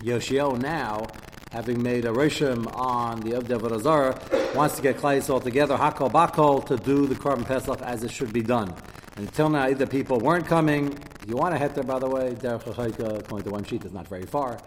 Yoshio 0.02 0.56
now 0.56 1.06
having 1.52 1.82
made 1.82 2.04
a 2.04 2.10
rishim 2.10 2.70
on 2.76 3.20
the 3.20 3.30
Avdei 3.30 3.58
Avodah 3.58 4.54
wants 4.54 4.76
to 4.76 4.82
get 4.82 4.98
Klai 4.98 5.18
Yisrael 5.18 5.42
together, 5.42 5.76
Hakol 5.76 6.12
Bakol, 6.12 6.66
to 6.66 6.76
do 6.76 7.06
the 7.06 7.14
Korban 7.14 7.46
Pesach 7.46 7.80
as 7.80 8.02
it 8.02 8.10
should 8.10 8.32
be 8.32 8.42
done. 8.42 8.68
And 9.16 9.26
until 9.26 9.48
now, 9.48 9.68
either 9.68 9.86
people 9.86 10.18
weren't 10.18 10.46
coming. 10.46 10.98
You 11.26 11.36
want 11.36 11.54
to 11.54 11.58
head 11.58 11.74
there, 11.74 11.84
by 11.84 11.98
the 11.98 12.08
way, 12.08 12.34
Derech 12.34 12.64
HaChaika, 12.64 13.20
according 13.20 13.44
to 13.44 13.50
one 13.50 13.64
sheet, 13.64 13.84
is 13.84 13.92
not 13.92 14.06
very 14.06 14.26
far. 14.26 14.58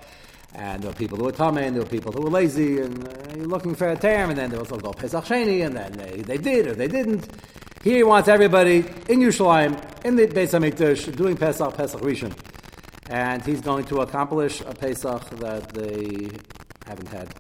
And 0.56 0.82
there 0.82 0.90
were 0.90 0.96
people 0.96 1.18
who 1.18 1.26
were 1.26 1.32
tummy, 1.32 1.64
and 1.64 1.76
there 1.76 1.84
were 1.84 1.90
people 1.90 2.12
who 2.12 2.22
were 2.22 2.30
lazy, 2.30 2.80
and 2.80 3.08
uh, 3.08 3.12
you're 3.36 3.46
looking 3.46 3.76
for 3.76 3.90
a 3.90 3.98
term, 3.98 4.30
and 4.30 4.40
then 4.40 4.50
there 4.50 4.60
was 4.60 4.72
also 4.72 4.92
Pesach 4.94 5.26
Sheni, 5.26 5.66
and 5.66 5.76
then 5.76 5.92
they, 5.94 6.22
they 6.22 6.38
did 6.38 6.68
or 6.68 6.74
they 6.74 6.88
didn't. 6.88 7.28
He 7.84 8.02
wants 8.04 8.28
everybody 8.28 8.78
in 9.08 9.20
Yerushalayim, 9.20 10.06
in 10.06 10.16
the 10.16 10.28
Beis 10.28 10.52
HaMikdash, 10.58 11.16
doing 11.16 11.38
Pesach, 11.38 11.76
Pesach 11.76 12.02
Rishon. 12.02 12.34
And 13.10 13.46
he's 13.46 13.62
going 13.62 13.86
to 13.86 14.02
accomplish 14.02 14.62
a 14.62 14.74
Pesach 14.74 15.30
that 15.40 15.70
they 15.70 16.30
haven't 16.86 17.08
had 17.10 17.34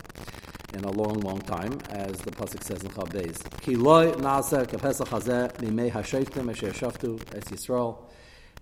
in 0.73 0.83
a 0.83 0.91
long, 0.91 1.19
long 1.21 1.39
time, 1.41 1.79
as 1.89 2.17
the 2.19 2.31
pasuk 2.31 2.63
says 2.63 2.83
in 2.83 2.89
Chav 2.89 3.09
Beis. 3.09 3.61
Ki 3.61 3.75
loy 3.75 4.11
nasa 4.13 4.65
kepesach 4.65 5.07
hazeh 5.07 5.59
mimei 5.61 5.89
hashayftim 5.89 6.49
esher 6.51 6.71
shaftu 6.71 7.19
es 7.35 7.45
Yisrael. 7.45 7.97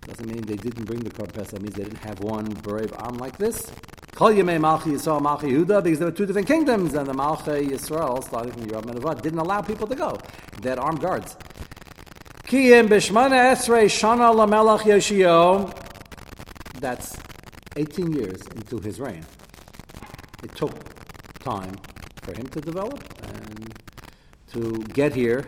Doesn't 0.06 0.26
mean 0.26 0.42
they 0.42 0.56
didn't 0.56 0.84
bring 0.84 1.00
the 1.00 1.10
Korban 1.10 1.32
Pesach. 1.32 1.54
It 1.54 1.62
means 1.62 1.74
they 1.74 1.84
didn't 1.84 2.04
have 2.04 2.20
one 2.20 2.46
brave 2.46 2.92
arm 2.96 3.16
like 3.16 3.36
this. 3.38 3.70
Kol 4.16 4.32
Yemei 4.32 4.58
Malchi 4.58 4.94
Yisrael 4.94 5.20
Malchi 5.20 5.52
Yehuda, 5.52 5.84
because 5.84 6.00
there 6.00 6.08
were 6.08 6.12
two 6.12 6.26
different 6.26 6.48
kingdoms, 6.48 6.94
and 6.94 7.06
the 7.06 7.12
Malchi 7.12 7.68
Yisrael, 7.68 8.24
starting 8.24 8.50
from 8.50 8.66
Yerub 8.66 8.82
Menavad, 8.82 9.22
didn't 9.22 9.38
allow 9.38 9.62
people 9.62 9.86
to 9.86 9.94
go. 9.94 10.18
They 10.60 10.70
had 10.70 10.80
armed 10.80 11.00
guards. 11.00 11.36
Ki 12.46 12.72
im 12.72 12.88
b'shmana 12.88 13.52
esrei 13.52 13.84
shana 13.86 14.34
lamelach 14.34 14.84
Yoshio. 14.84 15.72
That's 16.80 17.16
18 17.76 18.12
years 18.12 18.42
into 18.56 18.80
his 18.80 18.98
reign 18.98 19.24
it 20.46 20.54
took 20.54 20.74
time 21.40 21.74
for 22.22 22.32
him 22.32 22.46
to 22.48 22.60
develop 22.60 23.02
and 23.24 23.74
to 24.52 24.82
get 24.92 25.14
here 25.14 25.44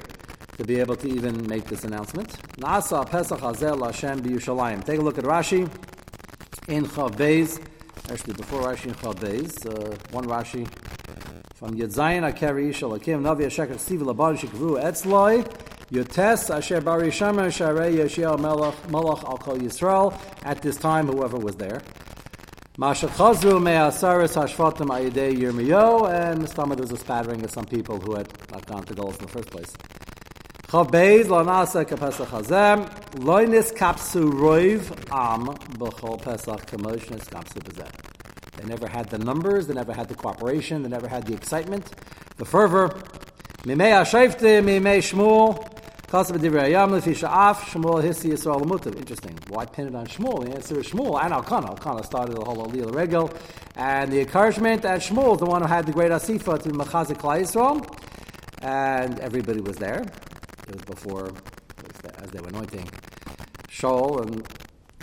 to 0.57 0.65
be 0.65 0.81
able 0.81 0.97
to 0.97 1.09
even 1.09 1.47
make 1.47 1.65
this 1.67 1.85
announcement. 1.85 2.31
Nasa 2.57 3.09
Pesach 3.09 3.41
Hazel 3.41 3.85
Hashem. 3.85 4.23
Take 4.83 4.99
a 4.99 5.03
look 5.03 5.19
at 5.19 5.25
Rashi 5.25 5.71
in 6.67 6.85
Chav. 6.85 7.61
Actually, 8.11 8.33
before 8.33 8.62
Rashi 8.62 8.87
in 8.87 8.94
Chav 8.94 9.66
uh, 9.66 9.97
one 10.12 10.25
Rashi 10.25 10.66
from 11.55 11.77
Yedzayin 11.77 12.25
Akeri 12.33 12.71
Shalakim 12.71 13.21
Navi 13.21 13.44
Asheker 13.44 13.75
Siv 13.75 14.01
Laban 14.01 14.35
Shikru 14.35 14.83
Etzloi 14.83 15.44
Yotes 15.92 16.55
Asher 16.55 16.81
Bari 16.81 17.11
Shaman 17.11 17.51
Sharei 17.51 17.97
Yeshiel 17.97 18.38
Melech 18.38 18.90
Melech 18.90 19.23
Al 19.25 19.37
Kol 19.37 19.59
Yisrael. 19.59 20.18
At 20.42 20.62
this 20.62 20.79
time, 20.79 21.07
whoever 21.07 21.37
was 21.37 21.57
there. 21.57 21.83
Masha 22.79 23.09
Chazru 23.09 23.62
Me'asaris 23.62 24.35
Hashvatim 24.37 24.87
Ayidei 24.87 25.37
Yirmiyo, 25.37 26.09
and 26.11 26.40
Mustama 26.40 26.77
there 26.77 26.83
was 26.83 26.92
a 26.92 26.97
spattering 26.97 27.44
of 27.44 27.51
some 27.51 27.66
people 27.66 28.01
who 28.01 28.14
had 28.14 28.29
not 28.51 28.64
gone 28.64 28.85
to 28.85 28.94
Golos 28.94 29.18
in 29.18 29.27
the 29.27 29.29
first 29.29 29.51
place. 29.51 29.77
Chav 30.69 30.91
Beis 30.91 31.25
Lanasa 31.25 31.83
Kapesach 31.83 32.27
Hazem 32.27 32.87
Loinis 33.15 33.73
Kapsu 33.73 34.31
Roiv 34.31 34.91
Am 35.11 35.47
B'chol 35.79 36.21
Pesach 36.21 36.67
Kamoshnis 36.67 37.25
Kapsu 37.31 37.63
Bezeh. 37.63 37.91
They 38.59 38.69
never 38.69 38.87
had 38.87 39.09
the 39.09 39.17
numbers, 39.17 39.67
they 39.67 39.73
never 39.73 39.95
had 39.95 40.09
the 40.09 40.15
cooperation, 40.15 40.83
they 40.83 40.91
never 40.91 41.09
had 41.09 41.25
the 41.25 41.33
excitement, 41.33 41.91
the 42.37 42.45
fervor. 42.45 42.95
Mimei 43.65 43.93
Hashayfte, 43.93 44.63
Mimei 44.63 44.99
Shmuel, 44.99 45.65
Interesting. 48.99 49.39
Why 49.49 49.65
pin 49.65 49.87
it 49.87 49.95
on 49.95 50.07
Shmuel? 50.07 50.45
The 50.45 50.55
answer 50.55 50.81
is 50.81 50.89
Shmuel 50.89 51.23
and 51.23 51.33
Elkanah. 51.33 51.69
Elkanah 51.69 52.05
started 52.05 52.37
the 52.37 52.45
whole 52.45 52.67
Aliyah 52.67 52.95
Regel. 52.95 53.31
And 53.77 54.13
the 54.13 54.21
encouragement 54.21 54.83
that 54.83 55.01
Shmuel 55.01 55.39
the 55.39 55.47
one 55.47 55.63
who 55.63 55.69
had 55.69 55.87
the 55.87 55.93
great 55.93 56.11
Asifa 56.11 56.63
to 56.63 56.69
Machazik 56.71 57.21
Yisrael. 57.21 57.87
And 58.61 59.19
everybody 59.21 59.61
was 59.61 59.77
there. 59.77 60.05
It 60.69 60.85
before, 60.87 61.33
as 62.19 62.31
they 62.31 62.41
were 62.41 62.49
anointing 62.49 62.89
Shaul, 63.69 64.21
and, 64.23 64.35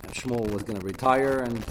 and 0.04 0.12
Shmuel 0.14 0.50
was 0.52 0.62
going 0.62 0.78
to 0.78 0.86
retire, 0.86 1.40
and 1.40 1.64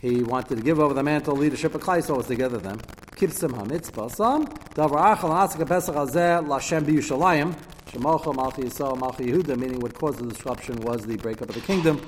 he 0.00 0.22
wanted 0.22 0.56
to 0.56 0.62
give 0.62 0.80
over 0.80 0.94
the 0.94 1.02
mantle 1.02 1.36
leadership 1.36 1.74
of 1.74 1.82
Klai 1.82 2.08
was 2.16 2.26
together 2.26 2.58
then. 2.58 2.78
Kipsim 3.16 3.50
hamitzvah 3.50 4.10
sam 4.14 4.46
davar 4.74 5.16
achal 5.16 5.30
asik 5.30 5.66
pesach 5.68 5.94
hazeh 5.94 6.46
lashem 6.46 6.84
biyushalayim 6.84 7.54
Shemalcha 7.90 8.34
Malchi 8.34 8.64
Yisrael 8.64 8.98
Malchi 8.98 9.30
Yehuda, 9.30 9.56
meaning 9.58 9.80
what 9.80 9.94
caused 9.94 10.18
the 10.18 10.26
disruption 10.26 10.76
was 10.82 11.06
the 11.06 11.16
breakup 11.16 11.48
of 11.48 11.54
the 11.54 11.60
kingdom. 11.62 11.98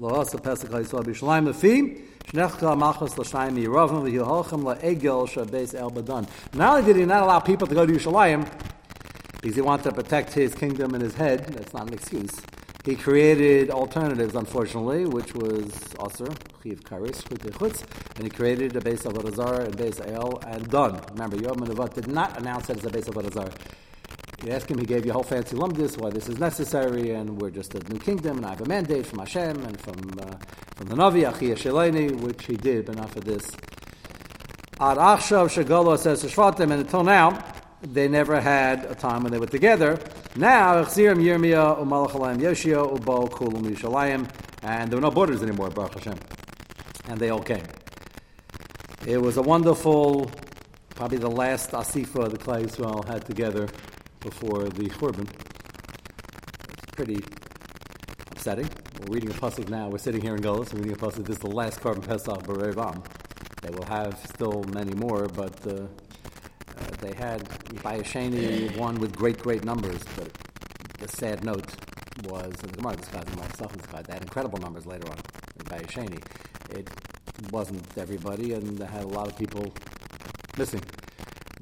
Loasa 0.00 0.42
Pesach 0.42 0.70
Yisrael 0.70 1.04
B'Shalayim 1.04 1.52
Lefi, 1.52 2.00
Shnechka 2.24 2.78
Malchus 2.78 3.18
L'Shayim 3.18 3.62
Yeravim 3.62 4.10
V'Yeholchem 4.10 4.62
La'egel 4.62 5.28
Shabeis 5.28 5.74
El 5.74 5.90
Badan. 5.90 6.26
Not 6.54 6.78
only 6.78 6.92
did 6.92 7.00
he 7.00 7.04
not 7.04 7.24
allow 7.24 7.40
people 7.40 7.66
to 7.66 7.74
go 7.74 7.84
to 7.84 7.92
Yerushalayim, 7.92 8.48
because 9.48 9.56
he 9.56 9.62
wanted 9.62 9.84
to 9.84 9.92
protect 9.92 10.34
his 10.34 10.54
kingdom 10.54 10.92
and 10.92 11.02
his 11.02 11.14
head, 11.14 11.46
that's 11.46 11.72
not 11.72 11.88
an 11.88 11.94
excuse, 11.94 12.38
He 12.84 12.94
created 12.94 13.70
alternatives, 13.70 14.34
unfortunately, 14.34 15.06
which 15.06 15.34
was 15.34 15.64
Aser, 15.98 16.30
Chiv 16.62 16.84
Karis, 16.84 17.22
Chutz, 17.22 17.82
and 18.16 18.24
he 18.24 18.28
created 18.28 18.76
a 18.76 18.82
base 18.82 19.06
of 19.06 19.14
Arazar 19.14 19.64
and 19.64 19.74
base 19.74 20.00
El, 20.00 20.38
and 20.46 20.68
done. 20.68 21.00
Remember, 21.12 21.36
Yom 21.38 21.56
Nevat 21.60 21.94
did 21.94 22.08
not 22.08 22.38
announce 22.38 22.68
it 22.68 22.76
as 22.76 22.84
a 22.84 22.90
base 22.90 23.08
of 23.08 23.14
Arazar. 23.14 23.50
You 24.44 24.52
ask 24.52 24.70
him, 24.70 24.76
he 24.76 24.84
gave 24.84 25.06
you 25.06 25.12
a 25.12 25.14
whole 25.14 25.22
fancy 25.22 25.56
lumdis, 25.56 25.96
why 25.96 26.10
this 26.10 26.28
is 26.28 26.38
necessary, 26.38 27.12
and 27.12 27.40
we're 27.40 27.48
just 27.48 27.74
a 27.74 27.80
new 27.90 27.98
kingdom, 27.98 28.36
and 28.36 28.44
I 28.44 28.50
have 28.50 28.60
a 28.60 28.66
mandate 28.66 29.06
from 29.06 29.20
Hashem 29.20 29.64
and 29.64 29.80
from, 29.80 29.96
uh, 30.20 30.36
from 30.76 30.88
the 30.88 30.94
Navi, 30.94 31.24
Achia 31.26 31.56
Sheleni, 31.56 32.20
which 32.20 32.44
he 32.44 32.56
did, 32.56 32.84
but 32.84 32.96
not 32.96 33.08
for 33.08 33.20
this. 33.20 33.46
Ad 34.78 34.98
Achshav 34.98 35.48
Shagolo 35.48 35.98
says 35.98 36.20
to 36.20 36.26
Shvatim, 36.26 36.70
and 36.70 36.82
until 36.84 37.02
now, 37.02 37.42
they 37.82 38.08
never 38.08 38.40
had 38.40 38.84
a 38.86 38.94
time 38.94 39.22
when 39.22 39.32
they 39.32 39.38
were 39.38 39.46
together. 39.46 39.98
Now, 40.36 40.84
Chzirim 40.84 41.22
Yirmiyah, 41.22 41.80
Umalach 41.80 42.10
Alayim 42.10 42.40
Yoshio, 42.40 42.96
Ubal 42.96 43.30
Kulam 43.30 43.64
Yushalayim, 43.64 44.28
and 44.62 44.90
there 44.90 44.96
were 44.96 45.02
no 45.02 45.10
borders 45.10 45.42
anymore, 45.42 45.70
Baruch 45.70 45.94
Hashem. 45.94 46.18
And 47.08 47.18
they 47.18 47.30
all 47.30 47.42
came. 47.42 47.64
It 49.06 49.18
was 49.22 49.36
a 49.36 49.42
wonderful, 49.42 50.30
probably 50.94 51.18
the 51.18 51.30
last 51.30 51.70
Asifa 51.70 52.28
the 52.30 52.36
Klai 52.36 52.64
Yisrael 52.64 53.06
had 53.06 53.24
together 53.24 53.68
before 54.20 54.64
the 54.64 54.84
Churban. 54.90 55.30
It's 56.82 56.90
pretty 56.92 57.22
upsetting. 58.32 58.68
We're 59.00 59.14
reading 59.14 59.30
a 59.30 59.34
pasuk 59.34 59.68
now. 59.68 59.88
We're 59.88 59.98
sitting 59.98 60.20
here 60.20 60.34
in 60.34 60.42
Golis. 60.42 60.72
We're 60.72 60.80
reading 60.80 60.92
a 60.92 60.96
pasuk. 60.96 61.24
This 61.24 61.36
is 61.36 61.38
the 61.38 61.50
last 61.50 61.80
Korban 61.80 62.06
Pesach 62.06 62.42
Berevam. 62.42 63.04
They 63.62 63.70
will 63.70 63.86
have 63.86 64.18
still 64.34 64.64
many 64.72 64.94
more, 64.94 65.28
but 65.28 65.66
uh, 65.66 65.86
they 67.00 67.14
had 67.14 67.44
Bayasheni 67.82 68.76
one 68.76 68.96
with 68.96 69.14
great, 69.16 69.38
great 69.38 69.64
numbers. 69.64 70.00
But 70.16 70.30
the 70.98 71.08
sad 71.08 71.44
note 71.44 71.72
was, 72.24 72.52
and 72.62 72.72
the 72.72 72.76
Gemara 72.76 72.96
describes 72.96 73.32
in 73.32 73.38
myself 73.38 73.76
described 73.76 74.06
they 74.06 74.14
had 74.14 74.22
incredible 74.22 74.58
numbers 74.58 74.86
later 74.86 75.08
on 75.10 75.18
in 75.58 75.64
Bayasheni. 75.66 76.22
It 76.70 76.90
wasn't 77.52 77.86
everybody, 77.96 78.52
and 78.52 78.78
they 78.78 78.86
had 78.86 79.04
a 79.04 79.08
lot 79.08 79.28
of 79.28 79.38
people 79.38 79.72
missing 80.56 80.82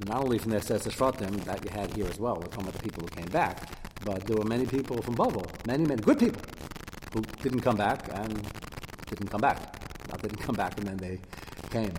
not 0.05 0.23
only 0.23 0.37
from 0.37 0.51
the 0.51 0.57
SS 0.57 0.87
Shvatim 0.87 1.43
that 1.45 1.63
you 1.63 1.71
had 1.71 1.95
here 1.95 2.05
as 2.05 2.19
well, 2.19 2.35
we're 2.35 2.43
talking 2.43 2.67
about 2.67 2.73
the 2.73 2.83
people 2.83 3.03
who 3.03 3.09
came 3.09 3.29
back, 3.29 3.63
but 4.05 4.25
there 4.25 4.37
were 4.37 4.45
many 4.45 4.65
people 4.65 5.01
from 5.01 5.15
Babel, 5.15 5.45
many, 5.65 5.85
many 5.85 6.01
good 6.01 6.19
people 6.19 6.41
who 7.13 7.21
didn't 7.41 7.61
come 7.61 7.77
back 7.77 8.07
and 8.13 8.47
didn't 9.07 9.29
come 9.29 9.41
back. 9.41 9.59
Not 10.09 10.21
didn't 10.21 10.37
come 10.37 10.55
back 10.55 10.77
and 10.77 10.87
then 10.87 10.97
they 10.97 11.19
came. 11.69 11.91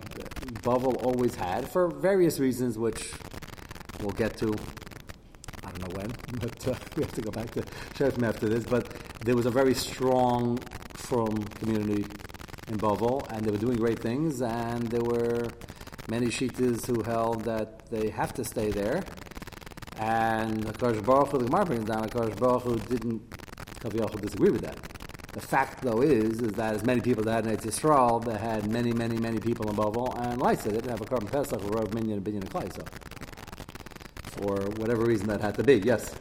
Babel 0.62 0.94
always 1.02 1.34
had, 1.34 1.68
for 1.68 1.88
various 1.88 2.38
reasons, 2.38 2.78
which 2.78 3.12
we'll 4.00 4.10
get 4.12 4.36
to. 4.38 4.54
I 5.64 5.70
don't 5.70 5.88
know 5.88 5.96
when, 5.96 6.12
but 6.40 6.68
uh, 6.68 6.74
we 6.96 7.02
have 7.02 7.12
to 7.12 7.20
go 7.22 7.30
back 7.30 7.50
to 7.52 7.64
Sheraton 7.96 8.24
after 8.24 8.48
this. 8.48 8.64
But 8.64 8.88
there 9.24 9.36
was 9.36 9.46
a 9.46 9.50
very 9.50 9.74
strong, 9.74 10.58
from 10.94 11.38
community 11.60 12.04
in 12.68 12.76
Babel, 12.76 13.26
and 13.30 13.44
they 13.44 13.50
were 13.50 13.58
doing 13.58 13.76
great 13.76 14.00
things, 14.00 14.42
and 14.42 14.88
there 14.88 15.02
were 15.02 15.48
many 16.10 16.26
shitas 16.26 16.86
who 16.86 17.02
held 17.02 17.44
that 17.44 17.90
they 17.90 18.10
have 18.10 18.32
to 18.34 18.44
stay 18.44 18.70
there. 18.70 19.02
And 19.98 20.64
Akash 20.66 21.04
Baruch 21.04 21.28
Hu, 21.28 21.38
the 21.38 21.46
Gemara 21.46 21.66
brings 21.66 21.84
down, 21.86 22.08
Akash 22.08 22.38
Baruch 22.38 22.62
Hu 22.62 22.76
didn't 22.78 23.22
Kaviyachal 23.80 24.20
disagree 24.20 24.50
with 24.50 24.62
that. 24.62 24.76
The 25.32 25.40
fact, 25.40 25.82
though, 25.82 26.02
is 26.02 26.40
is 26.40 26.52
that 26.52 26.74
as 26.74 26.84
many 26.84 27.00
people 27.00 27.22
that 27.24 27.44
had 27.44 27.46
in 27.46 27.56
Yisrael, 27.56 28.24
they 28.24 28.36
had 28.36 28.70
many, 28.70 28.92
many, 28.92 29.18
many 29.18 29.38
people 29.38 29.68
in 29.68 29.76
Bavel, 29.76 30.18
and 30.18 30.40
like 30.40 30.60
said, 30.60 30.72
didn't 30.72 30.90
have 30.90 31.00
a 31.00 31.04
Korban 31.04 31.30
Pesach, 31.30 31.62
a 31.62 31.94
Minyan, 31.94 32.18
a 32.18 32.20
Binyan, 32.20 32.42
and 32.42 32.50
Klai, 32.50 32.72
for 34.38 34.56
whatever 34.76 35.04
reason 35.04 35.26
that 35.26 35.40
had 35.40 35.54
to 35.56 35.64
be. 35.64 35.74
Yes. 35.84 36.14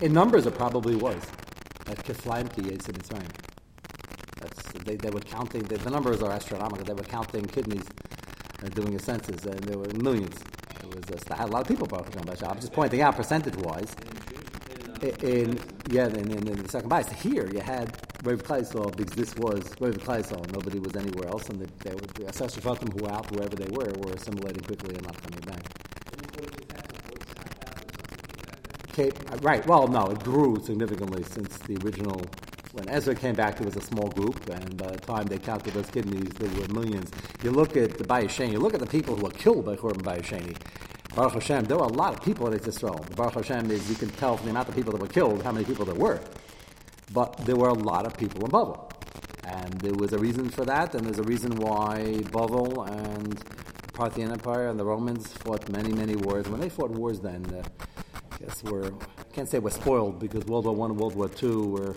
In 0.00 0.12
numbers, 0.12 0.46
it 0.46 0.54
probably 0.54 0.94
was. 0.94 1.22
At 1.86 2.04
Kiflaim 2.04 2.54
Ki 2.54 2.62
Yetz 2.62 2.88
in 2.88 2.94
Mitzrayim. 2.94 3.30
That's 4.40 4.62
they, 4.84 4.96
they 4.96 5.10
were 5.10 5.20
counting. 5.20 5.62
The, 5.62 5.78
the 5.78 5.90
numbers 5.90 6.22
are 6.22 6.30
astronomical. 6.30 6.84
They 6.84 6.92
were 6.92 7.02
counting 7.02 7.44
kidneys 7.46 7.86
and 8.62 8.74
doing 8.74 8.94
a 8.94 8.98
census, 8.98 9.44
and 9.44 9.58
there 9.64 9.78
were 9.78 9.92
millions. 9.94 10.38
It 10.82 10.94
was 10.94 11.04
just, 11.06 11.30
I 11.32 11.36
had 11.36 11.48
a 11.48 11.52
lot 11.52 11.62
of 11.62 11.68
people. 11.68 11.86
Baruch 11.86 12.14
Hashem, 12.14 12.48
I'm 12.48 12.60
just 12.60 12.72
pointing 12.72 13.00
out 13.00 13.16
percentage-wise. 13.16 13.96
In, 15.22 15.58
yeah, 15.90 16.06
in, 16.08 16.30
in, 16.30 16.48
in 16.48 16.62
the 16.62 16.68
second 16.68 16.88
bias 16.88 17.08
here 17.10 17.48
you 17.52 17.60
had 17.60 17.96
Rav 18.26 18.42
Kleisel 18.42 18.96
because 18.96 19.14
this 19.14 19.36
was 19.36 19.62
Rav 19.78 19.96
Kleisel. 19.98 20.52
Nobody 20.52 20.80
was 20.80 20.96
anywhere 20.96 21.28
else, 21.28 21.48
and 21.48 21.60
they, 21.60 21.88
they 21.88 21.94
were 21.94 22.00
the 22.00 22.26
assessors 22.26 22.64
them 22.64 22.90
who 22.90 23.04
were 23.04 23.12
out 23.12 23.30
wherever 23.30 23.54
they 23.54 23.70
were 23.70 23.92
were 24.00 24.14
assimilating 24.14 24.64
quickly 24.64 24.96
and 24.96 25.04
not 25.04 25.16
coming 25.22 25.40
back. 25.40 25.62
Okay, 28.90 29.12
right. 29.42 29.64
Well, 29.68 29.86
no, 29.86 30.06
it 30.06 30.24
grew 30.24 30.60
significantly 30.64 31.22
since 31.22 31.56
the 31.58 31.76
original. 31.84 32.20
When 32.72 32.88
Ezra 32.88 33.14
came 33.14 33.36
back, 33.36 33.58
there 33.58 33.64
was 33.64 33.76
a 33.76 33.80
small 33.80 34.08
group, 34.08 34.50
and 34.50 34.76
by 34.76 34.88
the 34.88 34.98
time 34.98 35.26
they 35.26 35.38
counted 35.38 35.74
those 35.74 35.88
kidneys, 35.88 36.30
there 36.34 36.50
were 36.60 36.68
millions. 36.74 37.10
You 37.44 37.52
look 37.52 37.76
at 37.76 37.96
the 37.96 38.04
Bayesheni, 38.04 38.52
you 38.52 38.58
look 38.58 38.74
at 38.74 38.80
the 38.80 38.86
people 38.86 39.14
who 39.14 39.22
were 39.22 39.30
killed 39.30 39.64
by 39.64 39.76
Korban 39.76 40.02
Bayesheni. 40.02 40.56
Baruch 41.14 41.34
Hashem, 41.34 41.64
there 41.66 41.78
were 41.78 41.84
a 41.84 41.92
lot 41.92 42.14
of 42.14 42.22
people 42.22 42.48
in 42.48 42.58
Israel. 42.58 43.06
Baruch 43.14 43.34
Hashem 43.34 43.70
is, 43.70 43.88
you 43.88 43.94
can 43.94 44.10
tell 44.10 44.36
from 44.36 44.46
the 44.46 44.50
amount 44.50 44.68
of 44.68 44.74
people 44.74 44.92
that 44.92 45.00
were 45.00 45.06
killed 45.06 45.42
how 45.44 45.52
many 45.52 45.64
people 45.64 45.84
there 45.84 45.94
were. 45.94 46.20
But 47.12 47.36
there 47.38 47.56
were 47.56 47.68
a 47.68 47.74
lot 47.74 48.06
of 48.06 48.16
people 48.16 48.44
in 48.44 48.50
Bavel. 48.50 48.90
And 49.46 49.72
there 49.80 49.94
was 49.94 50.12
a 50.12 50.18
reason 50.18 50.50
for 50.50 50.64
that, 50.64 50.94
and 50.94 51.06
there's 51.06 51.20
a 51.20 51.22
reason 51.22 51.56
why 51.56 51.98
Bavel 52.32 52.88
and 52.88 53.32
the 53.32 53.92
Parthian 53.92 54.32
Empire 54.32 54.68
and 54.68 54.78
the 54.78 54.84
Romans 54.84 55.28
fought 55.28 55.68
many, 55.70 55.92
many 55.92 56.16
wars. 56.16 56.48
When 56.48 56.60
they 56.60 56.68
fought 56.68 56.90
wars 56.90 57.20
then, 57.20 57.44
uh, 57.54 57.62
guess 58.40 58.62
we're 58.64 58.86
I 58.86 59.32
can't 59.32 59.48
say 59.48 59.58
we're 59.58 59.70
spoiled 59.70 60.18
because 60.18 60.44
World 60.46 60.64
War 60.64 60.74
One 60.74 60.90
and 60.90 61.00
World 61.00 61.14
War 61.14 61.28
Two 61.28 61.68
were 61.68 61.96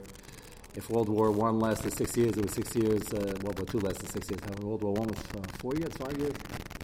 if 0.76 0.90
World 0.90 1.10
War 1.10 1.32
One 1.32 1.60
lasted 1.60 1.98
six 1.98 2.16
years, 2.16 2.38
it 2.38 2.44
was 2.44 2.54
six 2.54 2.76
years. 2.76 3.02
Uh, 3.12 3.36
World 3.44 3.60
War 3.60 3.66
Two 3.66 3.80
lasted 3.80 4.12
six 4.12 4.30
years. 4.30 4.42
World 4.62 4.84
War 4.84 4.94
One 4.94 5.08
was 5.08 5.20
uh, 5.36 5.42
four 5.60 5.76
years, 5.76 5.92
five 5.98 6.18
years, 6.18 6.34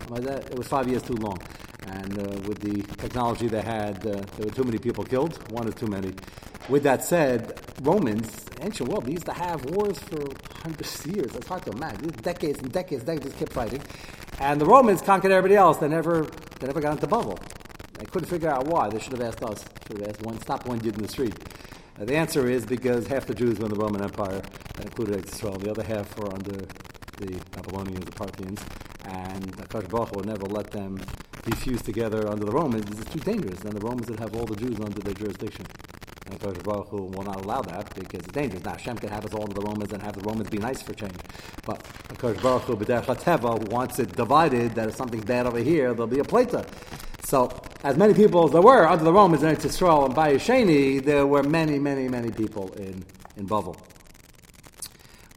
like 0.09 0.23
that. 0.23 0.45
It 0.51 0.57
was 0.57 0.67
five 0.67 0.87
years 0.87 1.03
too 1.03 1.15
long. 1.15 1.37
And 1.87 2.17
uh, 2.17 2.39
with 2.47 2.59
the 2.59 2.81
technology 2.97 3.47
they 3.47 3.61
had, 3.61 3.97
uh, 4.05 4.21
there 4.37 4.47
were 4.47 4.51
too 4.53 4.63
many 4.63 4.79
people 4.79 5.03
killed. 5.03 5.51
One 5.51 5.67
is 5.67 5.75
too 5.75 5.87
many. 5.87 6.13
With 6.67 6.81
that 6.83 7.03
said, 7.03 7.59
Romans, 7.83 8.43
ancient 8.59 8.89
world, 8.89 9.05
they 9.05 9.11
used 9.11 9.27
to 9.27 9.33
have 9.33 9.63
wars 9.65 9.99
for 9.99 10.25
hundreds 10.63 11.05
of 11.05 11.15
years. 11.15 11.35
It's 11.35 11.47
hard 11.47 11.63
to 11.65 11.71
imagine. 11.71 12.07
Decades 12.23 12.59
and 12.59 12.71
decades, 12.71 13.03
decades, 13.03 13.25
just 13.25 13.37
kept 13.37 13.53
fighting. 13.53 13.81
And 14.39 14.59
the 14.59 14.65
Romans 14.65 15.01
conquered 15.03 15.31
everybody 15.31 15.55
else. 15.55 15.77
They 15.77 15.87
never, 15.87 16.23
they 16.59 16.65
never 16.65 16.81
got 16.81 16.93
into 16.93 17.05
bubble. 17.05 17.37
They 17.99 18.05
couldn't 18.05 18.27
figure 18.27 18.49
out 18.49 18.65
why. 18.65 18.89
They 18.89 18.99
should 18.99 19.13
have 19.13 19.21
asked 19.21 19.43
us. 19.43 19.63
Should 19.87 19.99
have 19.99 20.09
asked 20.09 20.23
one, 20.23 20.41
stop 20.41 20.65
one 20.65 20.79
dude 20.79 20.95
in 20.95 21.03
the 21.03 21.07
street. 21.07 21.35
Uh, 21.99 22.05
the 22.05 22.15
answer 22.15 22.49
is 22.49 22.65
because 22.65 23.05
half 23.07 23.27
the 23.27 23.35
Jews 23.35 23.59
were 23.59 23.65
in 23.65 23.71
the 23.71 23.79
Roman 23.79 24.01
Empire, 24.01 24.41
that 24.75 24.85
included 24.85 25.23
Israel. 25.23 25.57
The 25.57 25.69
other 25.69 25.83
half 25.83 26.17
were 26.17 26.33
under 26.33 26.65
the 27.17 27.39
Babylonians, 27.51 28.05
the 28.05 28.11
Parthians, 28.11 28.59
and 29.05 29.55
Akash 29.57 29.87
Baruch 29.87 30.15
would 30.15 30.25
never 30.25 30.45
let 30.47 30.71
them 30.71 30.99
be 31.45 31.51
fused 31.51 31.85
together 31.85 32.27
under 32.27 32.43
the 32.43 32.51
Romans. 32.51 32.89
It's 32.99 33.09
too 33.11 33.19
dangerous. 33.19 33.61
And 33.63 33.73
the 33.73 33.85
Romans 33.85 34.09
would 34.09 34.19
have 34.19 34.35
all 34.35 34.45
the 34.45 34.55
Jews 34.55 34.79
under 34.79 34.99
their 34.99 35.13
jurisdiction. 35.13 35.65
And 36.25 36.39
Akash 36.39 36.63
Baruch 36.63 36.87
Hu 36.89 37.03
will 37.03 37.23
not 37.23 37.43
allow 37.43 37.61
that 37.61 37.93
because 37.93 38.21
it's 38.21 38.31
dangerous. 38.31 38.63
Now 38.63 38.71
Hashem 38.71 38.97
can 38.97 39.09
have 39.09 39.25
us 39.25 39.33
all 39.33 39.43
under 39.43 39.53
the 39.53 39.61
Romans 39.61 39.93
and 39.93 40.01
have 40.01 40.15
the 40.15 40.21
Romans 40.21 40.49
be 40.49 40.57
nice 40.57 40.81
for 40.81 40.93
change. 40.93 41.15
But 41.65 41.83
Akash 42.09 42.41
Baruch 42.41 42.63
Hu, 42.63 42.75
B'derech 42.75 43.69
wants 43.69 43.99
it 43.99 44.15
divided, 44.15 44.73
that 44.75 44.89
if 44.89 44.95
something's 44.95 45.25
bad 45.25 45.45
over 45.45 45.59
here, 45.59 45.93
there'll 45.93 46.07
be 46.07 46.19
a 46.19 46.23
plata. 46.23 46.65
So, 47.23 47.51
as 47.83 47.97
many 47.97 48.13
people 48.13 48.45
as 48.45 48.51
there 48.51 48.61
were 48.61 48.87
under 48.87 49.03
the 49.03 49.13
Romans 49.13 49.43
in 49.43 49.49
Israel 49.49 50.05
and 50.05 50.15
Bayesheni, 50.15 51.03
there 51.03 51.27
were 51.27 51.43
many, 51.43 51.79
many, 51.79 52.07
many 52.07 52.31
people 52.31 52.71
in, 52.73 53.05
in 53.37 53.47
Bavel. 53.47 53.77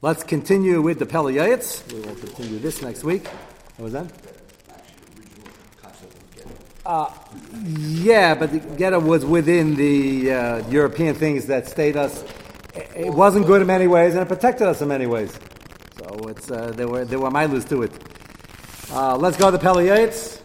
Let's 0.01 0.23
continue 0.23 0.81
with 0.81 0.99
the 0.99 1.07
Pele 1.07 1.35
Yoetz. 1.35 1.93
We 1.93 2.01
will 2.01 2.15
continue 2.15 2.59
this 2.59 2.83
next 2.83 3.05
week. 3.05 3.27
What 3.77 3.85
was 3.85 3.93
that? 3.95 4.38
Uh, 6.89 7.13
yeah, 7.77 8.35
but 8.35 8.51
the 8.51 8.61
Geta 8.61 8.99
was 8.99 9.23
within 9.23 9.75
the 9.75 10.33
uh, 10.33 10.69
European 10.71 11.15
things 11.15 11.45
that 11.45 11.69
stayed 11.69 11.99
us. 11.99 12.25
It 12.97 13.13
wasn't 13.13 13.47
good 13.47 13.61
in 13.61 13.67
many 13.67 13.87
ways, 13.87 14.15
and 14.15 14.23
it 14.23 14.27
protected 14.27 14.67
us 14.67 14.81
in 14.81 14.89
many 14.89 15.05
ways. 15.05 15.39
So 15.99 16.07
it's 16.29 16.51
uh, 16.51 16.73
there 16.75 16.89
were 16.89 17.05
there 17.05 17.19
were 17.19 17.31
miles 17.31 17.67
to 17.67 17.83
it. 17.83 17.93
Uh, 18.91 19.19
let's 19.19 19.37
go 19.37 19.51
to 19.51 19.59
the 19.59 19.59
Pele 19.59 19.85
Yoetz. 19.85 20.41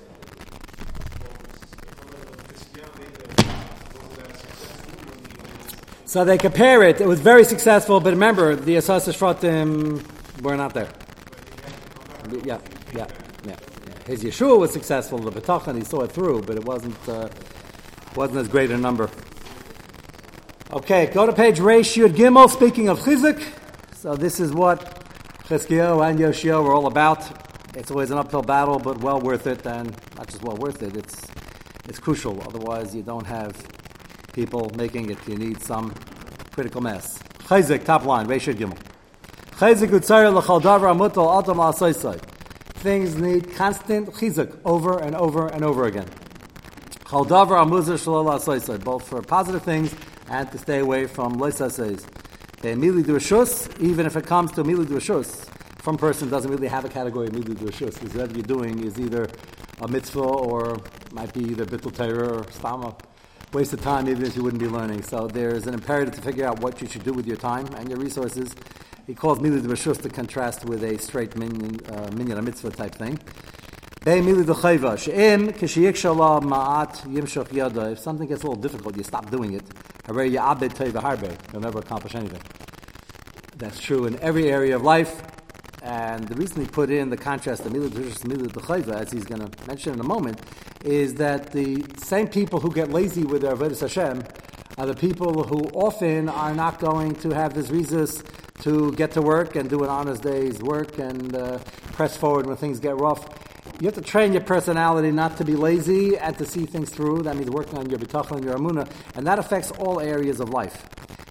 So 6.04 6.26
they 6.26 6.38
compare 6.38 6.84
it. 6.84 7.00
It 7.00 7.08
was 7.08 7.22
very 7.22 7.46
successful, 7.46 8.02
but 8.02 8.10
remember, 8.10 8.58
the 8.58 8.76
Asas 8.76 9.08
Shvatim 9.08 10.04
were 10.42 10.58
not 10.58 10.74
there. 10.74 10.90
Yeah, 12.44 12.60
yeah. 12.94 13.08
His 14.06 14.22
Yeshua 14.22 14.60
was 14.60 14.72
successful. 14.72 15.18
The 15.18 15.32
B'tachan, 15.32 15.78
he 15.78 15.84
saw 15.86 16.02
it 16.02 16.12
through, 16.12 16.42
but 16.42 16.58
it 16.58 16.66
wasn't 16.66 16.98
uh, 17.08 17.30
wasn't 18.16 18.40
as 18.40 18.50
great 18.50 18.70
a 18.70 18.78
number. 18.78 19.10
Okay, 20.74 21.06
go 21.14 21.26
to 21.26 21.32
page 21.32 21.60
Reish 21.60 21.96
Yud 21.96 22.14
Gimel. 22.14 22.50
Speaking 22.50 22.90
of 22.90 23.00
Chizik, 23.00 23.42
so 23.96 24.16
this 24.18 24.42
is 24.42 24.52
what 24.52 25.06
Chizkiyahu 25.46 26.10
and 26.10 26.20
Yoshio 26.20 26.62
were 26.62 26.74
all 26.74 26.88
about. 26.88 27.22
it's 27.76 27.92
always 27.92 28.12
an 28.12 28.18
uphill 28.18 28.42
battle, 28.42 28.78
but 28.78 28.98
well 28.98 29.22
worth 29.22 29.48
it, 29.48 29.66
and 29.66 29.96
not 30.18 30.28
just 30.28 30.44
well 30.44 30.58
worth 30.58 30.84
it, 30.84 30.98
it's, 30.98 31.22
it's 31.88 32.00
crucial. 32.00 32.42
Otherwise, 32.46 32.94
you 32.94 33.04
don't 33.04 33.26
have 33.26 33.56
people 34.34 34.70
making 34.76 35.12
it. 35.12 35.18
You 35.28 35.38
need 35.38 35.62
some 35.64 35.94
critical 36.52 36.82
mass. 36.82 37.20
Chayzik, 37.48 37.86
top 37.86 38.04
line, 38.04 38.28
Reshid 38.28 38.56
Gimel. 38.56 38.78
Chayzik 39.52 39.92
utzayr 39.92 40.34
l'chal 40.34 40.62
davar 40.62 40.94
amutal 40.94 41.40
atam 41.40 41.58
la'asaysay. 41.58 42.33
Things 42.84 43.16
need 43.16 43.56
constant 43.56 44.12
chizuk 44.12 44.60
over 44.66 45.00
and 45.00 45.16
over 45.16 45.48
and 45.48 45.64
over 45.64 45.86
again. 45.86 46.06
Both 48.84 49.08
for 49.08 49.22
positive 49.22 49.64
things 49.64 49.96
and 50.30 50.52
to 50.52 50.58
stay 50.58 50.80
away 50.80 51.08
from 51.08 51.38
shus, 51.38 52.04
even 53.82 54.06
if 54.06 54.18
it 54.18 54.26
comes 54.26 54.52
to 54.52 54.60
immediately 54.60 55.00
do. 55.00 55.24
From 55.78 55.98
person 55.98 56.30
doesn't 56.30 56.52
really 56.52 56.68
have 56.68 56.84
a 56.84 56.90
category 56.90 57.28
immediately 57.28 57.56
do 57.56 57.72
because 57.72 58.14
whatever 58.14 58.34
you're 58.34 58.44
doing 58.44 58.86
is 58.86 59.00
either 59.00 59.30
a 59.80 59.88
mitzvah 59.88 60.20
or 60.20 60.78
might 61.14 61.34
be 61.34 61.40
either 61.40 61.66
bittul 61.66 61.96
Torah 61.96 62.40
or 62.40 62.44
stama 62.44 63.00
waste 63.54 63.72
of 63.72 63.82
time 63.82 64.10
even 64.10 64.26
if 64.26 64.36
you 64.36 64.44
wouldn't 64.44 64.62
be 64.62 64.68
learning. 64.68 65.04
So 65.04 65.28
there's 65.28 65.68
an 65.68 65.74
imperative 65.74 66.16
to 66.16 66.22
figure 66.22 66.46
out 66.46 66.60
what 66.60 66.82
you 66.82 66.88
should 66.90 67.06
do 67.06 67.14
with 67.14 67.28
your 67.28 67.38
time 67.38 67.66
and 67.78 67.88
your 67.88 68.00
resources. 68.00 68.54
He 69.06 69.14
calls 69.14 69.40
Mili 69.40 69.62
the 69.62 69.68
Rishus 69.68 70.02
to 70.04 70.10
contrast 70.10 70.64
with 70.64 70.82
a 70.82 70.98
straight 70.98 71.36
minyan, 71.36 71.78
uh, 71.88 72.10
minyan 72.16 72.42
mitzvah 72.46 72.72
type 72.72 72.96
thing. 72.96 73.20
If 74.06 74.40
something 78.00 78.28
gets 78.28 78.44
a 78.44 78.48
little 78.48 78.62
difficult, 78.62 78.96
you 78.96 79.04
stop 79.04 79.30
doing 79.30 79.56
it. 79.56 79.64
You'll 80.08 81.62
never 81.62 81.80
accomplish 81.80 82.16
anything. 82.16 82.42
That's 83.58 83.80
true 83.82 84.06
in 84.06 84.18
every 84.22 84.50
area 84.50 84.78
of 84.78 84.84
life. 84.84 85.22
And 85.82 86.26
the 86.26 86.36
reason 86.36 86.62
he 86.62 86.68
put 86.68 86.90
in 86.90 87.10
the 87.10 87.18
contrast 87.18 87.66
of 87.66 87.74
Mila 87.74 87.90
as 88.96 89.12
he's 89.12 89.26
going 89.26 89.42
to 89.46 89.68
mention 89.68 89.94
in 89.96 90.00
a 90.00 90.04
moment, 90.04 90.40
is 90.86 91.16
that 91.16 91.52
the 91.52 91.84
same 91.98 92.30
people 92.30 92.62
who 92.62 92.72
get 92.72 92.90
lazy 92.90 93.26
with 93.26 93.42
their 93.42 93.54
Avodah 93.54 93.78
Hashem 93.78 94.24
are 94.78 94.86
the 94.86 94.96
people 94.96 95.44
who 95.44 95.60
often 95.74 96.30
are 96.30 96.54
not 96.54 96.80
going 96.80 97.16
to 97.16 97.32
have 97.32 97.54
this 97.54 97.70
resource 97.70 98.24
to 98.64 98.92
get 98.94 99.12
to 99.12 99.22
work 99.22 99.56
and 99.56 99.70
do 99.70 99.84
an 99.84 99.90
honest 99.90 100.24
day's 100.24 100.60
work 100.60 100.98
and 100.98 101.36
uh, 101.36 101.58
press 101.94 102.16
forward 102.16 102.46
when 102.46 102.56
things 102.56 102.80
get 102.80 102.96
rough. 102.98 103.28
You 103.80 103.88
have 103.88 103.96
to 103.96 104.02
train 104.02 104.32
your 104.34 104.42
personality 104.42 105.12
not 105.12 105.38
to 105.38 105.46
be 105.46 105.56
lazy 105.56 106.18
and 106.18 106.38
to 106.38 106.46
see 106.46 106.66
things 106.66 106.90
through. 106.90 107.24
That 107.24 107.36
means 107.36 107.50
working 107.50 107.78
on 107.78 107.90
your 107.90 108.00
bitachon 108.00 108.38
and 108.38 108.46
your 108.46 108.56
amuna, 108.56 108.90
and 109.16 109.28
that 109.28 109.40
affects 109.40 109.72
all 109.72 110.00
areas 110.00 110.40
of 110.40 110.50
life. 110.50 110.86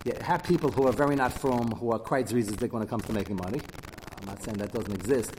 You 0.04 0.12
have 0.20 0.42
people 0.42 0.70
who 0.70 0.86
are 0.86 0.92
very 0.92 1.16
not 1.16 1.32
from, 1.32 1.70
who 1.72 1.92
are 1.92 1.98
quite 1.98 2.30
reasonable 2.32 2.68
when 2.68 2.82
it 2.82 2.90
comes 2.90 3.04
to 3.04 3.12
making 3.12 3.36
money. 3.36 3.60
I'm 4.20 4.26
not 4.26 4.42
saying 4.42 4.58
that 4.58 4.72
doesn't 4.72 4.92
exist, 4.92 5.32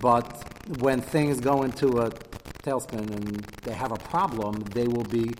but 0.00 0.44
when 0.80 1.00
things 1.00 1.40
go 1.40 1.62
into 1.62 1.98
a 2.00 2.10
tailspin 2.62 3.10
and 3.10 3.40
they 3.62 3.72
have 3.72 3.92
a 3.92 3.96
problem, 3.96 4.60
they 4.72 4.86
will 4.86 5.04
be 5.04 5.30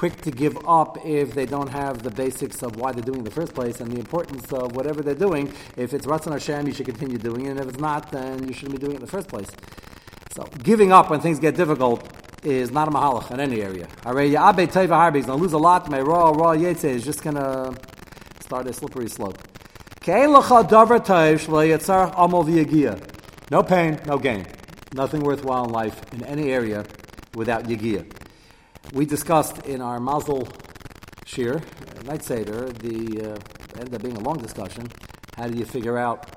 quick 0.00 0.18
to 0.22 0.30
give 0.30 0.56
up 0.66 0.96
if 1.04 1.34
they 1.34 1.44
don't 1.44 1.68
have 1.68 2.02
the 2.02 2.10
basics 2.10 2.62
of 2.62 2.76
why 2.76 2.90
they're 2.90 3.02
doing 3.02 3.18
it 3.18 3.18
in 3.18 3.24
the 3.24 3.30
first 3.30 3.52
place 3.54 3.82
and 3.82 3.92
the 3.92 3.98
importance 3.98 4.50
of 4.50 4.74
whatever 4.74 5.02
they're 5.02 5.14
doing. 5.14 5.46
If 5.76 5.92
it's 5.92 6.06
Ratzon 6.06 6.32
Hashem, 6.32 6.66
you 6.66 6.72
should 6.72 6.86
continue 6.86 7.18
doing 7.18 7.44
it, 7.44 7.50
and 7.50 7.60
if 7.60 7.68
it's 7.68 7.78
not, 7.78 8.10
then 8.10 8.48
you 8.48 8.54
shouldn't 8.54 8.80
be 8.80 8.86
doing 8.86 8.92
it 8.92 9.00
in 9.00 9.02
the 9.02 9.06
first 9.16 9.28
place. 9.28 9.50
So 10.34 10.44
giving 10.62 10.90
up 10.90 11.10
when 11.10 11.20
things 11.20 11.38
get 11.38 11.54
difficult 11.54 12.08
is 12.42 12.70
not 12.70 12.88
a 12.88 12.90
mahalach 12.90 13.30
in 13.30 13.40
any 13.40 13.60
area. 13.60 13.84
Is 13.84 15.26
going 15.26 15.26
to 15.26 15.34
lose 15.34 15.52
a 15.52 15.58
lot. 15.58 15.90
My 15.90 16.00
raw, 16.00 16.30
raw 16.30 16.52
is 16.52 17.04
just 17.04 17.22
going 17.22 17.36
to 17.36 17.74
start 18.40 18.68
a 18.68 18.72
slippery 18.72 19.10
slope. 19.10 19.36
No 23.50 23.62
pain, 23.62 24.00
no 24.06 24.16
gain. 24.16 24.46
Nothing 24.94 25.20
worthwhile 25.20 25.66
in 25.66 25.72
life 25.72 26.00
in 26.14 26.24
any 26.24 26.50
area 26.50 26.86
without 27.34 27.64
Yigiyah. 27.64 28.19
We 28.92 29.06
discussed 29.06 29.66
in 29.66 29.80
our 29.80 30.00
Mazel 30.00 30.48
Shir, 31.24 31.60
Night 32.04 32.24
Seder, 32.24 32.70
the 32.72 33.34
uh, 33.34 33.78
ended 33.78 33.94
up 33.94 34.02
being 34.02 34.16
a 34.16 34.20
long 34.20 34.38
discussion. 34.38 34.88
How 35.36 35.46
do 35.46 35.56
you 35.56 35.64
figure 35.64 35.96
out 35.96 36.28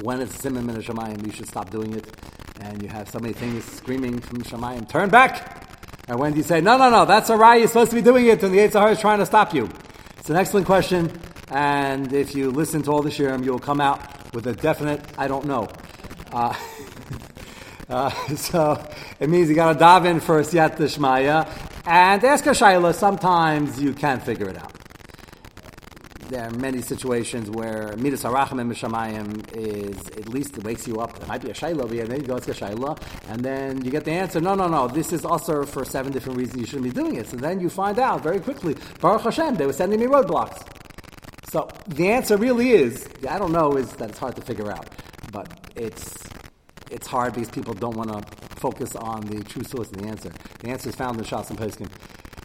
when 0.00 0.20
it's 0.20 0.36
Siman 0.38 0.64
Min 0.64 0.76
Shemayim, 0.82 1.24
you 1.24 1.32
should 1.32 1.46
stop 1.48 1.70
doing 1.70 1.94
it, 1.94 2.06
and 2.60 2.82
you 2.82 2.88
have 2.88 3.08
so 3.08 3.18
many 3.18 3.32
things 3.32 3.64
screaming 3.64 4.18
from 4.18 4.42
Shemayim, 4.42 4.88
turn 4.88 5.08
back! 5.08 5.68
And 6.08 6.18
when 6.18 6.32
do 6.32 6.38
you 6.38 6.44
say, 6.44 6.60
no, 6.60 6.76
no, 6.76 6.90
no, 6.90 7.04
that's 7.04 7.30
all 7.30 7.38
right, 7.38 7.58
you're 7.58 7.68
supposed 7.68 7.90
to 7.90 7.96
be 7.96 8.02
doing 8.02 8.26
it, 8.26 8.42
and 8.42 8.52
the 8.52 8.58
Yetzer 8.58 8.80
Hara 8.80 8.92
is 8.92 9.00
trying 9.00 9.18
to 9.20 9.26
stop 9.26 9.54
you? 9.54 9.68
It's 10.18 10.30
an 10.30 10.36
excellent 10.36 10.66
question, 10.66 11.12
and 11.50 12.12
if 12.12 12.34
you 12.34 12.50
listen 12.50 12.82
to 12.82 12.90
all 12.90 13.02
the 13.02 13.10
Shirim, 13.10 13.44
you'll 13.44 13.58
come 13.58 13.80
out 13.80 14.32
with 14.34 14.46
a 14.46 14.54
definite, 14.54 15.00
I 15.16 15.28
don't 15.28 15.44
know. 15.44 15.68
Uh, 16.32 16.54
Uh, 17.88 18.10
so 18.36 18.84
it 19.20 19.28
means 19.28 19.48
you 19.48 19.54
got 19.54 19.72
to 19.72 19.78
dive 19.78 20.04
in 20.04 20.20
for 20.20 20.40
Siyat 20.42 20.76
Shmaya 20.76 21.48
and 21.86 22.22
ask 22.24 22.46
a 22.46 22.50
Shaila. 22.50 22.94
Sometimes 22.94 23.80
you 23.80 23.92
can't 23.92 24.22
figure 24.22 24.48
it 24.48 24.56
out. 24.56 24.72
There 26.28 26.46
are 26.46 26.50
many 26.50 26.80
situations 26.80 27.50
where 27.50 27.94
Midas 27.98 28.22
Harachim 28.22 28.58
and 28.58 29.52
is 29.54 29.98
at 30.08 30.28
least 30.30 30.56
it 30.56 30.64
wakes 30.64 30.88
you 30.88 30.98
up. 30.98 31.18
There 31.18 31.28
might 31.28 31.42
be 31.42 31.50
a 31.50 31.54
Shaila 31.54 31.82
over 31.82 31.92
here, 31.92 32.04
and 32.04 32.12
then 32.12 32.20
you 32.22 32.26
go 32.26 32.36
ask 32.36 32.48
a 32.48 32.54
Shaila, 32.54 32.98
and 33.28 33.44
then 33.44 33.84
you 33.84 33.90
get 33.90 34.04
the 34.04 34.12
answer. 34.12 34.40
No, 34.40 34.54
no, 34.54 34.66
no. 34.66 34.88
This 34.88 35.12
is 35.12 35.26
also 35.26 35.64
for 35.64 35.84
seven 35.84 36.10
different 36.10 36.38
reasons 36.38 36.60
you 36.60 36.66
shouldn't 36.66 36.84
be 36.84 36.90
doing 36.90 37.16
it. 37.16 37.28
So 37.28 37.36
then 37.36 37.60
you 37.60 37.68
find 37.68 37.98
out 37.98 38.22
very 38.22 38.40
quickly. 38.40 38.76
Baruch 39.00 39.22
Hashem, 39.22 39.56
they 39.56 39.66
were 39.66 39.74
sending 39.74 40.00
me 40.00 40.06
roadblocks. 40.06 40.66
So 41.50 41.68
the 41.86 42.08
answer 42.08 42.38
really 42.38 42.70
is 42.70 43.06
I 43.28 43.38
don't 43.38 43.52
know 43.52 43.76
is 43.76 43.92
that 43.96 44.08
it's 44.08 44.18
hard 44.18 44.36
to 44.36 44.42
figure 44.42 44.72
out, 44.72 44.88
but 45.32 45.48
it's 45.76 46.16
it's 46.92 47.06
hard 47.06 47.34
because 47.34 47.50
people 47.50 47.74
don't 47.74 47.96
want 47.96 48.10
to 48.12 48.22
focus 48.56 48.94
on 48.94 49.22
the 49.22 49.42
true 49.44 49.64
source 49.64 49.88
of 49.90 49.96
the 49.96 50.06
answer. 50.06 50.30
The 50.60 50.68
answer 50.68 50.90
is 50.90 50.94
found 50.94 51.18
in 51.18 51.24
Shas 51.24 51.50
and 51.50 51.58
Poskim 51.58 51.90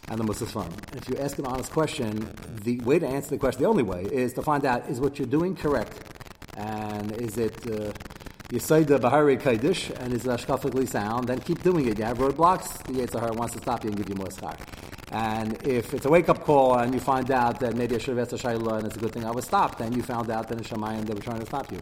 and 0.08 0.18
the 0.18 0.24
Musaf 0.24 0.48
Farm. 0.48 0.72
If 0.94 1.08
you 1.08 1.16
ask 1.18 1.38
an 1.38 1.46
honest 1.46 1.70
question, 1.70 2.34
the 2.62 2.80
way 2.80 2.98
to 2.98 3.06
answer 3.06 3.30
the 3.30 3.38
question, 3.38 3.62
the 3.62 3.68
only 3.68 3.82
way, 3.82 4.02
is 4.04 4.32
to 4.34 4.42
find 4.42 4.64
out 4.64 4.88
is 4.88 5.00
what 5.00 5.18
you're 5.18 5.28
doing 5.28 5.54
correct, 5.54 6.00
and 6.56 7.12
is 7.12 7.36
it 7.36 7.54
uh, 7.66 7.92
Yisaida 8.48 8.98
Bahari 9.00 9.36
Kaidish, 9.36 9.90
and 10.00 10.14
is 10.14 10.24
it 10.24 10.30
ashkafically 10.30 10.88
sound, 10.88 11.28
then 11.28 11.38
keep 11.40 11.62
doing 11.62 11.86
it. 11.86 11.98
You 11.98 12.04
have 12.04 12.18
roadblocks, 12.18 12.82
the 12.84 12.94
Yetzer 12.94 13.20
Hara 13.20 13.34
wants 13.34 13.54
to 13.54 13.60
stop 13.60 13.84
you 13.84 13.90
and 13.90 13.98
give 13.98 14.08
you 14.08 14.14
more 14.14 14.28
schar. 14.28 14.56
And 15.10 15.66
if 15.66 15.94
it's 15.94 16.04
a 16.06 16.10
wake 16.10 16.28
up 16.28 16.44
call 16.44 16.78
and 16.78 16.92
you 16.92 17.00
find 17.00 17.30
out 17.30 17.60
that 17.60 17.76
maybe 17.76 17.94
I 17.94 17.98
should 17.98 18.16
have 18.16 18.26
asked 18.26 18.44
a 18.44 18.48
Shaila 18.48 18.78
and 18.78 18.86
it's 18.86 18.96
a 18.96 18.98
good 18.98 19.12
thing 19.12 19.24
I 19.24 19.30
was 19.30 19.44
stopped, 19.44 19.78
then 19.78 19.92
you 19.92 20.02
found 20.02 20.30
out 20.30 20.48
that 20.48 20.58
in 20.58 20.64
Shemayim 20.64 21.06
they 21.06 21.14
were 21.14 21.20
trying 21.20 21.40
to 21.40 21.46
stop 21.46 21.70
you. 21.72 21.80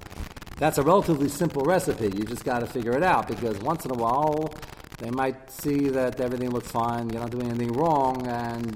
That's 0.59 0.79
a 0.79 0.83
relatively 0.83 1.29
simple 1.29 1.65
recipe. 1.65 2.07
You 2.07 2.25
just 2.25 2.43
got 2.45 2.61
to 2.61 2.67
figure 2.67 2.97
it 2.97 3.03
out 3.03 3.29
because 3.29 3.59
once 3.59 3.85
in 3.85 3.91
a 3.91 3.95
while 3.95 4.55
they 4.99 5.11
might 5.11 5.51
see 5.51 5.91
that 5.91 6.19
everything 6.19 6.51
looks 6.51 6.71
fine, 6.71 7.11
you're 7.11 7.21
not 7.21 7.31
doing 7.31 7.49
anything 7.51 7.73
wrong, 7.75 8.27
and 8.27 8.75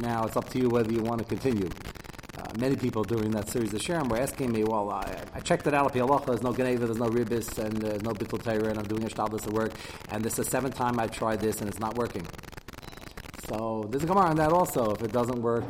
now 0.00 0.24
it's 0.24 0.36
up 0.36 0.48
to 0.50 0.58
you 0.58 0.68
whether 0.68 0.92
you 0.92 1.00
want 1.00 1.20
to 1.20 1.24
continue. 1.24 1.68
Uh, 2.36 2.46
many 2.58 2.74
people 2.74 3.04
during 3.04 3.30
that 3.30 3.48
series 3.48 3.72
of 3.72 3.80
Sherem 3.80 4.08
were 4.08 4.18
asking 4.18 4.50
me, 4.50 4.64
well, 4.64 4.90
I, 4.90 5.22
I 5.34 5.38
checked 5.38 5.68
it 5.68 5.74
out, 5.74 5.92
there's 5.92 6.42
no 6.42 6.52
Geneva, 6.52 6.86
there's 6.86 6.98
no 6.98 7.08
Ribis, 7.08 7.58
and 7.58 7.76
there's 7.76 8.02
no 8.02 8.10
Bittul 8.10 8.42
Torah, 8.42 8.70
and 8.70 8.78
I'm 8.78 8.86
doing 8.86 9.04
a 9.04 9.06
Shtadlis 9.06 9.46
at 9.46 9.52
work, 9.52 9.74
and 10.10 10.24
this 10.24 10.32
is 10.32 10.46
the 10.46 10.50
seventh 10.50 10.74
time 10.74 10.98
I've 10.98 11.12
tried 11.12 11.40
this, 11.40 11.60
and 11.60 11.68
it's 11.68 11.78
not 11.78 11.94
working. 11.96 12.26
So 13.48 13.86
there's 13.88 14.02
a 14.02 14.06
Gemara 14.06 14.30
on 14.30 14.36
that 14.36 14.52
also. 14.52 14.90
If 14.90 15.02
it 15.02 15.12
doesn't 15.12 15.40
work 15.40 15.64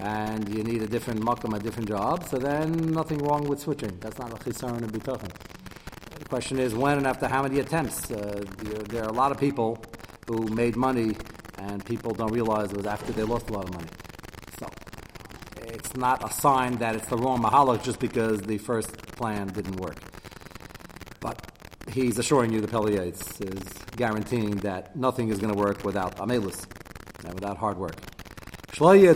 and 0.00 0.48
you 0.48 0.62
need 0.64 0.82
a 0.82 0.86
different 0.86 1.20
makam, 1.20 1.54
a 1.54 1.58
different 1.58 1.88
job, 1.88 2.26
so 2.26 2.38
then 2.38 2.72
nothing 2.90 3.18
wrong 3.18 3.46
with 3.46 3.60
switching. 3.60 3.96
That's 4.00 4.18
not 4.18 4.32
a 4.32 4.36
chisaron 4.36 4.78
and 4.78 4.92
bitachon. 4.92 5.30
The 6.18 6.24
question 6.24 6.58
is 6.58 6.74
when 6.74 6.96
and 6.98 7.06
after 7.06 7.28
how 7.28 7.42
many 7.42 7.60
attempts. 7.60 8.10
Uh, 8.10 8.42
there 8.88 9.04
are 9.04 9.08
a 9.08 9.12
lot 9.12 9.30
of 9.30 9.38
people 9.38 9.82
who 10.26 10.46
made 10.48 10.76
money 10.76 11.16
and 11.58 11.84
people 11.84 12.12
don't 12.14 12.32
realize 12.32 12.70
it 12.70 12.76
was 12.78 12.86
after 12.86 13.12
they 13.12 13.22
lost 13.22 13.50
a 13.50 13.52
lot 13.52 13.64
of 13.68 13.74
money. 13.74 13.88
So 14.58 14.68
it's 15.66 15.94
not 15.94 16.24
a 16.28 16.32
sign 16.32 16.76
that 16.76 16.96
it's 16.96 17.08
the 17.08 17.16
wrong 17.16 17.42
mahala 17.42 17.82
just 17.82 17.98
because 17.98 18.40
the 18.40 18.58
first 18.58 18.96
plan 19.16 19.48
didn't 19.48 19.76
work. 19.76 19.98
But 21.20 21.52
he's 21.92 22.18
assuring 22.18 22.52
you 22.52 22.60
the 22.60 22.68
Pele 22.68 22.96
Yoetz 22.96 23.54
is 23.54 23.62
guaranteeing 23.96 24.56
that 24.58 24.96
nothing 24.96 25.28
is 25.28 25.38
going 25.38 25.52
to 25.52 25.58
work 25.58 25.84
without 25.84 26.16
Amelus 26.16 26.64
and 27.24 27.34
without 27.34 27.58
hard 27.58 27.76
work. 27.76 27.96
Shloye 28.80 29.14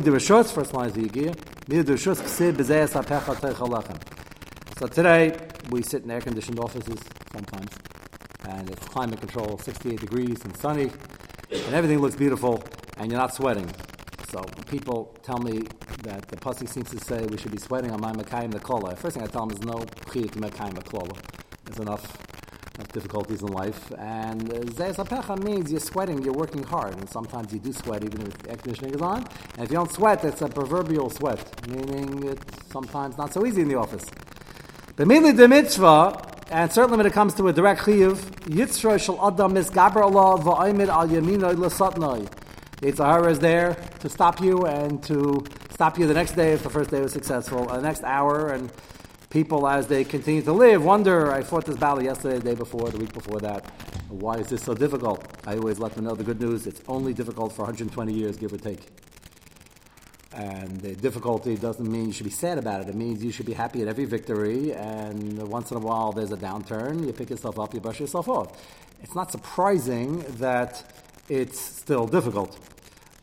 dereshus, 0.00 0.50
first 0.50 0.72
line 0.72 0.88
is. 0.88 0.94
So 4.78 4.86
today, 4.86 5.36
we 5.68 5.82
sit 5.82 6.04
in 6.04 6.10
air-conditioned 6.10 6.58
offices 6.58 6.98
sometimes, 7.34 7.70
and 8.48 8.70
it's 8.70 8.82
climate 8.86 9.20
control, 9.20 9.58
68 9.58 10.00
degrees 10.00 10.42
and 10.42 10.56
sunny, 10.56 10.90
and 11.50 11.74
everything 11.74 11.98
looks 11.98 12.16
beautiful, 12.16 12.64
and 12.96 13.10
you're 13.12 13.20
not 13.20 13.34
sweating. 13.34 13.70
So 14.30 14.42
people 14.68 15.14
tell 15.22 15.38
me 15.40 15.64
that 16.04 16.26
the 16.28 16.36
pasuk 16.38 16.70
seems 16.70 16.88
to 16.92 17.04
say 17.04 17.26
we 17.26 17.36
should 17.36 17.52
be 17.52 17.58
sweating 17.58 17.90
on 17.90 18.00
my 18.00 18.12
Mekayim 18.12 18.52
the 18.52 18.58
Kola. 18.58 18.96
First 18.96 19.16
thing 19.16 19.24
I 19.24 19.26
tell 19.26 19.46
them 19.46 19.54
is 19.54 19.62
no 19.62 19.74
chiyuk 19.74 20.30
Mekayim 20.30 20.76
the 20.76 20.82
Kola. 20.82 21.12
There's 21.66 21.78
enough 21.78 22.16
difficulties 22.92 23.42
in 23.42 23.48
life. 23.48 23.92
And 23.98 24.52
uh, 24.52 24.58
Zezapecha 24.78 25.42
means 25.42 25.70
you're 25.70 25.80
sweating, 25.80 26.22
you're 26.22 26.34
working 26.34 26.62
hard, 26.62 26.94
and 26.94 27.08
sometimes 27.08 27.52
you 27.52 27.58
do 27.58 27.72
sweat 27.72 28.04
even 28.04 28.22
if 28.22 28.38
the 28.38 28.50
air 28.50 28.56
conditioning 28.56 28.94
is 28.94 29.00
on. 29.00 29.26
And 29.56 29.64
if 29.64 29.70
you 29.70 29.76
don't 29.76 29.90
sweat, 29.90 30.24
it's 30.24 30.42
a 30.42 30.48
proverbial 30.48 31.10
sweat, 31.10 31.68
meaning 31.68 32.24
it's 32.24 32.70
sometimes 32.70 33.16
not 33.16 33.32
so 33.32 33.46
easy 33.46 33.62
in 33.62 33.68
the 33.68 33.76
office. 33.76 34.04
The 34.96 35.06
mitzvah, 35.06 36.22
And 36.50 36.70
certainly 36.70 36.98
when 36.98 37.06
it 37.06 37.12
comes 37.12 37.34
to 37.34 37.48
a 37.48 37.52
direct 37.52 37.82
chiyuv, 37.82 38.16
Yitzra 38.46 39.00
shall 39.02 39.18
adam 39.26 39.54
misgaber 39.54 40.02
Allah 40.02 40.42
va'ayimid 40.42 40.88
al 40.88 41.08
yaminoi 41.08 41.56
l'satnoi. 41.56 42.28
The 42.80 42.92
Yetzer 42.92 43.04
Hara 43.04 43.30
is 43.30 43.38
there 43.38 43.74
to 44.00 44.08
stop 44.08 44.40
you 44.40 44.66
and 44.66 45.02
to 45.04 45.44
stop 45.70 45.98
you 45.98 46.06
the 46.06 46.14
next 46.14 46.32
day 46.32 46.52
if 46.52 46.62
the 46.62 46.70
first 46.70 46.90
day 46.90 47.00
was 47.00 47.12
successful, 47.12 47.66
the 47.66 47.80
next 47.80 48.04
hour, 48.04 48.50
and 48.50 48.70
people 49.34 49.66
as 49.66 49.88
they 49.88 50.04
continue 50.04 50.40
to 50.42 50.52
live 50.52 50.84
wonder, 50.84 51.32
I 51.32 51.42
fought 51.42 51.66
this 51.66 51.76
battle 51.76 52.04
yesterday, 52.04 52.38
the 52.38 52.50
day 52.50 52.54
before, 52.54 52.88
the 52.88 52.98
week 52.98 53.12
before 53.12 53.40
that. 53.40 53.64
Why 54.08 54.36
is 54.36 54.46
this 54.46 54.62
so 54.62 54.74
difficult? 54.74 55.26
I 55.44 55.56
always 55.56 55.80
let 55.80 55.96
them 55.96 56.04
know 56.04 56.14
the 56.14 56.22
good 56.22 56.40
news. 56.40 56.68
It's 56.68 56.80
only 56.86 57.12
difficult 57.12 57.52
for 57.52 57.62
120 57.62 58.12
years, 58.14 58.36
give 58.36 58.52
or 58.52 58.58
take. 58.58 58.86
And 60.34 60.80
the 60.80 60.94
difficulty 60.94 61.56
doesn't 61.56 61.90
mean 61.90 62.06
you 62.06 62.12
should 62.12 62.26
be 62.26 62.30
sad 62.30 62.58
about 62.58 62.82
it. 62.82 62.88
It 62.88 62.94
means 62.94 63.24
you 63.24 63.32
should 63.32 63.46
be 63.46 63.54
happy 63.54 63.82
at 63.82 63.88
every 63.88 64.04
victory. 64.04 64.72
And 64.72 65.42
once 65.48 65.72
in 65.72 65.78
a 65.78 65.80
while 65.80 66.12
there's 66.12 66.30
a 66.30 66.36
downturn, 66.36 67.04
you 67.04 67.12
pick 67.12 67.30
yourself 67.30 67.58
up, 67.58 67.74
you 67.74 67.80
brush 67.80 67.98
yourself 67.98 68.28
off. 68.28 68.64
It's 69.02 69.16
not 69.16 69.32
surprising 69.32 70.20
that 70.38 70.84
it's 71.28 71.58
still 71.58 72.06
difficult. 72.06 72.56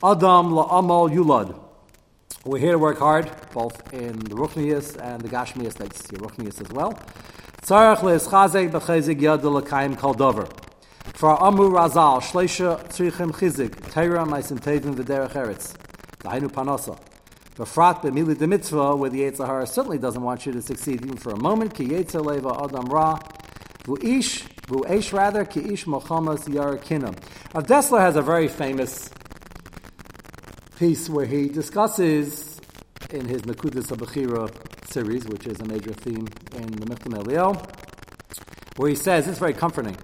Adam 0.03 0.51
la'amal 0.51 1.09
yulad. 1.09 1.57
We're 2.43 2.57
here 2.57 2.71
to 2.71 2.79
work 2.79 2.97
hard, 2.97 3.29
both 3.53 3.93
in 3.93 4.17
the 4.17 4.33
Ruchnius 4.33 4.99
and 4.99 5.21
the 5.21 5.29
Gashmias 5.29 5.73
states, 5.73 6.11
your 6.11 6.21
Ruchnius 6.21 6.59
as 6.59 6.69
well. 6.69 6.93
Tzarech 7.61 7.99
le'eschazek 7.99 8.71
dover. 10.17 10.47
For 11.13 11.39
Amu 11.39 11.69
Razal, 11.69 12.19
Shleisha 12.19 12.83
Tzrichim 12.87 13.31
Chizik, 13.31 13.75
Teira 13.91 14.25
Maisim 14.25 14.59
Tevim 14.59 14.95
V'derech 14.95 15.33
Eretz. 15.33 15.75
Dainu 16.23 16.51
Panosa. 16.51 16.97
Befrat 17.57 18.01
b'mili 18.01 18.35
de 18.35 18.95
where 18.95 19.09
the 19.11 19.19
Yetzirah 19.19 19.67
certainly 19.67 19.99
doesn't 19.99 20.23
want 20.23 20.43
you 20.47 20.51
to 20.51 20.63
succeed 20.63 21.05
even 21.05 21.17
for 21.17 21.33
a 21.33 21.37
moment. 21.37 21.75
Ki 21.75 21.89
Yetzer 21.89 22.25
leva 22.25 22.59
adam 22.63 22.85
ra, 22.85 23.19
v'u'ish, 23.83 24.47
v'u'ish 24.65 25.13
rather, 25.13 25.45
ki 25.45 25.73
ish 25.73 25.85
mochamas 25.85 26.45
yarakinam. 26.47 27.15
Rav 27.53 27.67
Dessler 27.67 27.99
has 27.99 28.15
a 28.15 28.23
very 28.23 28.47
famous 28.47 29.11
piece 30.82 31.07
where 31.07 31.27
he 31.27 31.47
discusses 31.47 32.59
in 33.11 33.27
his 33.27 33.43
Nekudas 33.43 33.89
Habechira 33.91 34.49
series, 34.91 35.27
which 35.27 35.45
is 35.45 35.59
a 35.59 35.65
major 35.65 35.93
theme 35.93 36.27
in 36.55 36.71
the 36.71 36.88
Michtav 36.88 37.13
MeEliyahu, 37.13 38.77
where 38.77 38.89
he 38.89 38.95
says, 38.95 39.27
it's 39.27 39.38
very 39.38 39.53
comforting. 39.53 39.95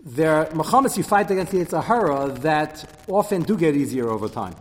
There 0.00 0.46
machamas 0.46 0.96
you 0.98 1.04
fight 1.04 1.30
against 1.30 1.52
the 1.52 1.58
Yetzer 1.58 1.84
Hara 1.84 2.32
that 2.40 3.04
often 3.06 3.42
do 3.42 3.56
get 3.56 3.76
easier 3.76 4.08
over 4.08 4.28
time 4.28 4.56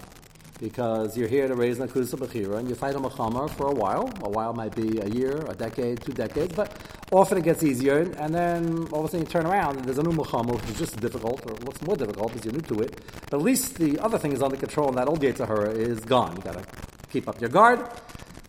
because 0.61 1.17
you're 1.17 1.27
here 1.27 1.47
to 1.47 1.55
raise 1.55 1.79
Nakusa 1.79 2.15
Bechira, 2.19 2.59
and 2.59 2.69
you 2.69 2.75
fight 2.75 2.95
a 2.95 2.99
Muhammad 2.99 3.49
for 3.49 3.65
a 3.65 3.73
while. 3.73 4.07
A 4.21 4.29
while 4.29 4.53
might 4.53 4.75
be 4.75 4.99
a 4.99 5.09
year, 5.09 5.43
a 5.47 5.55
decade, 5.55 5.99
two 6.01 6.13
decades, 6.13 6.53
but 6.53 6.71
often 7.11 7.39
it 7.39 7.43
gets 7.43 7.63
easier, 7.63 8.01
and 8.19 8.33
then 8.33 8.87
all 8.91 8.99
of 8.99 9.05
a 9.05 9.07
sudden 9.09 9.25
you 9.25 9.31
turn 9.31 9.47
around 9.47 9.77
and 9.77 9.85
there's 9.85 9.97
a 9.97 10.03
new 10.03 10.11
Muhammad 10.11 10.61
which 10.61 10.69
is 10.69 10.77
just 10.77 11.01
difficult, 11.01 11.43
or 11.47 11.55
looks 11.65 11.81
more 11.81 11.97
difficult 11.97 12.27
because 12.31 12.45
you're 12.45 12.53
new 12.53 12.61
to 12.61 12.81
it. 12.81 13.01
But 13.31 13.37
at 13.37 13.41
least 13.43 13.79
the 13.79 13.97
other 13.99 14.19
thing 14.19 14.33
is 14.33 14.43
under 14.43 14.55
control, 14.55 14.89
and 14.89 14.97
that 14.99 15.07
old 15.07 15.21
Yetzirah 15.21 15.75
is 15.75 15.99
gone. 16.01 16.35
you 16.35 16.43
got 16.43 16.53
to 16.53 16.65
keep 17.11 17.27
up 17.27 17.41
your 17.41 17.49
guard, 17.49 17.79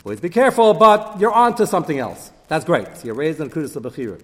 always 0.04 0.20
be 0.20 0.28
careful, 0.28 0.74
but 0.74 1.18
you're 1.18 1.32
on 1.32 1.56
to 1.56 1.66
something 1.66 1.98
else. 1.98 2.30
That's 2.48 2.66
great. 2.66 2.94
So 2.98 3.06
you're 3.06 3.14
raised 3.14 3.40
in 3.40 3.48
Kudas 3.48 3.74
Bechira. 3.80 4.22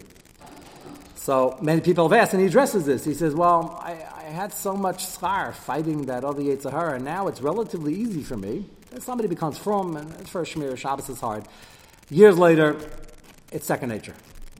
So 1.15 1.59
many 1.63 1.81
people 1.81 2.09
have 2.09 2.19
asked, 2.19 2.35
and 2.35 2.41
he 2.41 2.49
addresses 2.49 2.85
this. 2.85 3.05
He 3.05 3.15
says, 3.15 3.35
Well, 3.35 3.79
I 3.83 3.93
had 4.31 4.53
so 4.53 4.75
much 4.75 5.07
schar 5.07 5.55
fighting 5.55 6.03
that 6.07 6.25
other 6.25 6.43
Yetzirah, 6.43 6.97
and 6.97 7.05
now 7.05 7.29
it's 7.29 7.41
relatively 7.41 7.95
easy 7.95 8.23
for 8.23 8.37
me. 8.37 8.67
Somebody 9.01 9.29
becomes 9.29 9.59
from, 9.59 9.97
and 9.97 10.29
first 10.29 10.55
Shomer 10.55 10.77
Shabbos 10.77 11.09
is 11.09 11.21
hard. 11.21 11.47
Years 12.11 12.39
later, 12.39 12.79
it's 13.53 13.67
second 13.67 13.91
nature. 13.91 14.15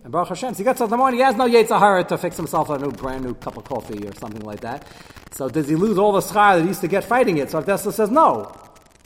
And 0.05 0.13
Baruch 0.13 0.29
Hashem, 0.29 0.55
so 0.55 0.59
he 0.59 0.65
gets 0.65 0.81
up 0.81 0.87
in 0.87 0.91
the 0.91 0.97
morning, 0.97 1.19
he 1.19 1.25
has 1.25 1.37
no 1.37 1.49
Yetzirah 1.49 2.09
to 2.09 2.19
fix 2.19 2.37
himself 2.37 2.71
a 2.71 2.79
new, 2.79 2.93
brand 2.93 3.25
new 3.25 3.35
cup 3.35 3.57
of 3.57 3.65
coffee 3.65 4.07
or 4.07 4.15
something 4.15 4.43
like 4.43 4.61
that. 4.61 4.87
So 5.33 5.49
does 5.49 5.69
he 5.69 5.77
lose 5.77 5.99
all 5.99 6.13
the 6.13 6.21
schar 6.21 6.57
that 6.57 6.63
he 6.63 6.69
used 6.69 6.83
to 6.83 6.89
get 6.89 7.05
fighting 7.05 7.39
it? 7.39 7.51
So 7.51 7.63
Dessler 7.63 7.93
says, 7.93 8.11
no. 8.11 8.55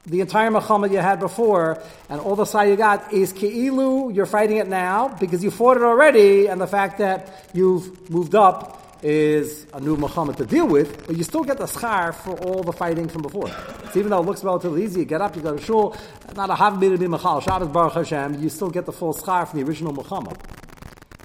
The 0.04 0.20
entire 0.20 0.50
Muhammad 0.50 0.90
you 0.90 0.98
had 0.98 1.20
before, 1.20 1.80
and 2.08 2.20
all 2.20 2.34
the 2.34 2.44
schar 2.44 2.68
you 2.68 2.76
got 2.76 3.12
is 3.12 3.32
Ki'ilu, 3.32 4.14
you're 4.14 4.26
fighting 4.26 4.56
it 4.56 4.66
now, 4.66 5.08
because 5.08 5.44
you 5.44 5.50
fought 5.52 5.76
it 5.76 5.84
already, 5.84 6.48
and 6.48 6.60
the 6.60 6.66
fact 6.66 6.98
that 6.98 7.48
you've 7.54 8.10
moved 8.10 8.34
up 8.34 8.82
is 9.03 9.66
a 9.72 9.80
new 9.80 9.96
Muhammad 9.96 10.36
to 10.36 10.46
deal 10.46 10.66
with, 10.66 11.07
but 11.07 11.16
you 11.16 11.24
still 11.24 11.42
get 11.42 11.59
the 11.59 11.64
schar 11.64 12.14
for 12.14 12.38
all 12.44 12.62
the 12.62 12.72
fighting 12.72 13.09
from 13.09 13.22
before. 13.22 13.48
So 13.92 13.98
even 13.98 14.11
though 14.11 14.20
it 14.20 14.26
looks 14.26 14.44
relatively 14.44 14.84
easy, 14.84 15.00
you 15.00 15.07
get 15.07 15.20
up, 15.20 15.34
you 15.34 15.42
go 15.42 15.57
to 15.57 15.62
shul, 15.62 15.96
not 16.36 16.50
a 16.50 16.70
minute 16.78 17.00
be 17.00 17.09
Machal, 17.09 17.40
Shabbos 17.40 17.68
Baruch 17.68 17.94
Hashem, 17.94 18.40
you 18.40 18.48
still 18.48 18.70
get 18.70 18.86
the 18.86 18.92
full 18.92 19.12
schar 19.12 19.48
from 19.48 19.61
the 19.61 19.66
original 19.66 19.92
Muhammad, 19.92 20.36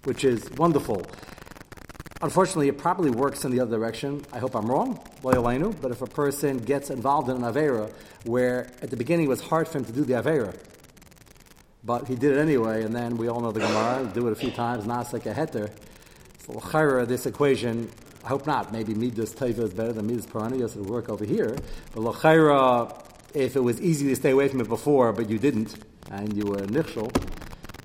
which 0.06 0.24
is 0.24 0.50
wonderful. 0.52 1.04
Unfortunately, 2.20 2.68
it 2.68 2.80
probably 2.80 3.12
works 3.12 3.46
in 3.46 3.52
the 3.52 3.60
other 3.60 3.78
direction. 3.78 4.26
I 4.34 4.40
hope 4.40 4.56
I'm 4.56 4.66
wrong, 4.66 5.00
but 5.22 5.36
if 5.92 6.02
a 6.02 6.08
person 6.08 6.58
gets 6.58 6.90
involved 6.90 7.30
in 7.30 7.36
an 7.38 7.44
Avera 7.44 7.92
where 8.26 8.72
at 8.82 8.90
the 8.90 8.98
beginning 8.98 9.28
it 9.28 9.30
was 9.30 9.42
hard 9.42 9.68
for 9.68 9.78
him 9.78 9.86
to 9.86 9.92
do 9.92 10.04
the 10.04 10.14
Avera, 10.14 10.56
but 11.84 12.08
he 12.08 12.16
did 12.16 12.36
it 12.36 12.40
anyway, 12.40 12.84
and 12.84 12.96
then 12.96 13.18
we 13.18 13.28
all 13.28 13.40
know 13.40 13.52
the 13.52 13.60
Gemara, 13.60 14.10
do 14.14 14.28
it 14.28 14.32
a 14.32 14.36
few 14.36 14.50
times, 14.50 14.88
not 14.88 15.14
like 15.14 15.28
a 15.28 15.34
heter, 15.34 15.70
so 16.48 17.06
this 17.06 17.26
equation, 17.26 17.90
I 18.24 18.30
hope 18.30 18.48
not. 18.48 18.72
Maybe 18.72 18.94
Midas 18.94 19.34
Taiva 19.34 19.60
is 19.60 19.74
better 19.74 19.94
than 19.94 20.08
Midas 20.08 20.26
Paranias. 20.26 20.72
It'll 20.72 20.84
work 20.84 21.10
over 21.10 21.26
here. 21.26 21.58
But 21.94 22.02
L'chaira, 22.02 23.04
if 23.34 23.56
it 23.56 23.60
was 23.60 23.82
easy 23.82 24.08
to 24.08 24.16
stay 24.16 24.32
away 24.32 24.48
from 24.48 24.62
it 24.62 24.70
before, 24.70 25.14
but 25.14 25.30
you 25.30 25.40
didn't, 25.40 25.76
and 26.10 26.36
you 26.36 26.46
were 26.46 26.58
Nichshel, 26.58 27.12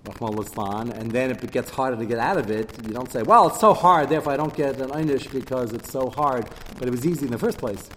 and 0.04 1.10
then 1.10 1.30
if 1.30 1.44
it 1.44 1.52
gets 1.52 1.70
harder 1.70 1.96
to 1.96 2.04
get 2.04 2.18
out 2.18 2.36
of 2.36 2.50
it, 2.50 2.70
you 2.84 2.92
don't 2.92 3.10
say, 3.10 3.22
well, 3.22 3.48
it's 3.48 3.60
so 3.60 3.72
hard, 3.72 4.08
therefore 4.08 4.32
I 4.32 4.36
don't 4.36 4.54
get 4.54 4.80
an 4.80 4.90
Einish 4.90 5.32
because 5.32 5.72
it's 5.72 5.90
so 5.90 6.10
hard, 6.10 6.48
but 6.78 6.88
it 6.88 6.90
was 6.90 7.06
easy 7.06 7.26
in 7.26 7.32
the 7.32 7.38
first 7.38 7.58
place. 7.58 7.88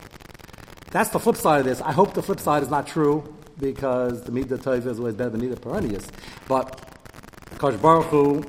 That's 0.91 1.09
the 1.09 1.19
flip 1.19 1.35
side 1.35 1.59
of 1.59 1.65
this. 1.65 1.81
I 1.81 1.91
hope 1.91 2.13
the 2.13 2.23
flip 2.23 2.39
side 2.39 2.63
is 2.63 2.69
not 2.69 2.87
true 2.87 3.35
because 3.59 4.23
the 4.23 4.31
Midah 4.31 4.59
Taiva 4.59 4.87
is 4.87 4.99
always 4.99 5.15
better 5.15 5.31
than 5.31 5.41
Midah 5.41 5.59
Paranias. 5.59 6.07
But 6.47 6.79
Kosh 7.57 7.75
Baruch 7.75 8.05
Hu 8.05 8.43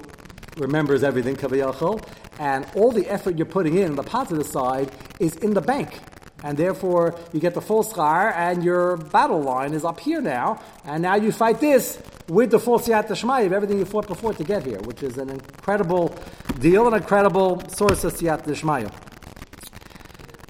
remembers 0.56 1.02
everything, 1.02 1.36
Kaviyachol, 1.36 2.06
and 2.38 2.66
all 2.74 2.92
the 2.92 3.08
effort 3.08 3.36
you're 3.36 3.46
putting 3.46 3.76
in, 3.78 3.94
the 3.94 4.02
positive 4.02 4.46
side, 4.46 4.90
is 5.18 5.36
in 5.36 5.54
the 5.54 5.60
bank. 5.60 6.00
And 6.42 6.58
therefore, 6.58 7.18
you 7.32 7.40
get 7.40 7.54
the 7.54 7.60
full 7.60 7.82
schar, 7.82 8.32
and 8.34 8.62
your 8.62 8.96
battle 8.96 9.40
line 9.40 9.72
is 9.72 9.84
up 9.84 10.00
here 10.00 10.20
now, 10.20 10.60
and 10.84 11.02
now 11.02 11.14
you 11.14 11.32
fight 11.32 11.60
this 11.60 12.00
with 12.28 12.50
the 12.50 12.58
full 12.58 12.78
siyat 12.78 13.10
of 13.46 13.52
everything 13.52 13.78
you 13.78 13.84
fought 13.84 14.06
before 14.06 14.34
to 14.34 14.44
get 14.44 14.64
here, 14.64 14.80
which 14.80 15.02
is 15.02 15.16
an 15.18 15.30
incredible 15.30 16.14
deal, 16.60 16.86
an 16.88 16.94
incredible 16.94 17.62
source 17.68 18.04
of 18.04 18.14
siyat 18.14 18.44
shmai. 18.44 18.92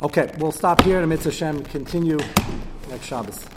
Okay, 0.02 0.30
we'll 0.38 0.52
stop 0.52 0.82
here, 0.82 1.00
and 1.00 1.08
Mitzvah 1.08 1.30
Hashem 1.30 1.64
continue 1.64 2.18
next 2.90 3.06
Shabbos. 3.06 3.55